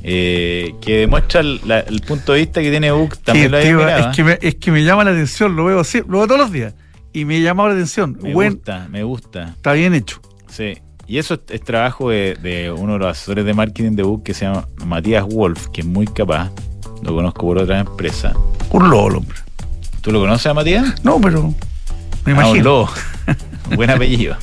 Eh, 0.04 0.74
que 0.80 0.98
demuestra 0.98 1.40
el, 1.40 2.02
punto 2.06 2.32
de 2.32 2.40
vista 2.40 2.60
que 2.60 2.70
tiene 2.70 2.90
Book 2.90 3.18
también 3.18 3.52
lo 3.52 3.58
es, 3.88 4.16
que 4.16 4.24
me, 4.24 4.38
es 4.42 4.56
que 4.56 4.72
me 4.72 4.82
llama 4.82 5.04
la 5.04 5.12
atención, 5.12 5.54
lo 5.54 5.66
veo, 5.66 5.78
así, 5.78 6.00
lo 6.08 6.18
veo 6.18 6.26
todos 6.26 6.40
los 6.40 6.50
días 6.50 6.74
y 7.12 7.24
me 7.24 7.40
llama 7.40 7.66
la 7.68 7.74
atención. 7.74 8.18
Me 8.20 8.32
gusta, 8.32 8.88
me 8.90 9.04
gusta. 9.04 9.44
Está 9.56 9.72
bien 9.72 9.94
hecho. 9.94 10.20
Sí. 10.48 10.78
Y 11.06 11.18
eso 11.18 11.38
es, 11.48 11.60
trabajo 11.60 12.10
de, 12.10 12.74
uno 12.76 12.94
de 12.94 12.98
los 13.00 13.08
asesores 13.08 13.44
de 13.44 13.54
marketing 13.54 13.92
de 13.92 14.02
Book 14.02 14.22
que 14.22 14.34
se 14.34 14.46
llama 14.46 14.66
Matías 14.86 15.26
Wolf, 15.26 15.68
que 15.68 15.82
es 15.82 15.86
muy 15.86 16.06
capaz. 16.06 16.50
Lo 17.02 17.14
conozco 17.14 17.42
por 17.42 17.58
otra 17.58 17.80
empresa. 17.80 18.32
Un 18.70 18.88
lobo, 18.88 19.18
hombre. 19.18 19.36
¿Tú 20.00 20.10
lo 20.10 20.20
conoces 20.20 20.46
a 20.46 20.54
Matías? 20.54 21.04
No, 21.04 21.20
pero 21.20 21.54
me 22.24 22.33
imagino. 22.33 22.48
Ah, 22.48 22.58
un 22.58 22.64
lobo. 22.64 22.90
Buen 23.77 23.90
apellido. 23.90 24.37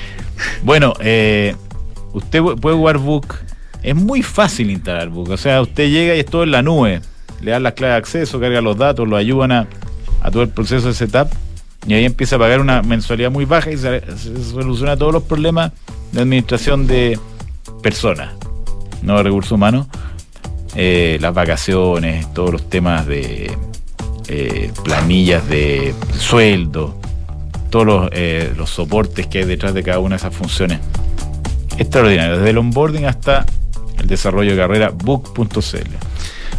bueno, 0.62 0.94
eh, 1.00 1.56
usted 2.12 2.42
puede 2.60 2.76
jugar 2.76 2.98
Book 2.98 3.26
es 3.84 3.94
muy 3.94 4.22
fácil 4.22 4.70
instalar 4.70 5.10
Book. 5.10 5.30
O 5.30 5.36
sea, 5.36 5.60
usted 5.60 5.88
llega 5.90 6.16
y 6.16 6.20
es 6.20 6.26
todo 6.26 6.42
en 6.42 6.50
la 6.50 6.62
nube. 6.62 7.02
Le 7.42 7.50
dan 7.50 7.62
las 7.62 7.74
claves 7.74 7.94
de 7.94 7.98
acceso, 7.98 8.40
carga 8.40 8.60
los 8.62 8.78
datos, 8.78 9.06
lo 9.06 9.16
ayudan 9.16 9.52
a, 9.52 9.68
todo 10.32 10.42
el 10.42 10.48
proceso 10.48 10.88
de 10.88 10.94
setup. 10.94 11.28
Y 11.86 11.92
ahí 11.92 12.06
empieza 12.06 12.36
a 12.36 12.38
pagar 12.38 12.60
una 12.60 12.80
mensualidad 12.80 13.30
muy 13.30 13.44
baja 13.44 13.70
y 13.70 13.76
se, 13.76 14.02
soluciona 14.50 14.96
todos 14.96 15.12
los 15.12 15.22
problemas 15.24 15.72
de 16.12 16.22
administración 16.22 16.86
de 16.86 17.18
personas, 17.82 18.32
no 19.02 19.18
de 19.18 19.22
recursos 19.22 19.52
humanos. 19.52 19.86
Eh, 20.74 21.18
las 21.20 21.34
vacaciones, 21.34 22.32
todos 22.32 22.52
los 22.52 22.70
temas 22.70 23.06
de 23.06 23.52
eh, 24.28 24.72
planillas 24.82 25.46
de 25.46 25.94
sueldo, 26.16 26.98
todos 27.68 27.84
los, 27.84 28.08
eh, 28.12 28.50
los 28.56 28.70
soportes 28.70 29.26
que 29.26 29.40
hay 29.40 29.44
detrás 29.44 29.74
de 29.74 29.82
cada 29.82 29.98
una 29.98 30.16
de 30.16 30.16
esas 30.16 30.34
funciones. 30.34 30.80
Extraordinario, 31.76 32.38
desde 32.38 32.50
el 32.50 32.58
onboarding 32.58 33.04
hasta 33.04 33.44
el 34.04 34.08
desarrollo 34.08 34.50
de 34.52 34.58
carrera 34.58 34.90
book.cl. 34.90 35.90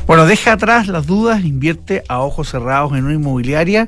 Bueno, 0.07 0.25
deja 0.25 0.53
atrás 0.53 0.87
las 0.87 1.05
dudas, 1.05 1.43
invierte 1.43 2.03
a 2.09 2.19
ojos 2.21 2.49
cerrados 2.49 2.93
en 2.93 3.05
una 3.05 3.13
inmobiliaria 3.13 3.87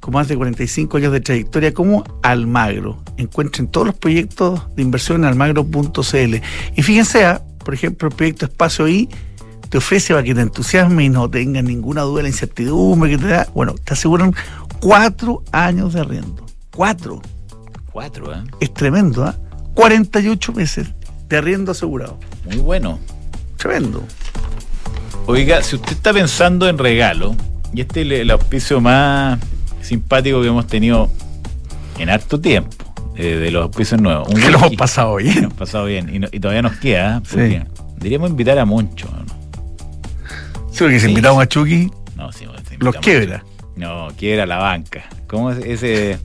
con 0.00 0.14
más 0.14 0.28
de 0.28 0.36
45 0.36 0.96
años 0.96 1.12
de 1.12 1.20
trayectoria 1.20 1.72
como 1.72 2.04
Almagro. 2.22 3.02
Encuentren 3.16 3.68
todos 3.68 3.86
los 3.88 3.96
proyectos 3.96 4.62
de 4.76 4.82
inversión 4.82 5.18
en 5.18 5.24
almagro.cl. 5.24 6.34
Y 6.76 6.82
fíjense, 6.82 7.24
ah, 7.24 7.42
por 7.64 7.74
ejemplo, 7.74 8.08
el 8.08 8.14
proyecto 8.14 8.46
Espacio 8.46 8.88
I 8.88 9.08
te 9.68 9.78
ofrece 9.78 10.12
para 10.12 10.24
que 10.24 10.34
te 10.34 10.40
entusiasme 10.40 11.04
y 11.04 11.08
no 11.08 11.28
tengas 11.28 11.64
ninguna 11.64 12.02
duda 12.02 12.18
de 12.18 12.22
la 12.24 12.28
incertidumbre 12.28 13.10
que 13.10 13.18
te 13.18 13.26
da. 13.26 13.48
Bueno, 13.54 13.74
te 13.74 13.94
aseguran 13.94 14.34
cuatro 14.80 15.42
años 15.52 15.92
de 15.94 16.00
arriendo. 16.00 16.46
Cuatro. 16.74 17.22
Cuatro, 17.92 18.32
¿eh? 18.32 18.42
Es 18.60 18.72
tremendo, 18.72 19.24
¿ah? 19.24 19.36
48 19.74 20.52
meses 20.52 20.88
de 21.28 21.36
arriendo 21.36 21.72
asegurado. 21.72 22.18
Muy 22.44 22.56
bueno. 22.56 22.98
Tremendo. 23.56 24.02
Oiga, 25.26 25.62
si 25.62 25.76
usted 25.76 25.92
está 25.92 26.12
pensando 26.12 26.68
en 26.68 26.78
regalo, 26.78 27.34
y 27.74 27.80
este 27.82 28.02
es 28.02 28.20
el 28.22 28.30
auspicio 28.30 28.80
más 28.80 29.38
simpático 29.82 30.40
que 30.40 30.48
hemos 30.48 30.66
tenido 30.66 31.10
en 31.98 32.08
harto 32.10 32.40
tiempo, 32.40 32.70
eh, 33.16 33.36
de 33.36 33.50
los 33.50 33.64
auspicios 33.64 34.00
nuevos. 34.00 34.28
Un 34.28 34.36
Que 34.40 34.50
lo 34.50 34.58
hemos 34.58 34.76
pasado 34.76 35.16
bien. 35.16 35.38
hemos 35.38 35.54
pasado 35.54 35.84
bien. 35.86 36.14
Y, 36.14 36.18
no- 36.20 36.28
y 36.32 36.40
todavía 36.40 36.62
nos 36.62 36.76
queda, 36.76 37.18
¿eh? 37.18 37.20
Sí. 37.64 37.78
Deberíamos 37.96 38.30
invitar 38.30 38.58
a 38.58 38.64
Moncho. 38.64 39.08
¿no? 39.10 39.24
Sí, 40.70 40.78
porque 40.78 40.94
si 41.00 41.06
Sí. 41.06 41.08
invitamos 41.10 41.42
a 41.42 41.48
Chucky, 41.48 41.90
No, 42.16 42.32
sí, 42.32 42.46
los 42.78 42.94
quiebra. 42.96 43.44
No, 43.76 44.08
quiebra 44.16 44.46
la 44.46 44.58
banca. 44.58 45.04
¿Cómo 45.26 45.50
es 45.50 45.58
ese 45.64 46.18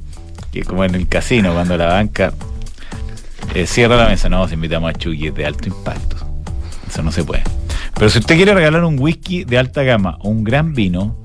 que 0.51 0.63
como 0.63 0.83
en 0.85 0.93
el 0.95 1.07
casino 1.07 1.53
cuando 1.53 1.75
la 1.77 1.87
banca 1.87 2.31
eh, 3.53 3.65
cierra 3.65 3.95
la 3.95 4.07
mesa? 4.09 4.29
No, 4.29 4.47
si 4.47 4.55
invitamos 4.55 4.89
a 4.89 4.93
Chucky 4.93 5.29
de 5.29 5.45
alto 5.45 5.67
impacto. 5.69 6.15
Eso 6.87 7.03
no 7.03 7.11
se 7.11 7.23
puede. 7.23 7.43
Pero 7.95 8.09
si 8.09 8.19
usted 8.19 8.35
quiere 8.35 8.53
regalar 8.53 8.83
un 8.83 8.99
whisky 8.99 9.43
de 9.43 9.57
alta 9.57 9.83
gama 9.83 10.17
o 10.21 10.29
un 10.29 10.43
gran 10.43 10.73
vino 10.73 11.15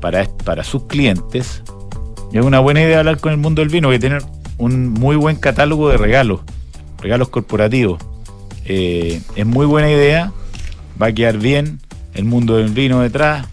para, 0.00 0.24
para 0.44 0.64
sus 0.64 0.84
clientes, 0.84 1.62
es 2.32 2.44
una 2.44 2.60
buena 2.60 2.82
idea 2.82 3.00
hablar 3.00 3.18
con 3.18 3.32
el 3.32 3.38
mundo 3.38 3.62
del 3.62 3.70
vino, 3.70 3.90
que 3.90 3.98
tener 3.98 4.22
un 4.58 4.88
muy 4.88 5.16
buen 5.16 5.36
catálogo 5.36 5.88
de 5.88 5.96
regalos, 5.96 6.40
regalos 7.00 7.28
corporativos. 7.28 8.00
Eh, 8.66 9.20
es 9.34 9.46
muy 9.46 9.66
buena 9.66 9.90
idea, 9.90 10.32
va 11.00 11.06
a 11.06 11.12
quedar 11.12 11.38
bien, 11.38 11.80
el 12.14 12.24
mundo 12.24 12.56
del 12.56 12.70
vino 12.70 13.00
detrás. 13.00 13.46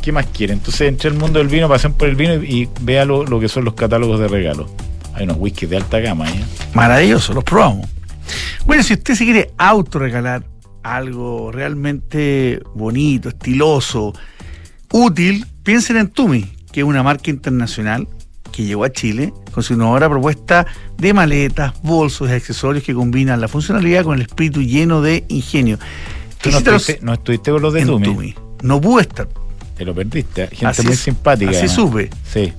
¿Qué 0.00 0.12
más 0.12 0.26
quiere? 0.26 0.54
Entonces 0.54 0.88
entre 0.88 1.10
el 1.10 1.16
mundo 1.16 1.38
del 1.40 1.48
vino, 1.48 1.68
pasen 1.68 1.92
por 1.92 2.08
el 2.08 2.14
vino 2.14 2.34
y, 2.42 2.62
y 2.62 2.68
vea 2.80 3.04
lo, 3.04 3.24
lo 3.24 3.40
que 3.40 3.48
son 3.48 3.64
los 3.64 3.74
catálogos 3.74 4.20
de 4.20 4.28
regalos. 4.28 4.70
Hay 5.18 5.24
unos 5.24 5.36
whiskies 5.38 5.68
de 5.68 5.76
alta 5.76 5.98
gama, 5.98 6.30
¿eh? 6.30 6.44
Maravilloso, 6.74 7.34
los 7.34 7.42
probamos. 7.42 7.88
Bueno, 8.66 8.84
si 8.84 8.94
usted 8.94 9.14
se 9.14 9.24
quiere 9.24 9.50
autorregalar 9.58 10.44
algo 10.84 11.50
realmente 11.50 12.60
bonito, 12.74 13.28
estiloso, 13.30 14.12
útil, 14.92 15.44
piensen 15.64 15.96
en 15.96 16.08
Tumi, 16.08 16.44
que 16.70 16.80
es 16.80 16.86
una 16.86 17.02
marca 17.02 17.30
internacional 17.30 18.06
que 18.52 18.62
llegó 18.62 18.84
a 18.84 18.92
Chile 18.92 19.32
con 19.52 19.64
su 19.64 19.74
innovadora 19.74 20.08
propuesta 20.08 20.66
de 20.96 21.12
maletas, 21.12 21.72
bolsos 21.82 22.30
y 22.30 22.34
accesorios 22.34 22.84
que 22.84 22.94
combinan 22.94 23.40
la 23.40 23.48
funcionalidad 23.48 24.04
con 24.04 24.14
el 24.14 24.22
espíritu 24.22 24.62
lleno 24.62 25.02
de 25.02 25.24
ingenio. 25.28 25.80
Tú 26.40 26.52
no 26.52 26.58
estuviste, 26.58 27.00
no 27.02 27.14
estuviste 27.14 27.50
con 27.50 27.62
los 27.62 27.72
de 27.74 27.84
Tumi. 27.84 28.04
Tumi. 28.06 28.34
No 28.62 28.80
pude 28.80 29.02
estar. 29.02 29.28
Te 29.76 29.84
lo 29.84 29.94
perdiste. 29.94 30.44
¿eh? 30.44 30.48
Gente 30.50 30.66
Así 30.66 30.86
muy 30.86 30.96
simpática. 30.96 31.50
Así 31.50 31.58
además. 31.58 31.74
supe. 31.74 32.10
Sí. 32.24 32.52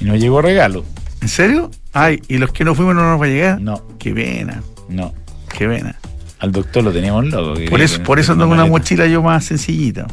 Y 0.00 0.04
nos 0.04 0.18
llegó 0.18 0.40
regalo. 0.40 0.84
¿En 1.20 1.28
serio? 1.28 1.70
Ay, 1.92 2.20
y 2.28 2.38
los 2.38 2.52
que 2.52 2.64
no 2.64 2.74
fuimos 2.74 2.94
no 2.94 3.02
nos 3.10 3.20
va 3.20 3.26
a 3.26 3.28
llegar. 3.28 3.60
No, 3.60 3.82
Qué 3.98 4.12
pena, 4.12 4.62
no. 4.88 5.12
qué 5.56 5.66
pena. 5.68 5.96
Al 6.38 6.52
doctor 6.52 6.82
lo 6.84 6.92
teníamos 6.92 7.26
loco. 7.26 7.60
Por 7.68 7.80
eso, 7.82 8.02
por 8.02 8.18
eso 8.18 8.32
ando 8.32 8.46
con 8.48 8.54
una 8.58 8.66
mochila 8.66 9.06
yo 9.06 9.22
más 9.22 9.44
sencillita. 9.44 10.06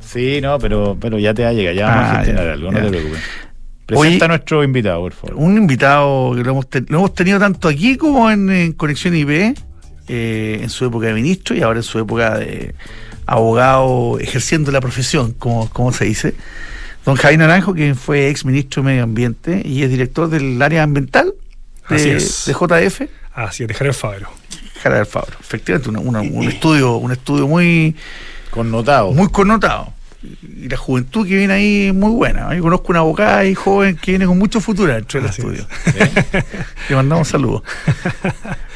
Sí, 0.00 0.40
no, 0.42 0.58
pero, 0.58 0.96
pero 1.00 1.18
ya 1.18 1.32
te 1.32 1.42
va 1.42 1.48
a 1.48 1.52
llegar. 1.52 1.74
Ya 1.74 1.86
vamos 1.86 2.04
Ah, 2.04 2.12
a 2.12 2.16
gestionar 2.18 2.44
ya, 2.44 2.52
algo. 2.52 2.70
No 2.72 2.80
te 2.80 2.88
preocupes. 2.88 3.20
Presenta 3.86 4.16
Oye- 4.16 4.24
a 4.24 4.28
nuestro 4.28 4.64
invitado, 4.64 5.00
por 5.00 5.12
favor. 5.12 5.36
Un 5.36 5.56
invitado 5.56 6.34
que 6.34 6.42
lo 6.44 6.50
hemos, 6.50 6.68
te- 6.68 6.82
lo 6.82 6.98
hemos 6.98 7.14
tenido 7.14 7.38
tanto 7.38 7.68
aquí 7.68 7.96
como 7.96 8.30
en, 8.30 8.50
en 8.50 8.72
Conexión 8.72 9.14
IP, 9.16 9.54
eh, 10.08 10.60
en 10.62 10.68
su 10.70 10.84
época 10.84 11.06
de 11.06 11.14
ministro 11.14 11.56
y 11.56 11.62
ahora 11.62 11.78
en 11.78 11.82
su 11.82 11.98
época 11.98 12.38
de 12.38 12.74
abogado 13.26 14.18
ejerciendo 14.20 14.70
la 14.70 14.80
profesión, 14.80 15.32
como, 15.32 15.68
como 15.70 15.92
se 15.92 16.04
dice. 16.04 16.34
Don 17.04 17.16
Javier 17.16 17.38
Naranjo, 17.38 17.74
que 17.74 17.94
fue 17.94 18.28
ex 18.30 18.44
ministro 18.44 18.82
de 18.82 18.86
Medio 18.86 19.02
Ambiente 19.04 19.60
y 19.64 19.82
es 19.82 19.90
director 19.90 20.28
del 20.28 20.60
área 20.62 20.82
ambiental 20.82 21.34
Así 21.86 22.08
de, 22.10 22.16
es. 22.16 22.44
de 22.46 22.52
JF, 22.54 23.02
Así 23.34 23.62
es, 23.64 23.68
dejar 23.68 23.86
el 23.88 23.94
Fabro. 23.94 24.28
Jara 24.82 24.96
del 24.96 25.06
Fabro. 25.06 25.36
Efectivamente, 25.40 25.88
una- 25.90 26.00
una- 26.00 26.20
un 26.22 26.44
estudio, 26.48 26.96
un 26.96 27.12
estudio 27.12 27.46
muy, 27.46 27.94
Connotado. 28.50 29.12
muy 29.12 29.28
connotado. 29.28 29.92
Y 30.42 30.68
la 30.68 30.76
juventud 30.76 31.26
que 31.28 31.36
viene 31.36 31.52
ahí 31.52 31.82
es 31.88 31.94
muy 31.94 32.10
buena. 32.12 32.54
Yo 32.54 32.62
conozco 32.62 32.86
una 32.92 33.00
abogada 33.00 33.44
y 33.44 33.54
joven 33.54 33.96
que 34.00 34.12
viene 34.12 34.26
con 34.26 34.38
mucho 34.38 34.60
futuro 34.60 34.92
dentro 34.92 35.20
del 35.20 35.28
Así 35.28 35.42
estudio. 35.42 35.66
¿Sí? 35.84 35.92
Le 36.88 36.96
mandamos 36.96 37.28
saludos. 37.28 37.62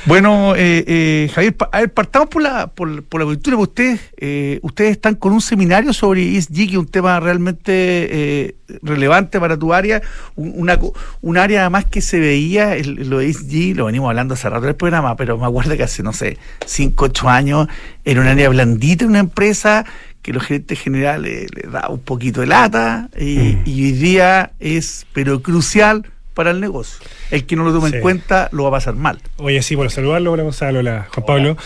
bueno, 0.07 0.55
eh, 0.57 0.84
eh, 0.86 1.30
Javier, 1.34 1.57
a 1.72 1.80
ver, 1.80 1.92
partamos 1.92 2.28
por 2.28 2.42
la, 2.42 2.66
por, 2.68 3.03
por 3.05 3.20
la 3.20 3.26
cultura. 3.26 3.57
Ustedes, 3.57 4.01
eh, 4.18 4.59
ustedes 4.62 4.92
están 4.92 5.14
con 5.14 5.32
un 5.32 5.40
seminario 5.40 5.92
sobre 5.92 6.36
ESG, 6.36 6.55
que 6.55 6.62
es 6.72 6.76
un 6.76 6.86
tema 6.86 7.18
realmente 7.20 7.72
eh, 7.72 8.55
relevante 8.82 9.40
para 9.40 9.57
tu 9.59 9.72
área. 9.74 10.01
Un, 10.36 10.53
una, 10.57 10.78
un 11.20 11.38
área 11.38 11.61
además 11.62 11.84
que 11.86 12.01
se 12.01 12.20
veía, 12.20 12.74
el- 12.76 13.09
lo 13.09 13.18
de 13.18 13.28
ESG, 13.30 13.74
lo 13.76 13.86
venimos 13.86 14.09
hablando 14.09 14.34
hace 14.34 14.49
rato 14.49 14.66
del 14.66 14.76
programa, 14.76 15.16
pero 15.16 15.38
me 15.38 15.46
acuerdo 15.46 15.76
que 15.76 15.82
hace, 15.82 16.03
no 16.03 16.12
sé, 16.12 16.38
5, 16.66 17.05
8 17.07 17.28
años 17.28 17.68
era 18.05 18.20
un 18.20 18.26
área 18.26 18.49
blandita 18.49 19.05
en 19.05 19.11
una 19.11 19.18
empresa 19.20 19.84
que 20.29 20.35
los 20.35 20.43
gerentes 20.45 20.79
generales 20.79 21.47
les 21.55 21.72
da 21.72 21.89
un 21.89 22.01
poquito 22.01 22.43
de 22.43 22.49
lata 22.49 23.09
y, 23.18 23.39
Mm. 23.39 23.62
y 23.64 23.85
hoy 23.87 23.93
día 23.93 24.51
es, 24.61 25.07
pero 25.14 25.41
crucial 25.41 26.05
para 26.35 26.51
el 26.51 26.61
negocio. 26.61 26.99
El 27.31 27.47
que 27.47 27.57
no 27.57 27.64
lo 27.64 27.72
tome 27.72 27.89
Sí. 27.89 27.97
en 27.97 28.03
cuenta 28.03 28.51
lo 28.53 28.64
va 28.64 28.68
a 28.68 28.72
pasar 28.72 28.95
mal. 28.95 29.18
Oye, 29.39 29.62
sí, 29.62 29.74
bueno, 29.74 29.89
saludarlo, 29.91 30.33
hola 30.33 30.43
Gonzalo, 30.43 30.81
hola 30.81 31.09
Juan 31.14 31.24
Pablo. 31.26 31.57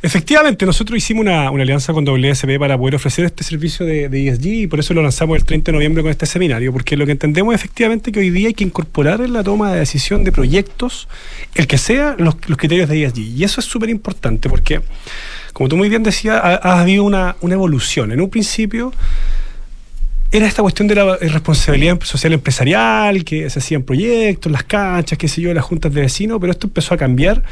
Efectivamente, 0.00 0.64
nosotros 0.64 0.96
hicimos 0.96 1.20
una, 1.22 1.50
una 1.50 1.64
alianza 1.64 1.92
con 1.92 2.04
WSP 2.06 2.58
para 2.58 2.78
poder 2.78 2.94
ofrecer 2.94 3.26
este 3.26 3.44
servicio 3.44 3.84
de, 3.84 4.08
de 4.08 4.28
ESG 4.28 4.46
y 4.46 4.66
por 4.68 4.78
eso 4.80 4.94
lo 4.94 5.02
lanzamos 5.02 5.36
el 5.36 5.44
30 5.44 5.70
de 5.70 5.76
noviembre 5.76 6.02
con 6.02 6.10
este 6.10 6.24
seminario, 6.24 6.72
porque 6.72 6.96
lo 6.96 7.04
que 7.04 7.12
entendemos 7.12 7.54
es 7.54 7.60
efectivamente 7.60 8.10
que 8.10 8.20
hoy 8.20 8.30
día 8.30 8.48
hay 8.48 8.54
que 8.54 8.64
incorporar 8.64 9.20
en 9.20 9.34
la 9.34 9.42
toma 9.44 9.72
de 9.72 9.80
decisión 9.80 10.24
de 10.24 10.32
proyectos, 10.32 11.08
el 11.54 11.66
que 11.66 11.76
sea, 11.78 12.14
los, 12.18 12.36
los 12.46 12.56
criterios 12.56 12.88
de 12.88 13.04
ESG. 13.04 13.18
Y 13.18 13.44
eso 13.44 13.60
es 13.60 13.66
súper 13.66 13.90
importante 13.90 14.48
porque, 14.48 14.80
como 15.52 15.68
tú 15.68 15.76
muy 15.76 15.88
bien 15.88 16.02
decías, 16.02 16.40
ha, 16.42 16.56
ha 16.56 16.80
habido 16.80 17.04
una, 17.04 17.36
una 17.40 17.54
evolución. 17.54 18.12
En 18.12 18.20
un 18.20 18.30
principio 18.30 18.92
era 20.30 20.46
esta 20.46 20.60
cuestión 20.60 20.88
de 20.88 20.94
la 20.94 21.16
responsabilidad 21.16 21.98
social 22.02 22.34
empresarial, 22.34 23.24
que 23.24 23.48
se 23.48 23.58
hacían 23.60 23.82
proyectos, 23.82 24.52
las 24.52 24.62
canchas, 24.62 25.16
qué 25.16 25.26
sé 25.26 25.40
yo, 25.40 25.54
las 25.54 25.64
juntas 25.64 25.92
de 25.94 26.02
vecinos, 26.02 26.38
pero 26.40 26.52
esto 26.52 26.66
empezó 26.66 26.92
a 26.94 26.96
cambiar. 26.98 27.42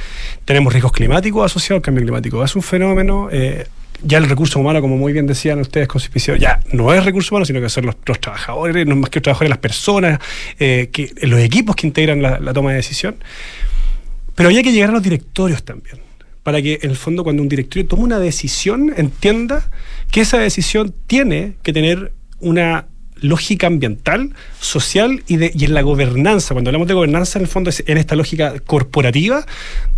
Tenemos 0.44 0.72
riesgos 0.72 0.92
climáticos 0.92 1.46
asociados 1.46 1.80
al 1.80 1.82
cambio 1.82 2.02
climático. 2.04 2.44
Es 2.44 2.54
un 2.54 2.62
fenómeno. 2.62 3.28
eh, 3.32 3.66
ya 4.02 4.18
el 4.18 4.28
recurso 4.28 4.58
humano, 4.60 4.80
como 4.82 4.96
muy 4.98 5.12
bien 5.12 5.26
decían 5.26 5.58
ustedes 5.60 5.88
con 5.88 6.02
episodio, 6.02 6.38
ya 6.38 6.60
no 6.72 6.92
es 6.92 7.02
recurso 7.02 7.34
humano, 7.34 7.46
sino 7.46 7.60
que 7.60 7.68
son 7.70 7.86
los, 7.86 7.96
los 8.04 8.20
trabajadores, 8.20 8.86
no 8.86 8.94
más 8.96 9.10
que 9.10 9.20
los 9.20 9.22
trabajadores, 9.22 9.50
las 9.50 9.58
personas, 9.58 10.20
eh, 10.58 10.90
que, 10.92 11.12
los 11.22 11.40
equipos 11.40 11.76
que 11.76 11.86
integran 11.86 12.20
la, 12.20 12.38
la 12.38 12.52
toma 12.52 12.70
de 12.70 12.76
decisión. 12.76 13.16
Pero 14.34 14.50
había 14.50 14.62
que 14.62 14.72
llegar 14.72 14.90
a 14.90 14.92
los 14.92 15.02
directorios 15.02 15.62
también, 15.64 15.96
para 16.46 16.62
que 16.62 16.78
en 16.80 16.90
el 16.90 16.96
fondo 16.96 17.24
cuando 17.24 17.42
un 17.42 17.48
directorio 17.48 17.88
toma 17.88 18.04
una 18.04 18.20
decisión 18.20 18.94
entienda 18.96 19.68
que 20.12 20.20
esa 20.20 20.38
decisión 20.38 20.94
tiene 21.08 21.56
que 21.64 21.72
tener 21.72 22.12
una 22.38 22.86
lógica 23.20 23.66
ambiental, 23.66 24.34
social 24.60 25.22
y, 25.26 25.64
en 25.64 25.74
la 25.74 25.82
gobernanza. 25.82 26.54
Cuando 26.54 26.68
hablamos 26.68 26.88
de 26.88 26.94
gobernanza, 26.94 27.38
en 27.38 27.44
el 27.44 27.48
fondo 27.48 27.70
es 27.70 27.82
en 27.86 27.98
esta 27.98 28.14
lógica 28.14 28.54
corporativa 28.60 29.46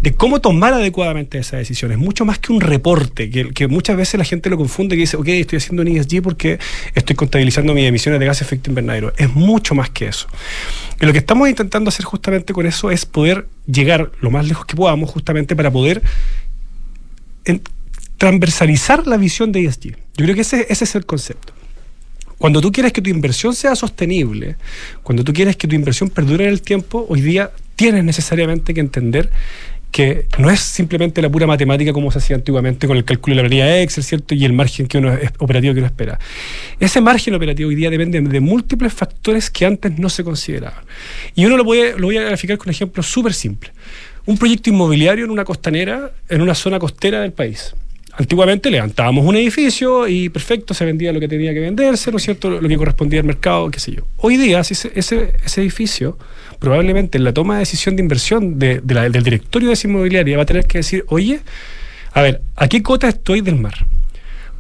de 0.01 0.15
cómo 0.15 0.41
tomar 0.41 0.73
adecuadamente 0.73 1.39
esas 1.39 1.59
decisiones. 1.59 1.99
Mucho 1.99 2.25
más 2.25 2.39
que 2.39 2.53
un 2.53 2.61
reporte, 2.61 3.31
que, 3.31 3.69
muchas 3.69 3.97
veces 3.97 4.19
la 4.19 4.25
gente 4.25 4.51
lo 4.51 4.57
confunde, 4.57 4.97
que 4.97 5.01
dice, 5.01 5.17
ok, 5.17 5.29
estoy 5.29 5.59
haciendo 5.59 5.83
un 5.83 5.89
ESG 5.89 6.23
porque 6.23 6.59
estoy 6.95 7.17
contabilizando 7.17 7.75
mis 7.75 7.87
emisiones 7.87 8.21
de 8.21 8.27
gases 8.27 8.41
de 8.41 8.47
efecto 8.47 8.71
invernadero. 8.71 9.13
Es 9.17 9.35
mucho 9.35 9.75
más 9.75 9.91
que 9.91 10.07
eso. 10.07 10.29
Y 11.01 11.07
lo 11.07 11.13
que 11.13 11.19
estamos 11.19 11.49
intentando 11.49 11.89
hacer 11.89 12.05
justamente 12.05 12.53
con 12.53 12.67
eso 12.67 12.91
es 12.91 13.05
poder 13.05 13.47
llegar 13.67 14.13
lo 14.21 14.31
más 14.31 14.47
lejos 14.47 14.65
que 14.65 14.77
podamos, 14.77 15.11
justamente 15.11 15.57
para 15.57 15.71
poder 15.71 16.03
transversalizar 18.17 19.07
la 19.07 19.17
visión 19.17 19.53
de 19.53 19.65
ESG. 19.65 19.97
Yo 20.17 20.25
creo 20.25 20.35
que 20.35 20.43
ese 20.43 20.67
es 20.69 20.95
el 20.95 21.07
concepto. 21.07 21.58
Cuando 22.39 22.61
tú 22.61 22.71
quieres 22.71 22.93
que 22.93 23.03
tu 23.03 23.11
inversión 23.11 23.55
sea 23.55 23.75
sostenible, 23.75 24.57
cuando 25.03 25.25
tú 25.25 25.33
quieres 25.33 25.57
que 25.57 25.67
tu 25.67 25.75
inversión 25.75 26.09
perdure 26.09 26.45
en 26.45 26.51
el 26.51 26.63
tiempo, 26.63 27.05
hoy 27.09 27.21
día 27.21 27.51
tienes 27.75 28.05
necesariamente 28.05 28.73
que 28.75 28.81
entender 28.81 29.31
que 29.91 30.27
no 30.39 30.51
es 30.51 30.61
simplemente 30.61 31.23
la 31.23 31.31
pura 31.31 31.47
matemática 31.47 31.93
como 31.93 32.11
se 32.11 32.19
hacía 32.19 32.37
antiguamente 32.37 32.87
con 32.87 32.97
el 32.97 33.05
cálculo 33.05 33.35
de 33.35 33.43
la 33.43 33.49
planilla 33.49 33.81
Excel, 33.81 34.05
¿cierto? 34.05 34.35
Y 34.35 34.45
el 34.45 34.53
margen 34.53 34.87
que 34.87 34.99
uno 34.99 35.17
operativo 35.39 35.75
que 35.75 35.81
uno 35.81 35.87
espera. 35.87 36.19
Ese 36.79 37.01
margen 37.01 37.35
operativo 37.35 37.71
hoy 37.71 37.75
día 37.75 37.91
depende 37.91 38.21
de 38.21 38.41
múltiples 38.41 38.93
factores 38.93 39.51
que 39.51 39.67
antes 39.67 39.99
no 39.99 40.09
se 40.09 40.25
consideraban. 40.25 40.85
Y 41.35 41.47
uno 41.47 41.57
lo, 41.57 41.65
puede, 41.65 41.99
lo 41.99 42.09
voy 42.09 42.19
a 42.19 42.23
graficar 42.23 42.59
con 42.59 42.69
un 42.69 42.73
ejemplo 42.73 43.03
súper 43.03 43.33
simple. 43.33 43.71
Un 44.27 44.37
proyecto 44.37 44.69
inmobiliario 44.69 45.25
en 45.25 45.31
una 45.31 45.45
costanera, 45.45 46.13
en 46.29 46.43
una 46.43 46.55
zona 46.55 46.79
costera 46.79 47.23
del 47.23 47.33
país. 47.33 47.75
Antiguamente 48.19 48.69
levantábamos 48.69 49.25
un 49.25 49.37
edificio 49.37 50.09
y 50.09 50.29
perfecto, 50.29 50.75
se 50.75 50.85
vendía 50.85 51.13
lo 51.13 51.21
que 51.21 51.29
tenía 51.29 51.55
que 51.55 51.61
venderse, 51.61 52.11
¿no 52.11 52.17
es 52.17 52.25
cierto? 52.25 52.51
Lo 52.51 52.69
que 52.69 52.77
correspondía 52.77 53.21
al 53.21 53.27
mercado, 53.27 53.71
qué 53.71 53.79
sé 53.79 53.93
yo. 53.93 54.03
Hoy 54.17 54.37
día, 54.37 54.59
ese, 54.59 54.91
ese, 54.97 55.61
edificio, 55.61 56.19
probablemente 56.59 57.17
en 57.17 57.23
la 57.23 57.33
toma 57.33 57.55
de 57.55 57.61
decisión 57.61 57.95
de 57.95 58.03
inversión 58.03 58.59
de, 58.59 58.81
del 58.81 59.23
directorio 59.23 59.69
de 59.69 59.75
esa 59.75 59.87
inmobiliaria, 59.87 60.37
va 60.37 60.43
a 60.43 60.47
tener 60.47 60.67
que 60.67 60.79
decir, 60.79 61.05
oye, 61.07 61.39
a 62.13 62.23
ver, 62.23 62.43
¿a 62.57 62.67
qué 62.67 62.83
cota 62.83 63.07
estoy 63.07 63.41
del 63.41 63.55
mar? 63.55 63.87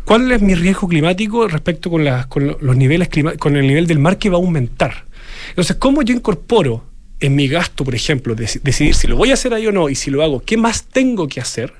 ¿Cuál 0.04 0.30
es 0.30 0.40
mi 0.40 0.54
riesgo 0.54 0.86
climático 0.86 1.48
respecto 1.48 1.90
con, 1.90 2.04
las, 2.04 2.28
con 2.28 2.56
los 2.60 2.76
niveles 2.76 3.08
con 3.40 3.56
el 3.56 3.66
nivel 3.66 3.88
del 3.88 3.98
mar 3.98 4.18
que 4.18 4.30
va 4.30 4.36
a 4.36 4.40
aumentar? 4.40 5.04
Entonces, 5.48 5.74
¿cómo 5.80 6.02
yo 6.02 6.14
incorporo 6.14 6.84
en 7.18 7.34
mi 7.34 7.48
gasto, 7.48 7.82
por 7.82 7.96
ejemplo, 7.96 8.36
decidir 8.36 8.94
si 8.94 9.08
lo 9.08 9.16
voy 9.16 9.32
a 9.32 9.34
hacer 9.34 9.52
ahí 9.52 9.66
o 9.66 9.72
no 9.72 9.88
y 9.88 9.96
si 9.96 10.12
lo 10.12 10.22
hago, 10.22 10.44
qué 10.44 10.56
más 10.56 10.84
tengo 10.84 11.26
que 11.26 11.40
hacer? 11.40 11.72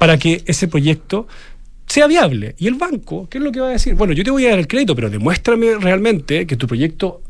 Para 0.00 0.16
que 0.16 0.42
ese 0.46 0.66
proyecto 0.66 1.28
sea 1.86 2.06
viable. 2.06 2.54
Y 2.56 2.68
el 2.68 2.76
banco, 2.76 3.28
¿qué 3.28 3.36
es 3.36 3.44
lo 3.44 3.52
que 3.52 3.60
va 3.60 3.68
a 3.68 3.72
decir? 3.72 3.94
Bueno, 3.94 4.14
yo 4.14 4.24
te 4.24 4.30
voy 4.30 4.46
a 4.46 4.50
dar 4.50 4.58
el 4.58 4.66
crédito, 4.66 4.96
pero 4.96 5.10
demuéstrame 5.10 5.74
realmente 5.78 6.46
que 6.46 6.56
tu 6.56 6.66
proyecto 6.66 7.20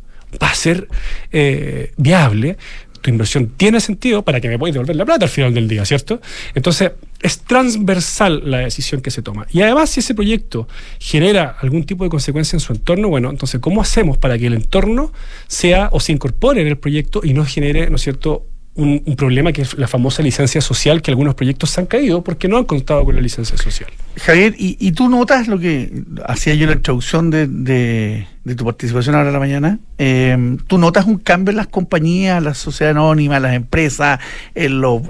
va 0.41 0.51
a 0.51 0.55
ser 0.55 0.87
eh, 1.33 1.91
viable, 1.97 2.57
tu 3.01 3.11
inversión 3.11 3.49
tiene 3.57 3.81
sentido 3.81 4.23
para 4.23 4.41
que 4.41 4.49
me 4.49 4.57
puedas 4.57 4.75
devolver 4.75 4.95
la 4.95 5.05
plata 5.05 5.25
al 5.25 5.31
final 5.31 5.53
del 5.53 5.67
día, 5.67 5.85
¿cierto? 5.85 6.21
Entonces, 6.55 6.93
es 7.21 7.41
transversal 7.41 8.49
la 8.49 8.59
decisión 8.59 9.01
que 9.01 9.11
se 9.11 9.21
toma. 9.21 9.49
Y 9.51 9.63
además, 9.63 9.91
si 9.91 9.99
ese 9.99 10.15
proyecto 10.15 10.69
genera 11.01 11.57
algún 11.61 11.83
tipo 11.83 12.05
de 12.05 12.11
consecuencia 12.11 12.55
en 12.55 12.61
su 12.61 12.73
entorno, 12.73 13.09
bueno, 13.09 13.31
entonces, 13.31 13.59
¿cómo 13.61 13.83
hacemos 13.83 14.17
para 14.17 14.39
que 14.39 14.47
el 14.47 14.55
entorno 14.55 15.13
sea 15.49 15.89
o 15.91 15.99
se 15.99 16.13
incorpore 16.13 16.61
en 16.61 16.69
el 16.69 16.79
proyecto 16.79 17.21
y 17.25 17.33
no 17.33 17.45
genere, 17.45 17.91
¿no 17.91 17.97
es 17.97 18.03
cierto?, 18.03 18.47
un, 18.75 19.03
problema 19.17 19.53
que 19.53 19.63
es 19.63 19.77
la 19.77 19.89
famosa 19.89 20.23
licencia 20.23 20.61
social, 20.61 21.03
que 21.03 21.11
algunos 21.11 21.35
proyectos 21.35 21.71
se 21.71 21.81
han 21.81 21.87
caído 21.87 22.23
porque 22.23 22.49
no 22.49 22.57
han 22.57 22.65
contado 22.65 23.05
con 23.05 23.15
la 23.15 23.21
licencia 23.21 23.57
social. 23.57 23.91
Javier, 24.17 24.55
¿y, 24.59 24.93
tú 24.93 25.09
notas 25.09 25.47
lo 25.47 25.59
que 25.59 26.03
hacía 26.27 26.55
yo 26.55 26.65
en 26.65 26.71
la 26.71 26.77
introducción 26.77 27.31
de, 27.31 27.47
de, 27.47 28.55
tu 28.55 28.65
participación 28.65 29.15
ahora 29.15 29.29
en 29.29 29.33
la 29.33 29.39
mañana? 29.39 29.79
Eh, 29.99 30.57
¿Tú 30.67 30.79
notas 30.79 31.07
un 31.07 31.19
cambio 31.19 31.51
en 31.51 31.57
las 31.57 31.69
compañías, 31.69 32.43
las 32.43 32.59
sociedades 32.59 32.97
anónimas, 32.97 33.41
las 33.41 33.55
empresas, 33.55 34.19
en 34.55 34.81
los, 34.81 35.03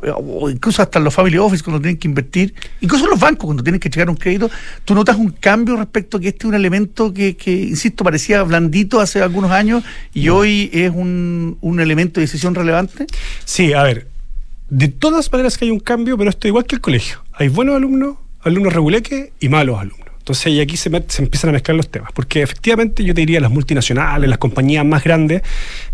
incluso 0.53 0.83
hasta 0.83 0.99
en 0.99 1.05
los 1.05 1.15
family 1.15 1.39
office 1.39 1.65
cuando 1.65 1.81
tienen 1.81 1.99
que 1.99 2.09
invertir, 2.09 2.55
incluso 2.81 3.05
en 3.05 3.11
los 3.11 3.19
bancos 3.19 3.47
cuando 3.47 3.63
tienen 3.63 3.81
que 3.81 3.89
checar 3.91 4.11
un 4.11 4.17
crédito? 4.17 4.51
¿Tú 4.85 4.95
notas 4.95 5.17
un 5.17 5.31
cambio 5.31 5.77
respecto 5.77 6.19
a 6.19 6.21
que 6.21 6.29
este 6.29 6.41
es 6.41 6.45
un 6.45 6.55
elemento 6.55 7.13
que, 7.13 7.37
que 7.37 7.53
insisto, 7.53 8.05
parecía 8.05 8.43
blandito 8.43 9.01
hace 9.01 9.23
algunos 9.23 9.51
años 9.51 9.83
y 10.13 10.29
hoy 10.29 10.71
es 10.73 10.93
un, 10.95 11.57
un 11.63 11.81
elemento 11.81 12.21
de 12.21 12.27
decisión 12.27 12.55
relevante? 12.55 13.07
Sí, 13.45 13.73
a 13.73 13.83
ver, 13.83 14.09
de 14.69 14.89
todas 14.89 15.33
maneras 15.33 15.59
que 15.59 15.65
hay 15.65 15.71
un 15.71 15.81
cambio, 15.81 16.17
pero 16.17 16.31
esto 16.31 16.47
es 16.47 16.51
igual 16.51 16.65
que 16.65 16.77
el 16.77 16.81
colegio. 16.81 17.25
Hay 17.33 17.49
buenos 17.49 17.75
alumnos 17.75 18.17
alumnos 18.43 18.73
reguleques 18.73 19.31
y 19.41 19.49
malos 19.49 19.79
alumnos. 19.79 20.09
Entonces, 20.19 20.53
y 20.53 20.61
aquí 20.61 20.77
se, 20.77 20.89
empiezan 20.89 21.51
a 21.51 21.53
mezclar 21.55 21.77
los 21.77 21.89
temas, 21.89 22.13
porque 22.13 22.43
efectivamente 22.43 23.03
yo 23.03 23.15
te 23.15 23.23
diría, 23.23 23.41
las 23.41 23.51
multinacionales, 23.51 24.29
las 24.29 24.39
compañías 24.39 24.85
más 24.85 25.03
grandes, 25.03 25.43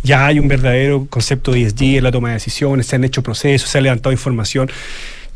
ya 0.03 0.27
hay 0.27 0.39
un 0.39 0.49
verdadero 0.49 1.07
concepto 1.09 1.53
de 1.53 1.63
ESG 1.63 1.83
en 1.97 2.05
la 2.05 2.13
toma 2.13 2.29
de 2.29 2.35
decisiones, 2.35 2.87
se 2.87 2.97
han 2.97 3.05
hecho 3.05 3.23
procesos, 3.23 3.71
se 3.71 3.79
ha 3.79 3.81
levantado 3.81 4.13
información 4.13 4.69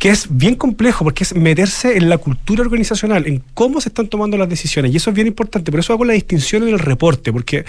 que 0.00 0.08
es 0.08 0.28
bien 0.30 0.54
complejo 0.54 1.04
porque 1.04 1.24
es 1.24 1.34
meterse 1.34 1.98
en 1.98 2.08
la 2.08 2.16
cultura 2.16 2.62
organizacional, 2.62 3.26
en 3.26 3.42
cómo 3.52 3.82
se 3.82 3.90
están 3.90 4.08
tomando 4.08 4.38
las 4.38 4.48
decisiones. 4.48 4.94
Y 4.94 4.96
eso 4.96 5.10
es 5.10 5.14
bien 5.14 5.26
importante. 5.26 5.70
Por 5.70 5.78
eso 5.78 5.92
hago 5.92 6.06
la 6.06 6.14
distinción 6.14 6.62
en 6.62 6.70
el 6.70 6.78
reporte, 6.78 7.30
porque 7.34 7.66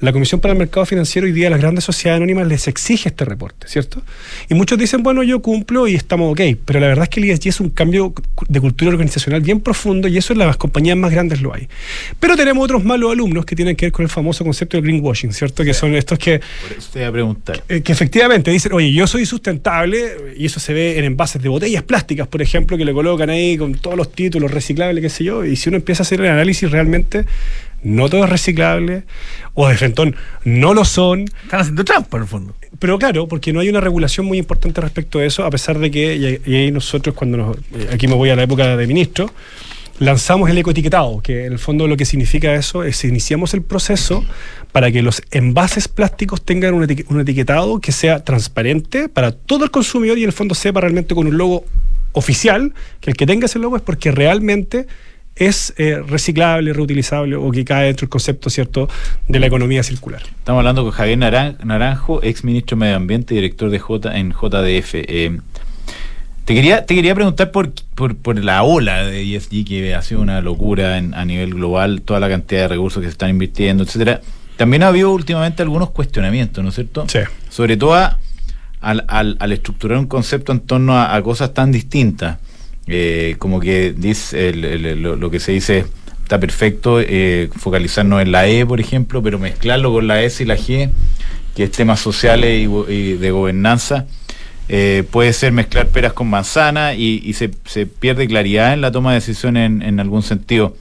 la 0.00 0.12
Comisión 0.12 0.40
para 0.40 0.52
el 0.52 0.58
Mercado 0.58 0.84
Financiero 0.86 1.26
hoy 1.26 1.32
día 1.32 1.48
a 1.48 1.50
las 1.50 1.60
grandes 1.60 1.84
sociedades 1.84 2.18
anónimas 2.18 2.46
les 2.46 2.68
exige 2.68 3.08
este 3.08 3.24
reporte, 3.24 3.68
¿cierto? 3.68 4.02
Y 4.48 4.54
muchos 4.54 4.78
dicen, 4.78 5.02
bueno, 5.02 5.22
yo 5.22 5.40
cumplo 5.40 5.86
y 5.86 5.94
estamos 5.94 6.32
ok, 6.32 6.40
pero 6.64 6.80
la 6.80 6.88
verdad 6.88 7.04
es 7.04 7.08
que 7.08 7.20
el 7.20 7.30
ESG 7.30 7.48
es 7.48 7.60
un 7.60 7.70
cambio 7.70 8.12
de 8.48 8.60
cultura 8.60 8.90
organizacional 8.90 9.40
bien 9.40 9.60
profundo 9.60 10.08
y 10.08 10.16
eso 10.16 10.32
en 10.32 10.40
las 10.40 10.56
compañías 10.56 10.96
más 10.96 11.10
grandes 11.10 11.40
lo 11.40 11.54
hay. 11.54 11.68
Pero 12.20 12.36
tenemos 12.36 12.64
otros 12.64 12.84
malos 12.84 13.12
alumnos 13.12 13.44
que 13.44 13.56
tienen 13.56 13.76
que 13.76 13.86
ver 13.86 13.92
con 13.92 14.04
el 14.04 14.10
famoso 14.10 14.44
concepto 14.44 14.76
del 14.76 14.84
greenwashing, 14.84 15.32
¿cierto? 15.32 15.64
Que 15.64 15.74
son 15.74 15.94
estos 15.94 16.18
que... 16.18 16.40
Por 16.40 16.78
eso 16.78 16.90
te 16.92 16.98
voy 17.00 17.08
a 17.08 17.12
preguntar. 17.12 17.62
Eh, 17.68 17.82
que 17.82 17.92
efectivamente 17.92 18.50
dicen, 18.50 18.72
oye, 18.72 18.92
yo 18.92 19.06
soy 19.06 19.26
sustentable 19.26 20.34
y 20.36 20.46
eso 20.46 20.60
se 20.60 20.72
ve 20.72 20.98
en 20.98 21.04
envases 21.04 21.42
de 21.42 21.48
botellas 21.48 21.82
plásticas, 21.82 22.26
por 22.28 22.42
ejemplo, 22.42 22.76
que 22.76 22.84
le 22.84 22.92
colocan 22.92 23.30
ahí 23.30 23.56
con 23.56 23.74
todos 23.74 23.96
los 23.96 24.12
títulos 24.12 24.50
reciclables, 24.50 25.02
qué 25.02 25.10
sé 25.10 25.24
yo, 25.24 25.44
y 25.44 25.56
si 25.56 25.68
uno 25.68 25.76
empieza 25.76 26.02
a 26.02 26.04
hacer 26.04 26.20
el 26.20 26.26
análisis 26.26 26.70
realmente 26.70 27.24
no 27.84 28.08
todo 28.08 28.24
es 28.24 28.30
reciclable, 28.30 29.04
o 29.54 29.68
de 29.68 29.76
frentón 29.76 30.16
no 30.44 30.74
lo 30.74 30.84
son. 30.84 31.26
Están 31.44 31.60
haciendo 31.60 31.84
trampa 31.84 32.16
en 32.16 32.22
el 32.24 32.28
fondo. 32.28 32.54
Pero 32.78 32.98
claro, 32.98 33.28
porque 33.28 33.52
no 33.52 33.60
hay 33.60 33.68
una 33.68 33.80
regulación 33.80 34.26
muy 34.26 34.38
importante 34.38 34.80
respecto 34.80 35.20
a 35.20 35.24
eso, 35.24 35.44
a 35.44 35.50
pesar 35.50 35.78
de 35.78 35.90
que, 35.90 36.40
y 36.44 36.54
ahí 36.54 36.72
nosotros 36.72 37.14
cuando 37.14 37.38
nos, 37.38 37.56
eh, 37.56 37.88
aquí 37.92 38.08
me 38.08 38.14
voy 38.14 38.30
a 38.30 38.36
la 38.36 38.42
época 38.42 38.76
de 38.76 38.86
ministro, 38.86 39.30
lanzamos 39.98 40.50
el 40.50 40.58
ecoetiquetado, 40.58 41.20
que 41.20 41.46
en 41.46 41.52
el 41.52 41.58
fondo 41.58 41.86
lo 41.86 41.96
que 41.96 42.04
significa 42.04 42.54
eso 42.54 42.82
es 42.84 43.04
iniciamos 43.04 43.54
el 43.54 43.62
proceso 43.62 44.24
para 44.72 44.90
que 44.90 45.02
los 45.02 45.22
envases 45.30 45.88
plásticos 45.88 46.42
tengan 46.42 46.74
un, 46.74 47.20
etiquetado 47.20 47.80
que 47.80 47.92
sea 47.92 48.24
transparente 48.24 49.08
para 49.08 49.32
todo 49.32 49.64
el 49.64 49.70
consumidor 49.70 50.18
y 50.18 50.22
en 50.22 50.28
el 50.28 50.32
fondo 50.32 50.54
sepa 50.54 50.80
realmente 50.80 51.14
con 51.14 51.26
un 51.26 51.38
logo 51.38 51.64
oficial, 52.12 52.72
que 53.00 53.10
el 53.10 53.16
que 53.16 53.26
tenga 53.26 53.46
ese 53.46 53.58
logo 53.58 53.76
es 53.76 53.82
porque 53.82 54.10
realmente 54.10 54.86
es 55.36 55.74
eh, 55.76 56.00
reciclable, 56.06 56.72
reutilizable 56.72 57.36
o 57.36 57.50
que 57.50 57.64
cae 57.64 57.86
dentro 57.86 58.06
del 58.06 58.10
concepto 58.10 58.50
cierto 58.50 58.88
de 59.26 59.40
la 59.40 59.46
economía 59.46 59.82
circular. 59.82 60.22
Estamos 60.22 60.60
hablando 60.60 60.82
con 60.82 60.92
Javier 60.92 61.18
Naranjo, 61.18 62.22
ex 62.22 62.44
ministro 62.44 62.76
de 62.76 62.80
Medio 62.80 62.96
Ambiente 62.96 63.34
y 63.34 63.36
director 63.36 63.70
de 63.70 63.78
J 63.78 64.16
en 64.16 64.32
JDF. 64.32 64.94
Eh, 64.94 65.38
te 66.44 66.54
quería, 66.54 66.84
te 66.84 66.94
quería 66.94 67.14
preguntar 67.14 67.50
por, 67.50 67.72
por, 67.72 68.38
la 68.38 68.62
ola 68.62 69.04
de 69.04 69.34
ESG 69.34 69.64
que 69.64 69.94
ha 69.94 70.02
sido 70.02 70.20
una 70.20 70.40
locura 70.42 70.96
a 70.96 71.24
nivel 71.24 71.54
global, 71.54 72.02
toda 72.02 72.20
la 72.20 72.28
cantidad 72.28 72.62
de 72.62 72.68
recursos 72.68 73.00
que 73.00 73.06
se 73.06 73.12
están 73.12 73.30
invirtiendo, 73.30 73.82
etcétera. 73.82 74.20
También 74.56 74.82
ha 74.82 74.88
habido 74.88 75.10
últimamente 75.10 75.62
algunos 75.62 75.90
cuestionamientos, 75.90 76.62
¿no 76.62 76.68
es 76.68 76.76
cierto? 76.76 77.06
Sí. 77.08 77.20
Sobre 77.48 77.76
todo 77.76 77.94
al, 77.94 79.04
al, 79.08 79.52
estructurar 79.52 79.98
un 79.98 80.06
concepto 80.06 80.52
en 80.52 80.60
torno 80.60 81.00
a 81.00 81.20
cosas 81.22 81.54
tan 81.54 81.72
distintas. 81.72 82.38
Eh, 82.86 83.36
como 83.38 83.60
que 83.60 83.94
dice 83.96 84.52
lo, 84.52 85.30
que 85.30 85.40
se 85.40 85.52
dice 85.52 85.86
está 86.22 86.38
perfecto, 86.38 87.00
eh, 87.00 87.50
focalizarnos 87.54 88.22
en 88.22 88.32
la 88.32 88.46
E, 88.48 88.64
por 88.64 88.80
ejemplo, 88.80 89.22
pero 89.22 89.38
mezclarlo 89.38 89.92
con 89.92 90.06
la 90.06 90.22
S 90.22 90.42
y 90.42 90.46
la 90.46 90.56
G, 90.56 90.90
que 91.54 91.64
es 91.64 91.70
temas 91.70 92.00
sociales 92.00 92.68
y, 92.88 93.12
de 93.12 93.30
gobernanza. 93.30 94.06
Eh, 94.70 95.04
puede 95.10 95.34
ser 95.34 95.52
mezclar 95.52 95.88
peras 95.88 96.14
con 96.14 96.28
manzana 96.28 96.94
y, 96.94 97.30
se, 97.34 97.50
se, 97.66 97.84
pierde 97.84 98.26
claridad 98.26 98.72
en 98.72 98.80
la 98.80 98.90
toma 98.90 99.10
de 99.10 99.16
decisiones 99.16 99.70
en, 99.82 100.00
algún 100.00 100.22
sentido. 100.22 100.74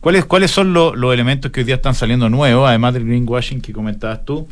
¿Cuáles, 0.00 0.26
cuáles 0.26 0.50
son 0.50 0.74
los 0.74 1.14
elementos 1.14 1.50
que 1.50 1.60
hoy 1.60 1.64
día 1.64 1.76
están 1.76 1.94
saliendo 1.94 2.28
nuevos, 2.28 2.68
además 2.68 2.92
del 2.92 3.06
greenwashing 3.06 3.62
que 3.62 3.72
comentabas 3.72 4.24
tú, 4.26 4.46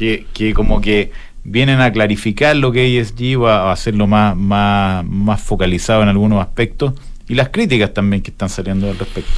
que, 0.00 0.24
que 0.32 0.54
como 0.54 0.80
que 0.80 1.12
vienen 1.44 1.82
a 1.82 1.92
clarificar 1.92 2.56
lo 2.56 2.72
que 2.72 2.98
ESG 2.98 3.38
va 3.38 3.68
a 3.68 3.72
hacerlo 3.72 4.06
más, 4.06 4.34
más, 4.34 5.04
más 5.04 5.42
focalizado 5.42 6.02
en 6.02 6.08
algunos 6.08 6.40
aspectos 6.40 6.94
y 7.28 7.34
las 7.34 7.50
críticas 7.50 7.92
también 7.92 8.22
que 8.22 8.30
están 8.30 8.48
saliendo 8.48 8.88
al 8.88 8.98
respecto. 8.98 9.30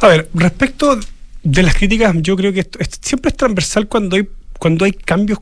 A 0.00 0.08
ver, 0.08 0.30
respecto 0.32 0.98
de 1.42 1.62
las 1.62 1.74
críticas, 1.74 2.14
yo 2.20 2.34
creo 2.34 2.50
que 2.50 2.60
esto, 2.60 2.78
siempre 3.02 3.28
es 3.28 3.36
transversal 3.36 3.88
cuando 3.88 4.16
hay, 4.16 4.26
cuando 4.58 4.86
hay 4.86 4.92
cambios 4.92 5.40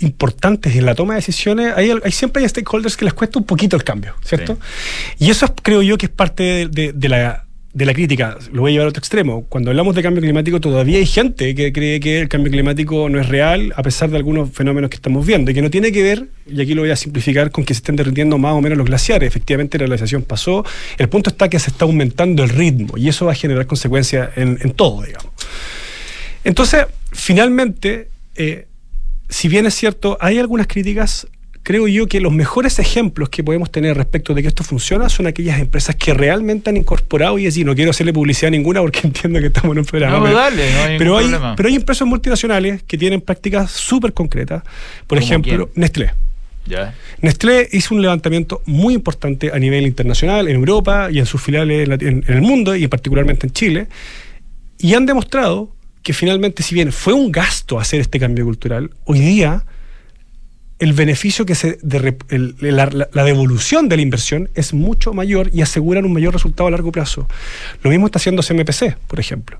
importantes 0.00 0.74
en 0.74 0.84
la 0.84 0.96
toma 0.96 1.14
de 1.14 1.18
decisiones, 1.18 1.72
hay, 1.76 1.92
hay, 2.02 2.10
siempre 2.10 2.42
hay 2.42 2.48
stakeholders 2.48 2.96
que 2.96 3.04
les 3.04 3.14
cuesta 3.14 3.38
un 3.38 3.44
poquito 3.44 3.76
el 3.76 3.84
cambio, 3.84 4.16
¿cierto? 4.24 4.58
Y 5.20 5.30
eso 5.30 5.54
creo 5.62 5.80
yo 5.82 5.96
que 5.96 6.06
es 6.06 6.12
parte 6.12 6.66
de 6.66 7.08
la 7.08 7.45
de 7.76 7.84
la 7.84 7.92
crítica, 7.92 8.38
lo 8.52 8.62
voy 8.62 8.70
a 8.70 8.72
llevar 8.72 8.86
a 8.86 8.88
otro 8.88 9.00
extremo. 9.00 9.44
Cuando 9.50 9.70
hablamos 9.70 9.94
de 9.94 10.02
cambio 10.02 10.22
climático, 10.22 10.62
todavía 10.62 10.96
hay 10.96 11.04
gente 11.04 11.54
que 11.54 11.74
cree 11.74 12.00
que 12.00 12.20
el 12.20 12.28
cambio 12.30 12.50
climático 12.50 13.10
no 13.10 13.20
es 13.20 13.28
real, 13.28 13.74
a 13.76 13.82
pesar 13.82 14.08
de 14.08 14.16
algunos 14.16 14.50
fenómenos 14.50 14.88
que 14.88 14.96
estamos 14.96 15.26
viendo, 15.26 15.50
y 15.50 15.54
que 15.54 15.60
no 15.60 15.68
tiene 15.68 15.92
que 15.92 16.02
ver, 16.02 16.26
y 16.50 16.58
aquí 16.58 16.72
lo 16.72 16.80
voy 16.80 16.90
a 16.90 16.96
simplificar, 16.96 17.50
con 17.50 17.66
que 17.66 17.74
se 17.74 17.80
estén 17.80 17.96
derritiendo 17.96 18.38
más 18.38 18.54
o 18.54 18.62
menos 18.62 18.78
los 18.78 18.86
glaciares. 18.86 19.28
Efectivamente, 19.28 19.76
la 19.76 19.84
glaciación 19.84 20.22
pasó. 20.22 20.64
El 20.96 21.10
punto 21.10 21.28
está 21.28 21.50
que 21.50 21.58
se 21.58 21.68
está 21.68 21.84
aumentando 21.84 22.44
el 22.44 22.48
ritmo, 22.48 22.96
y 22.96 23.10
eso 23.10 23.26
va 23.26 23.32
a 23.32 23.34
generar 23.34 23.66
consecuencias 23.66 24.30
en, 24.36 24.70
todo, 24.70 25.02
digamos. 25.02 25.30
Entonces, 26.44 26.86
finalmente, 27.12 28.08
eh, 28.36 28.68
si 29.28 29.48
bien 29.48 29.66
es 29.66 29.74
cierto, 29.74 30.16
hay 30.22 30.38
algunas 30.38 30.66
críticas 30.66 31.26
creo 31.68 31.88
yo 31.88 32.06
que 32.06 32.20
los 32.20 32.32
mejores 32.32 32.78
ejemplos 32.78 33.28
que 33.28 33.42
podemos 33.42 33.72
tener 33.72 33.96
respecto 33.96 34.34
de 34.34 34.42
que 34.42 34.46
esto 34.46 34.62
funciona 34.62 35.08
son 35.08 35.26
aquellas 35.26 35.58
empresas 35.58 35.96
que 35.96 36.14
realmente 36.14 36.70
han 36.70 36.76
incorporado 36.76 37.40
y 37.40 37.48
así, 37.48 37.64
no 37.64 37.74
quiero 37.74 37.90
hacerle 37.90 38.12
publicidad 38.12 38.52
ninguna 38.52 38.80
porque 38.82 39.00
entiendo 39.04 39.40
que 39.40 39.46
estamos 39.48 39.72
en 39.72 39.80
un 39.80 39.84
programa. 39.84 40.22
pero, 40.22 40.36
dale, 40.36 40.72
no 40.72 40.82
hay 40.84 40.98
pero, 40.98 41.18
hay, 41.18 41.26
pero 41.56 41.68
hay 41.68 41.74
empresas 41.74 42.06
multinacionales 42.06 42.84
que 42.84 42.96
tienen 42.96 43.20
prácticas 43.20 43.72
súper 43.72 44.12
concretas. 44.12 44.62
Por 45.08 45.18
ejemplo, 45.18 45.68
Nestlé. 45.74 46.12
Ya. 46.66 46.94
Nestlé 47.20 47.68
hizo 47.72 47.96
un 47.96 48.00
levantamiento 48.02 48.62
muy 48.66 48.94
importante 48.94 49.50
a 49.52 49.58
nivel 49.58 49.86
internacional, 49.88 50.46
en 50.46 50.54
Europa 50.54 51.08
y 51.10 51.18
en 51.18 51.26
sus 51.26 51.42
filiales 51.42 51.82
en, 51.82 51.88
la- 51.88 51.94
en- 51.96 52.24
en 52.28 52.34
el 52.34 52.42
mundo 52.42 52.76
y 52.76 52.86
particularmente 52.86 53.48
en 53.48 53.52
Chile, 53.52 53.88
y 54.78 54.94
han 54.94 55.04
demostrado 55.04 55.74
que 56.04 56.12
finalmente, 56.12 56.62
si 56.62 56.76
bien 56.76 56.92
fue 56.92 57.12
un 57.12 57.32
gasto 57.32 57.80
hacer 57.80 58.00
este 58.00 58.20
cambio 58.20 58.44
cultural, 58.44 58.90
hoy 59.06 59.18
día 59.18 59.64
el 60.78 60.92
beneficio 60.92 61.46
que 61.46 61.54
se 61.54 61.78
de 61.82 61.98
re- 61.98 62.16
el- 62.28 62.54
la, 62.60 63.24
devolución 63.24 63.88
de 63.88 63.96
la 63.96 64.02
inversión 64.02 64.50
es 64.54 64.74
mucho 64.74 65.14
mayor 65.14 65.50
y 65.52 65.62
aseguran 65.62 66.04
un 66.04 66.12
mayor 66.12 66.34
resultado 66.34 66.66
a 66.68 66.70
largo 66.70 66.92
plazo. 66.92 67.26
Lo 67.82 67.90
mismo 67.90 68.06
está 68.06 68.18
haciendo 68.18 68.42
CMPC, 68.42 68.96
por 69.06 69.18
ejemplo. 69.20 69.58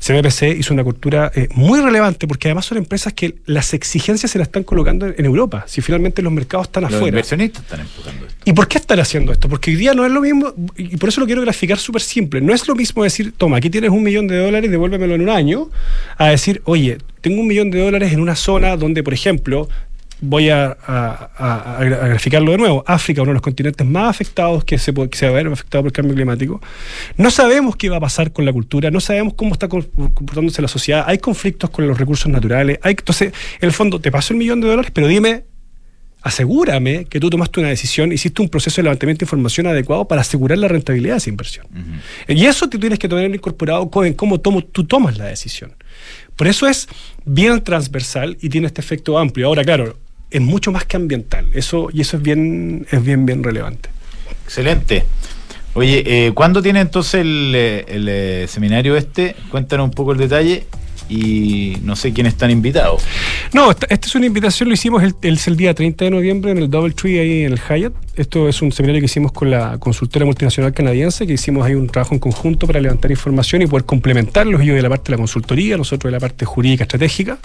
CMPC 0.00 0.56
hizo 0.58 0.72
una 0.72 0.84
cultura 0.84 1.32
eh, 1.34 1.48
muy 1.54 1.80
relevante 1.80 2.26
porque 2.28 2.48
además 2.48 2.64
son 2.64 2.78
empresas 2.78 3.12
que 3.12 3.34
las 3.44 3.74
exigencias 3.74 4.30
se 4.30 4.38
las 4.38 4.46
están 4.48 4.62
colocando 4.62 5.06
en, 5.06 5.14
en 5.18 5.24
Europa. 5.26 5.64
Si 5.66 5.80
finalmente 5.80 6.22
los 6.22 6.32
mercados 6.32 6.68
están 6.68 6.84
Los 6.84 6.94
afuera. 6.94 7.08
inversionistas 7.08 7.62
están 7.64 7.80
empujando 7.80 8.26
esto. 8.26 8.38
¿Y 8.44 8.52
por 8.52 8.68
qué 8.68 8.78
están 8.78 9.00
haciendo 9.00 9.32
esto? 9.32 9.48
Porque 9.48 9.70
hoy 9.72 9.76
día 9.76 9.92
no 9.92 10.06
es 10.06 10.12
lo 10.12 10.20
mismo, 10.20 10.54
y 10.76 10.96
por 10.96 11.08
eso 11.08 11.20
lo 11.20 11.26
quiero 11.26 11.42
graficar 11.42 11.78
súper 11.78 12.02
simple. 12.02 12.40
No 12.40 12.54
es 12.54 12.66
lo 12.68 12.74
mismo 12.76 13.02
decir, 13.02 13.32
toma, 13.36 13.56
aquí 13.58 13.68
tienes 13.68 13.90
un 13.90 14.02
millón 14.02 14.28
de 14.28 14.38
dólares, 14.38 14.70
devuélvemelo 14.70 15.14
en 15.16 15.22
un 15.22 15.28
año, 15.30 15.68
a 16.16 16.28
decir, 16.28 16.62
oye, 16.64 16.98
tengo 17.20 17.40
un 17.40 17.46
millón 17.48 17.70
de 17.70 17.80
dólares 17.80 18.12
en 18.12 18.20
una 18.20 18.36
zona 18.36 18.76
donde, 18.76 19.02
por 19.02 19.12
ejemplo, 19.12 19.68
voy 20.20 20.48
a, 20.48 20.76
a- 20.86 21.30
a- 21.36 21.78
a 21.78 21.84
graficarlo 21.84 22.52
de 22.52 22.58
nuevo, 22.58 22.82
África, 22.86 23.20
uno 23.22 23.30
de 23.30 23.34
los 23.34 23.42
continentes 23.42 23.86
más 23.86 24.08
afectados 24.08 24.64
que 24.64 24.78
se, 24.78 24.92
puede- 24.92 25.10
que 25.10 25.18
se 25.18 25.26
va 25.26 25.32
a 25.32 25.34
ver 25.42 25.46
afectado 25.52 25.82
por 25.82 25.88
el 25.88 25.92
cambio 25.92 26.14
climático. 26.14 26.60
No 27.16 27.30
sabemos 27.30 27.76
qué 27.76 27.88
va 27.90 27.96
a 27.98 28.00
pasar 28.00 28.32
con 28.32 28.44
la 28.44 28.52
cultura, 28.52 28.90
no 28.90 29.00
sabemos 29.00 29.34
cómo 29.34 29.52
está 29.52 29.68
comportándose 29.68 30.62
la 30.62 30.68
sociedad, 30.68 31.04
hay 31.06 31.18
conflictos 31.18 31.68
con 31.70 31.86
los 31.86 31.98
recursos 31.98 32.28
naturales, 32.30 32.78
hay, 32.82 32.92
entonces, 32.98 33.32
en 33.60 33.66
el 33.66 33.72
fondo, 33.72 34.00
te 34.00 34.10
paso 34.10 34.32
el 34.32 34.38
millón 34.38 34.60
de 34.60 34.68
dólares, 34.68 34.90
pero 34.94 35.06
dime 35.08 35.44
asegúrame 36.22 37.04
que 37.04 37.20
tú 37.20 37.28
tomaste 37.28 37.60
una 37.60 37.68
decisión, 37.68 38.10
hiciste 38.10 38.40
un 38.40 38.48
proceso 38.48 38.76
de 38.76 38.84
levantamiento 38.84 39.20
de 39.20 39.24
información 39.26 39.66
adecuado 39.66 40.08
para 40.08 40.22
asegurar 40.22 40.56
la 40.56 40.68
rentabilidad 40.68 41.14
de 41.14 41.18
esa 41.18 41.28
inversión. 41.28 41.66
Y 42.26 42.46
eso 42.46 42.66
te 42.68 42.78
tienes 42.78 42.98
que 42.98 43.08
tener 43.10 43.34
incorporado 43.34 43.90
co- 43.90 44.06
en 44.06 44.14
cómo 44.14 44.40
tomo, 44.40 44.62
tú 44.64 44.84
tomas 44.84 45.18
la 45.18 45.26
decisión. 45.26 45.74
Por 46.34 46.46
eso 46.46 46.66
es 46.66 46.88
bien 47.26 47.62
transversal 47.62 48.38
y 48.40 48.48
tiene 48.48 48.68
este 48.68 48.80
efecto 48.80 49.18
amplio. 49.18 49.48
Ahora, 49.48 49.64
claro, 49.64 49.98
es 50.34 50.40
mucho 50.40 50.72
más 50.72 50.84
que 50.84 50.96
ambiental. 50.96 51.48
Eso, 51.54 51.88
y 51.92 52.00
eso 52.00 52.16
es 52.16 52.22
bien, 52.22 52.88
es 52.90 53.04
bien, 53.04 53.24
bien 53.24 53.44
relevante. 53.44 53.88
Excelente. 54.44 55.04
Oye, 55.74 56.02
eh, 56.04 56.32
¿cuándo 56.34 56.60
tiene 56.60 56.80
entonces 56.80 57.20
el, 57.20 57.52
eh, 57.54 57.84
el, 57.86 58.08
eh, 58.08 58.46
seminario 58.48 58.96
este? 58.96 59.36
Cuéntanos 59.48 59.84
un 59.84 59.90
poco 59.92 60.10
el 60.10 60.18
detalle 60.18 60.64
y 61.08 61.76
no 61.84 61.94
sé 61.94 62.12
quiénes 62.12 62.32
están 62.32 62.50
invitados. 62.50 63.04
No, 63.52 63.70
esta, 63.70 63.86
esta 63.88 64.08
es 64.08 64.14
una 64.16 64.26
invitación, 64.26 64.68
lo 64.68 64.74
hicimos 64.74 65.04
el, 65.04 65.14
el, 65.22 65.38
el 65.46 65.56
día 65.56 65.72
30 65.72 66.04
de 66.04 66.10
noviembre 66.10 66.50
en 66.50 66.58
el 66.58 66.68
Double 66.68 66.94
Tree 66.94 67.20
ahí 67.20 67.42
en 67.42 67.52
el 67.52 67.60
Hyatt. 67.60 67.92
Esto 68.16 68.48
es 68.48 68.60
un 68.60 68.72
seminario 68.72 69.00
que 69.00 69.06
hicimos 69.06 69.30
con 69.30 69.52
la 69.52 69.78
consultora 69.78 70.26
multinacional 70.26 70.72
canadiense, 70.72 71.28
que 71.28 71.34
hicimos 71.34 71.64
ahí 71.64 71.74
un 71.74 71.86
trabajo 71.86 72.12
en 72.14 72.18
conjunto 72.18 72.66
para 72.66 72.80
levantar 72.80 73.12
información 73.12 73.62
y 73.62 73.68
poder 73.68 73.84
complementarlos 73.84 74.60
ellos 74.62 74.74
de 74.74 74.82
la 74.82 74.88
parte 74.88 75.04
de 75.04 75.10
la 75.12 75.18
consultoría, 75.18 75.76
nosotros 75.76 76.10
de 76.10 76.16
la 76.16 76.20
parte 76.20 76.44
jurídica 76.44 76.82
estratégica. 76.82 77.38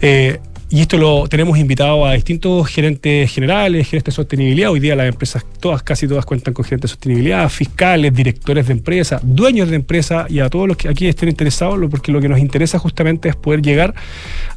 Eh, 0.00 0.40
y 0.70 0.80
esto 0.80 0.96
lo 0.96 1.28
tenemos 1.28 1.58
invitado 1.58 2.06
a 2.06 2.14
distintos 2.14 2.68
gerentes 2.68 3.32
generales, 3.32 3.88
gerentes 3.88 4.14
de 4.14 4.16
sostenibilidad. 4.16 4.70
Hoy 4.70 4.80
día 4.80 4.96
las 4.96 5.06
empresas, 5.06 5.44
todas, 5.60 5.82
casi 5.82 6.08
todas 6.08 6.24
cuentan 6.24 6.54
con 6.54 6.64
gerentes 6.64 6.90
de 6.90 6.94
sostenibilidad, 6.94 7.48
fiscales, 7.48 8.12
directores 8.14 8.66
de 8.66 8.72
empresas, 8.72 9.20
dueños 9.22 9.68
de 9.68 9.76
empresas 9.76 10.30
y 10.30 10.40
a 10.40 10.48
todos 10.48 10.66
los 10.66 10.76
que 10.76 10.88
aquí 10.88 11.06
estén 11.06 11.28
interesados, 11.28 11.78
porque 11.90 12.10
lo 12.10 12.20
que 12.20 12.28
nos 12.28 12.38
interesa 12.38 12.78
justamente 12.78 13.28
es 13.28 13.36
poder 13.36 13.62
llegar 13.62 13.94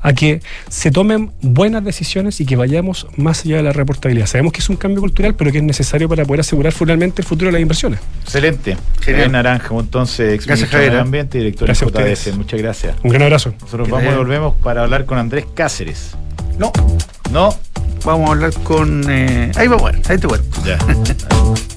a 0.01 0.13
que 0.13 0.41
se 0.69 0.91
tomen 0.91 1.31
buenas 1.41 1.83
decisiones 1.83 2.39
y 2.41 2.45
que 2.45 2.55
vayamos 2.55 3.07
más 3.15 3.45
allá 3.45 3.57
de 3.57 3.63
la 3.63 3.73
reportabilidad. 3.73 4.27
Sabemos 4.27 4.53
que 4.53 4.59
es 4.59 4.69
un 4.69 4.75
cambio 4.75 5.01
cultural, 5.01 5.35
pero 5.35 5.51
que 5.51 5.57
es 5.59 5.63
necesario 5.63 6.07
para 6.09 6.25
poder 6.25 6.41
asegurar 6.41 6.73
finalmente 6.73 7.21
el 7.21 7.27
futuro 7.27 7.49
de 7.49 7.53
las 7.53 7.61
inversiones. 7.61 7.99
Excelente. 8.23 8.77
Genial. 9.01 9.23
Javier 9.23 9.31
Naranjo, 9.31 9.79
entonces, 9.79 10.33
ex 10.33 10.45
Gracias, 10.45 10.71
ministro 10.71 10.95
de 10.95 11.01
Ambiente 11.01 11.37
y 11.37 11.41
director 11.41 11.67
Gracias 11.67 11.89
a 11.89 11.91
de 11.91 12.03
JDF. 12.03 12.17
ustedes. 12.17 12.37
Muchas 12.37 12.61
gracias. 12.61 12.95
Un 13.03 13.09
gran 13.09 13.23
abrazo. 13.23 13.53
Nosotros 13.61 13.89
vamos 13.89 14.13
y 14.13 14.15
volvemos 14.15 14.55
para 14.57 14.83
hablar 14.83 15.05
con 15.05 15.17
Andrés 15.17 15.45
Cáceres. 15.53 16.06
No, 16.57 16.71
¿No? 17.31 17.53
vamos 18.05 18.29
a 18.29 18.33
hablar 18.33 18.53
con. 18.63 19.03
eh, 19.09 19.51
ahí 19.55 19.67
va, 19.67 19.77
bueno, 19.77 19.99
ahí 20.09 20.17
te 20.17 20.27
cuento. 20.27 20.61
Ya. 20.65 20.77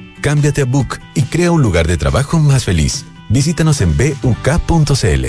Cámbiate 0.21 0.61
a 0.61 0.65
Book 0.65 0.99
y 1.15 1.23
crea 1.23 1.51
un 1.51 1.61
lugar 1.61 1.87
de 1.87 1.97
trabajo 1.97 2.39
más 2.39 2.63
feliz. 2.63 3.05
Visítanos 3.29 3.81
en 3.81 3.97
buk.cl. 3.97 5.25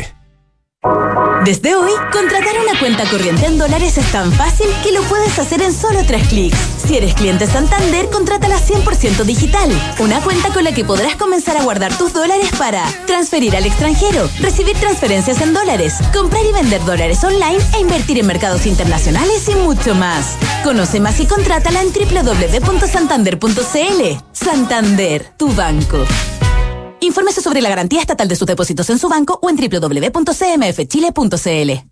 Desde 1.45 1.75
hoy, 1.75 1.91
contratar 2.13 2.55
una 2.63 2.79
cuenta 2.79 3.05
corriente 3.11 3.47
en 3.47 3.59
dólares 3.59 3.99
es 3.99 4.13
tan 4.13 4.31
fácil 4.33 4.69
que 4.85 4.93
lo 4.93 5.03
puedes 5.03 5.37
hacer 5.39 5.61
en 5.63 5.73
solo 5.73 6.01
tres 6.07 6.29
clics. 6.29 6.57
Si 6.87 6.97
eres 6.97 7.15
cliente 7.15 7.47
Santander, 7.47 8.09
contrátala 8.11 8.59
100% 8.59 9.25
digital. 9.25 9.71
Una 9.99 10.21
cuenta 10.21 10.53
con 10.53 10.65
la 10.65 10.73
que 10.73 10.85
podrás 10.85 11.17
comenzar 11.17 11.57
a 11.57 11.63
guardar 11.63 11.97
tus 11.97 12.13
dólares 12.13 12.51
para 12.59 12.85
transferir 13.07 13.57
al 13.57 13.65
extranjero, 13.67 14.29
recibir 14.41 14.77
transferencias 14.77 15.41
en 15.41 15.55
dólares, 15.55 15.95
comprar 16.13 16.45
y 16.45 16.51
vender 16.53 16.85
dólares 16.85 17.23
online 17.23 17.61
e 17.75 17.81
invertir 17.81 18.19
en 18.19 18.27
mercados 18.27 18.67
internacionales 18.67 19.49
y 19.49 19.55
mucho 19.55 19.95
más. 19.95 20.37
Conoce 20.65 20.99
más 21.01 21.21
y 21.21 21.27
contrátala 21.27 21.83
en 21.83 21.93
www.santander.cl. 21.93 24.25
Santander, 24.33 25.33
tu 25.37 25.55
banco. 25.55 26.05
Infórmese 27.01 27.41
sobre 27.41 27.61
la 27.61 27.69
garantía 27.69 28.01
estatal 28.01 28.27
de 28.29 28.37
sus 28.37 28.47
depósitos 28.47 28.89
en 28.91 28.99
su 28.99 29.09
banco 29.09 29.41
o 29.43 29.51
en 29.51 29.57
www.cmfchile.cl. 29.57 31.92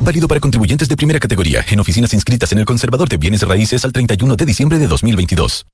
Válido 0.00 0.28
para 0.28 0.40
contribuyentes 0.40 0.88
de 0.88 0.96
primera 0.96 1.20
categoría 1.20 1.64
en 1.70 1.80
oficinas 1.80 2.12
inscritas 2.14 2.52
en 2.52 2.58
el 2.58 2.64
Conservador 2.64 3.08
de 3.08 3.16
Bienes 3.16 3.42
Raíces 3.42 3.84
al 3.84 3.92
31 3.92 4.36
de 4.36 4.46
diciembre 4.46 4.78
de 4.78 4.88
2022. 4.88 5.66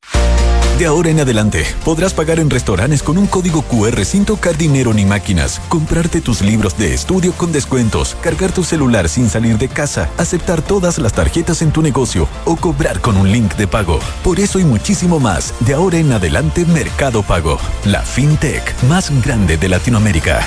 De 0.79 0.87
ahora 0.87 1.11
en 1.11 1.19
adelante, 1.19 1.65
podrás 1.85 2.15
pagar 2.15 2.39
en 2.39 2.49
restaurantes 2.49 3.03
con 3.03 3.19
un 3.19 3.27
código 3.27 3.63
QR 3.63 4.05
sin 4.05 4.25
tocar 4.25 4.57
dinero 4.57 4.95
ni 4.95 5.05
máquinas, 5.05 5.61
comprarte 5.69 6.21
tus 6.21 6.41
libros 6.41 6.79
de 6.79 6.95
estudio 6.95 7.33
con 7.33 7.51
descuentos, 7.51 8.17
cargar 8.23 8.53
tu 8.53 8.63
celular 8.63 9.09
sin 9.09 9.29
salir 9.29 9.59
de 9.59 9.69
casa, 9.69 10.09
aceptar 10.19 10.63
todas 10.63 10.99
las 10.99 11.15
tarjetas 11.15 11.63
en 11.63 11.73
tu 11.73 11.83
negocio 11.83 12.29
o 12.45 12.55
cobrar 12.55 13.01
con 13.01 13.17
un 13.17 13.33
link 13.33 13.57
de 13.57 13.67
pago. 13.67 13.99
Por 14.23 14.39
eso 14.39 14.61
y 14.61 14.65
muchísimo 14.65 15.19
más, 15.19 15.53
de 15.59 15.75
ahora 15.75 15.99
en 15.99 16.13
adelante 16.13 16.65
Mercado 16.65 17.25
Pago, 17.25 17.59
la 17.85 18.03
fintech 18.03 18.81
más 18.85 19.11
grande 19.25 19.57
de 19.57 19.69
Latinoamérica. 19.69 20.47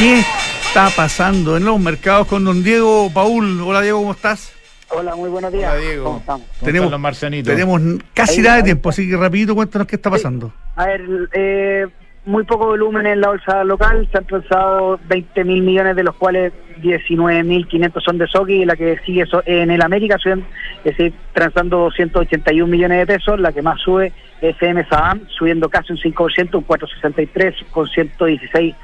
¿Qué 0.00 0.20
está 0.20 0.88
pasando 0.96 1.58
en 1.58 1.66
los 1.66 1.78
mercados 1.78 2.26
con 2.26 2.42
don 2.42 2.64
Diego 2.64 3.10
Paul? 3.12 3.60
Hola 3.60 3.82
Diego, 3.82 3.98
¿cómo 3.98 4.12
estás? 4.12 4.50
Hola, 4.88 5.14
muy 5.14 5.28
buenos 5.28 5.52
días. 5.52 5.70
Hola, 5.70 5.80
Diego. 5.80 6.04
¿Cómo 6.04 6.18
estamos? 6.20 6.46
¿Cómo 6.48 6.66
Tenemos- 6.66 6.84
están 6.86 6.90
los 6.92 7.00
marcianitos? 7.00 7.52
Tenemos 7.54 7.82
casi 8.14 8.38
Ahí, 8.38 8.42
nada 8.42 8.56
de 8.56 8.62
tiempo, 8.62 8.88
así 8.88 9.10
que 9.10 9.16
rapidito 9.18 9.54
cuéntanos 9.54 9.86
qué 9.86 9.96
está 9.96 10.08
Sí. 10.08 10.14
pasando. 10.16 10.52
A 10.76 10.86
ver, 10.86 11.02
eh, 11.34 11.86
muy 12.24 12.44
poco 12.44 12.64
volumen 12.68 13.04
en 13.06 13.20
la 13.20 13.28
bolsa 13.28 13.62
local, 13.62 14.08
se 14.10 14.16
han 14.18 14.24
transado 14.24 14.98
20 15.06 15.44
mil 15.44 15.62
millones, 15.62 15.94
de 15.96 16.02
los 16.02 16.16
cuales 16.16 16.54
19 16.80 17.44
mil 17.44 17.68
500 17.68 18.02
son 18.02 18.16
de 18.16 18.26
Soki, 18.26 18.54
y 18.54 18.64
la 18.64 18.76
que 18.76 18.98
sigue 19.04 19.24
en 19.44 19.70
el 19.70 19.82
América, 19.82 20.16
suben, 20.18 20.46
es 20.82 20.96
decir, 20.96 21.12
transando 21.34 21.76
281 21.78 22.70
millones 22.70 22.98
de 23.06 23.06
pesos, 23.06 23.38
la 23.38 23.52
que 23.52 23.60
más 23.60 23.78
sube 23.82 24.14
es 24.40 24.54
FM 24.56 24.86
Saam, 24.88 25.20
subiendo 25.28 25.68
casi 25.68 25.92
un 25.92 25.98
5%, 25.98 26.56
un 26.58 26.64
463 26.64 27.54
con 27.70 27.86
116 27.86 28.74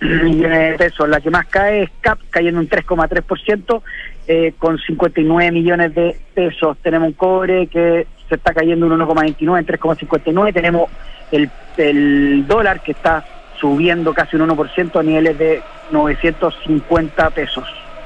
millones 0.00 0.70
de 0.70 0.78
pesos. 0.78 1.08
La 1.08 1.20
que 1.20 1.30
más 1.30 1.46
cae 1.46 1.84
es 1.84 1.90
CAP, 2.00 2.18
cayendo 2.30 2.60
un 2.60 2.68
3,3%, 2.68 3.82
eh, 4.28 4.52
con 4.58 4.78
59 4.78 5.50
millones 5.52 5.94
de 5.94 6.16
pesos. 6.34 6.76
Tenemos 6.82 7.08
un 7.08 7.14
cobre 7.14 7.66
que 7.68 8.06
se 8.28 8.34
está 8.34 8.52
cayendo 8.52 8.86
un 8.86 8.98
1,29 9.00 9.58
en 9.58 9.66
3,59. 9.66 10.52
Tenemos 10.52 10.90
el, 11.32 11.50
el 11.76 12.46
dólar 12.46 12.82
que 12.82 12.92
está 12.92 13.24
subiendo 13.60 14.12
casi 14.12 14.36
un 14.36 14.48
1% 14.48 15.00
a 15.00 15.02
niveles 15.02 15.38
de 15.38 15.62
950 15.90 17.30
pesos. 17.30 17.64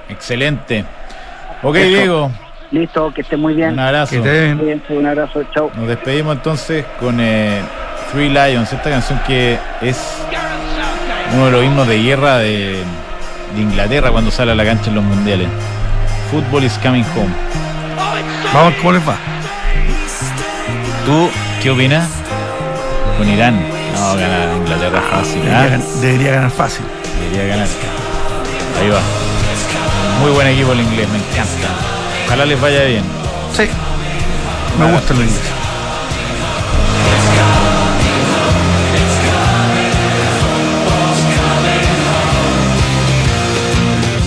Excelente. 0.08 0.84
Ok, 1.62 1.76
Eso. 1.76 1.88
Diego, 1.88 2.30
Listo, 2.70 3.12
que 3.12 3.22
esté 3.22 3.36
muy 3.36 3.54
bien. 3.54 3.72
un 3.72 3.80
abrazo. 3.80 4.22
Que 4.22 4.80
te 4.86 4.94
Un 4.94 5.06
abrazo, 5.06 5.42
chao. 5.52 5.70
Nos 5.76 5.88
despedimos 5.88 6.36
entonces 6.36 6.84
con 7.00 7.18
eh, 7.20 7.60
Three 8.12 8.28
Lions, 8.28 8.72
esta 8.72 8.90
canción 8.90 9.20
que 9.26 9.58
es 9.82 10.24
uno 11.34 11.46
de 11.46 11.50
los 11.52 11.64
himnos 11.64 11.86
de 11.86 12.02
guerra 12.02 12.38
de, 12.38 12.82
de 13.54 13.60
Inglaterra 13.60 14.10
cuando 14.10 14.30
sale 14.30 14.52
a 14.52 14.54
la 14.54 14.64
cancha 14.64 14.88
en 14.88 14.96
los 14.96 15.04
mundiales. 15.04 15.48
Football 16.30 16.64
is 16.64 16.78
coming 16.82 17.04
home. 17.16 17.32
Vamos, 18.52 18.74
¿cómo 18.78 18.92
les 18.92 19.08
va? 19.08 19.16
¿Tú 21.06 21.28
qué 21.62 21.70
opinas? 21.70 22.08
Con 23.18 23.28
Irán. 23.28 23.60
No, 23.94 24.14
gana 24.16 24.54
Inglaterra 24.56 25.02
fácil. 25.10 25.42
Debería, 25.42 25.60
¿ah? 25.62 25.68
gan- 25.68 26.00
debería 26.00 26.32
ganar 26.32 26.50
fácil. 26.50 26.84
Debería 27.32 27.54
ganar. 27.54 27.66
Ahí 28.80 28.88
va. 28.90 29.00
Muy 30.20 30.30
buen 30.32 30.46
equipo 30.48 30.72
el 30.72 30.80
inglés, 30.80 31.08
me 31.08 31.18
encanta. 31.18 31.68
Ojalá 32.26 32.44
les 32.46 32.60
vaya 32.60 32.84
bien. 32.84 33.02
Sí. 33.56 33.64
Me 34.78 34.92
gusta 34.92 35.14
lo 35.14 35.20
inglés. 35.22 35.40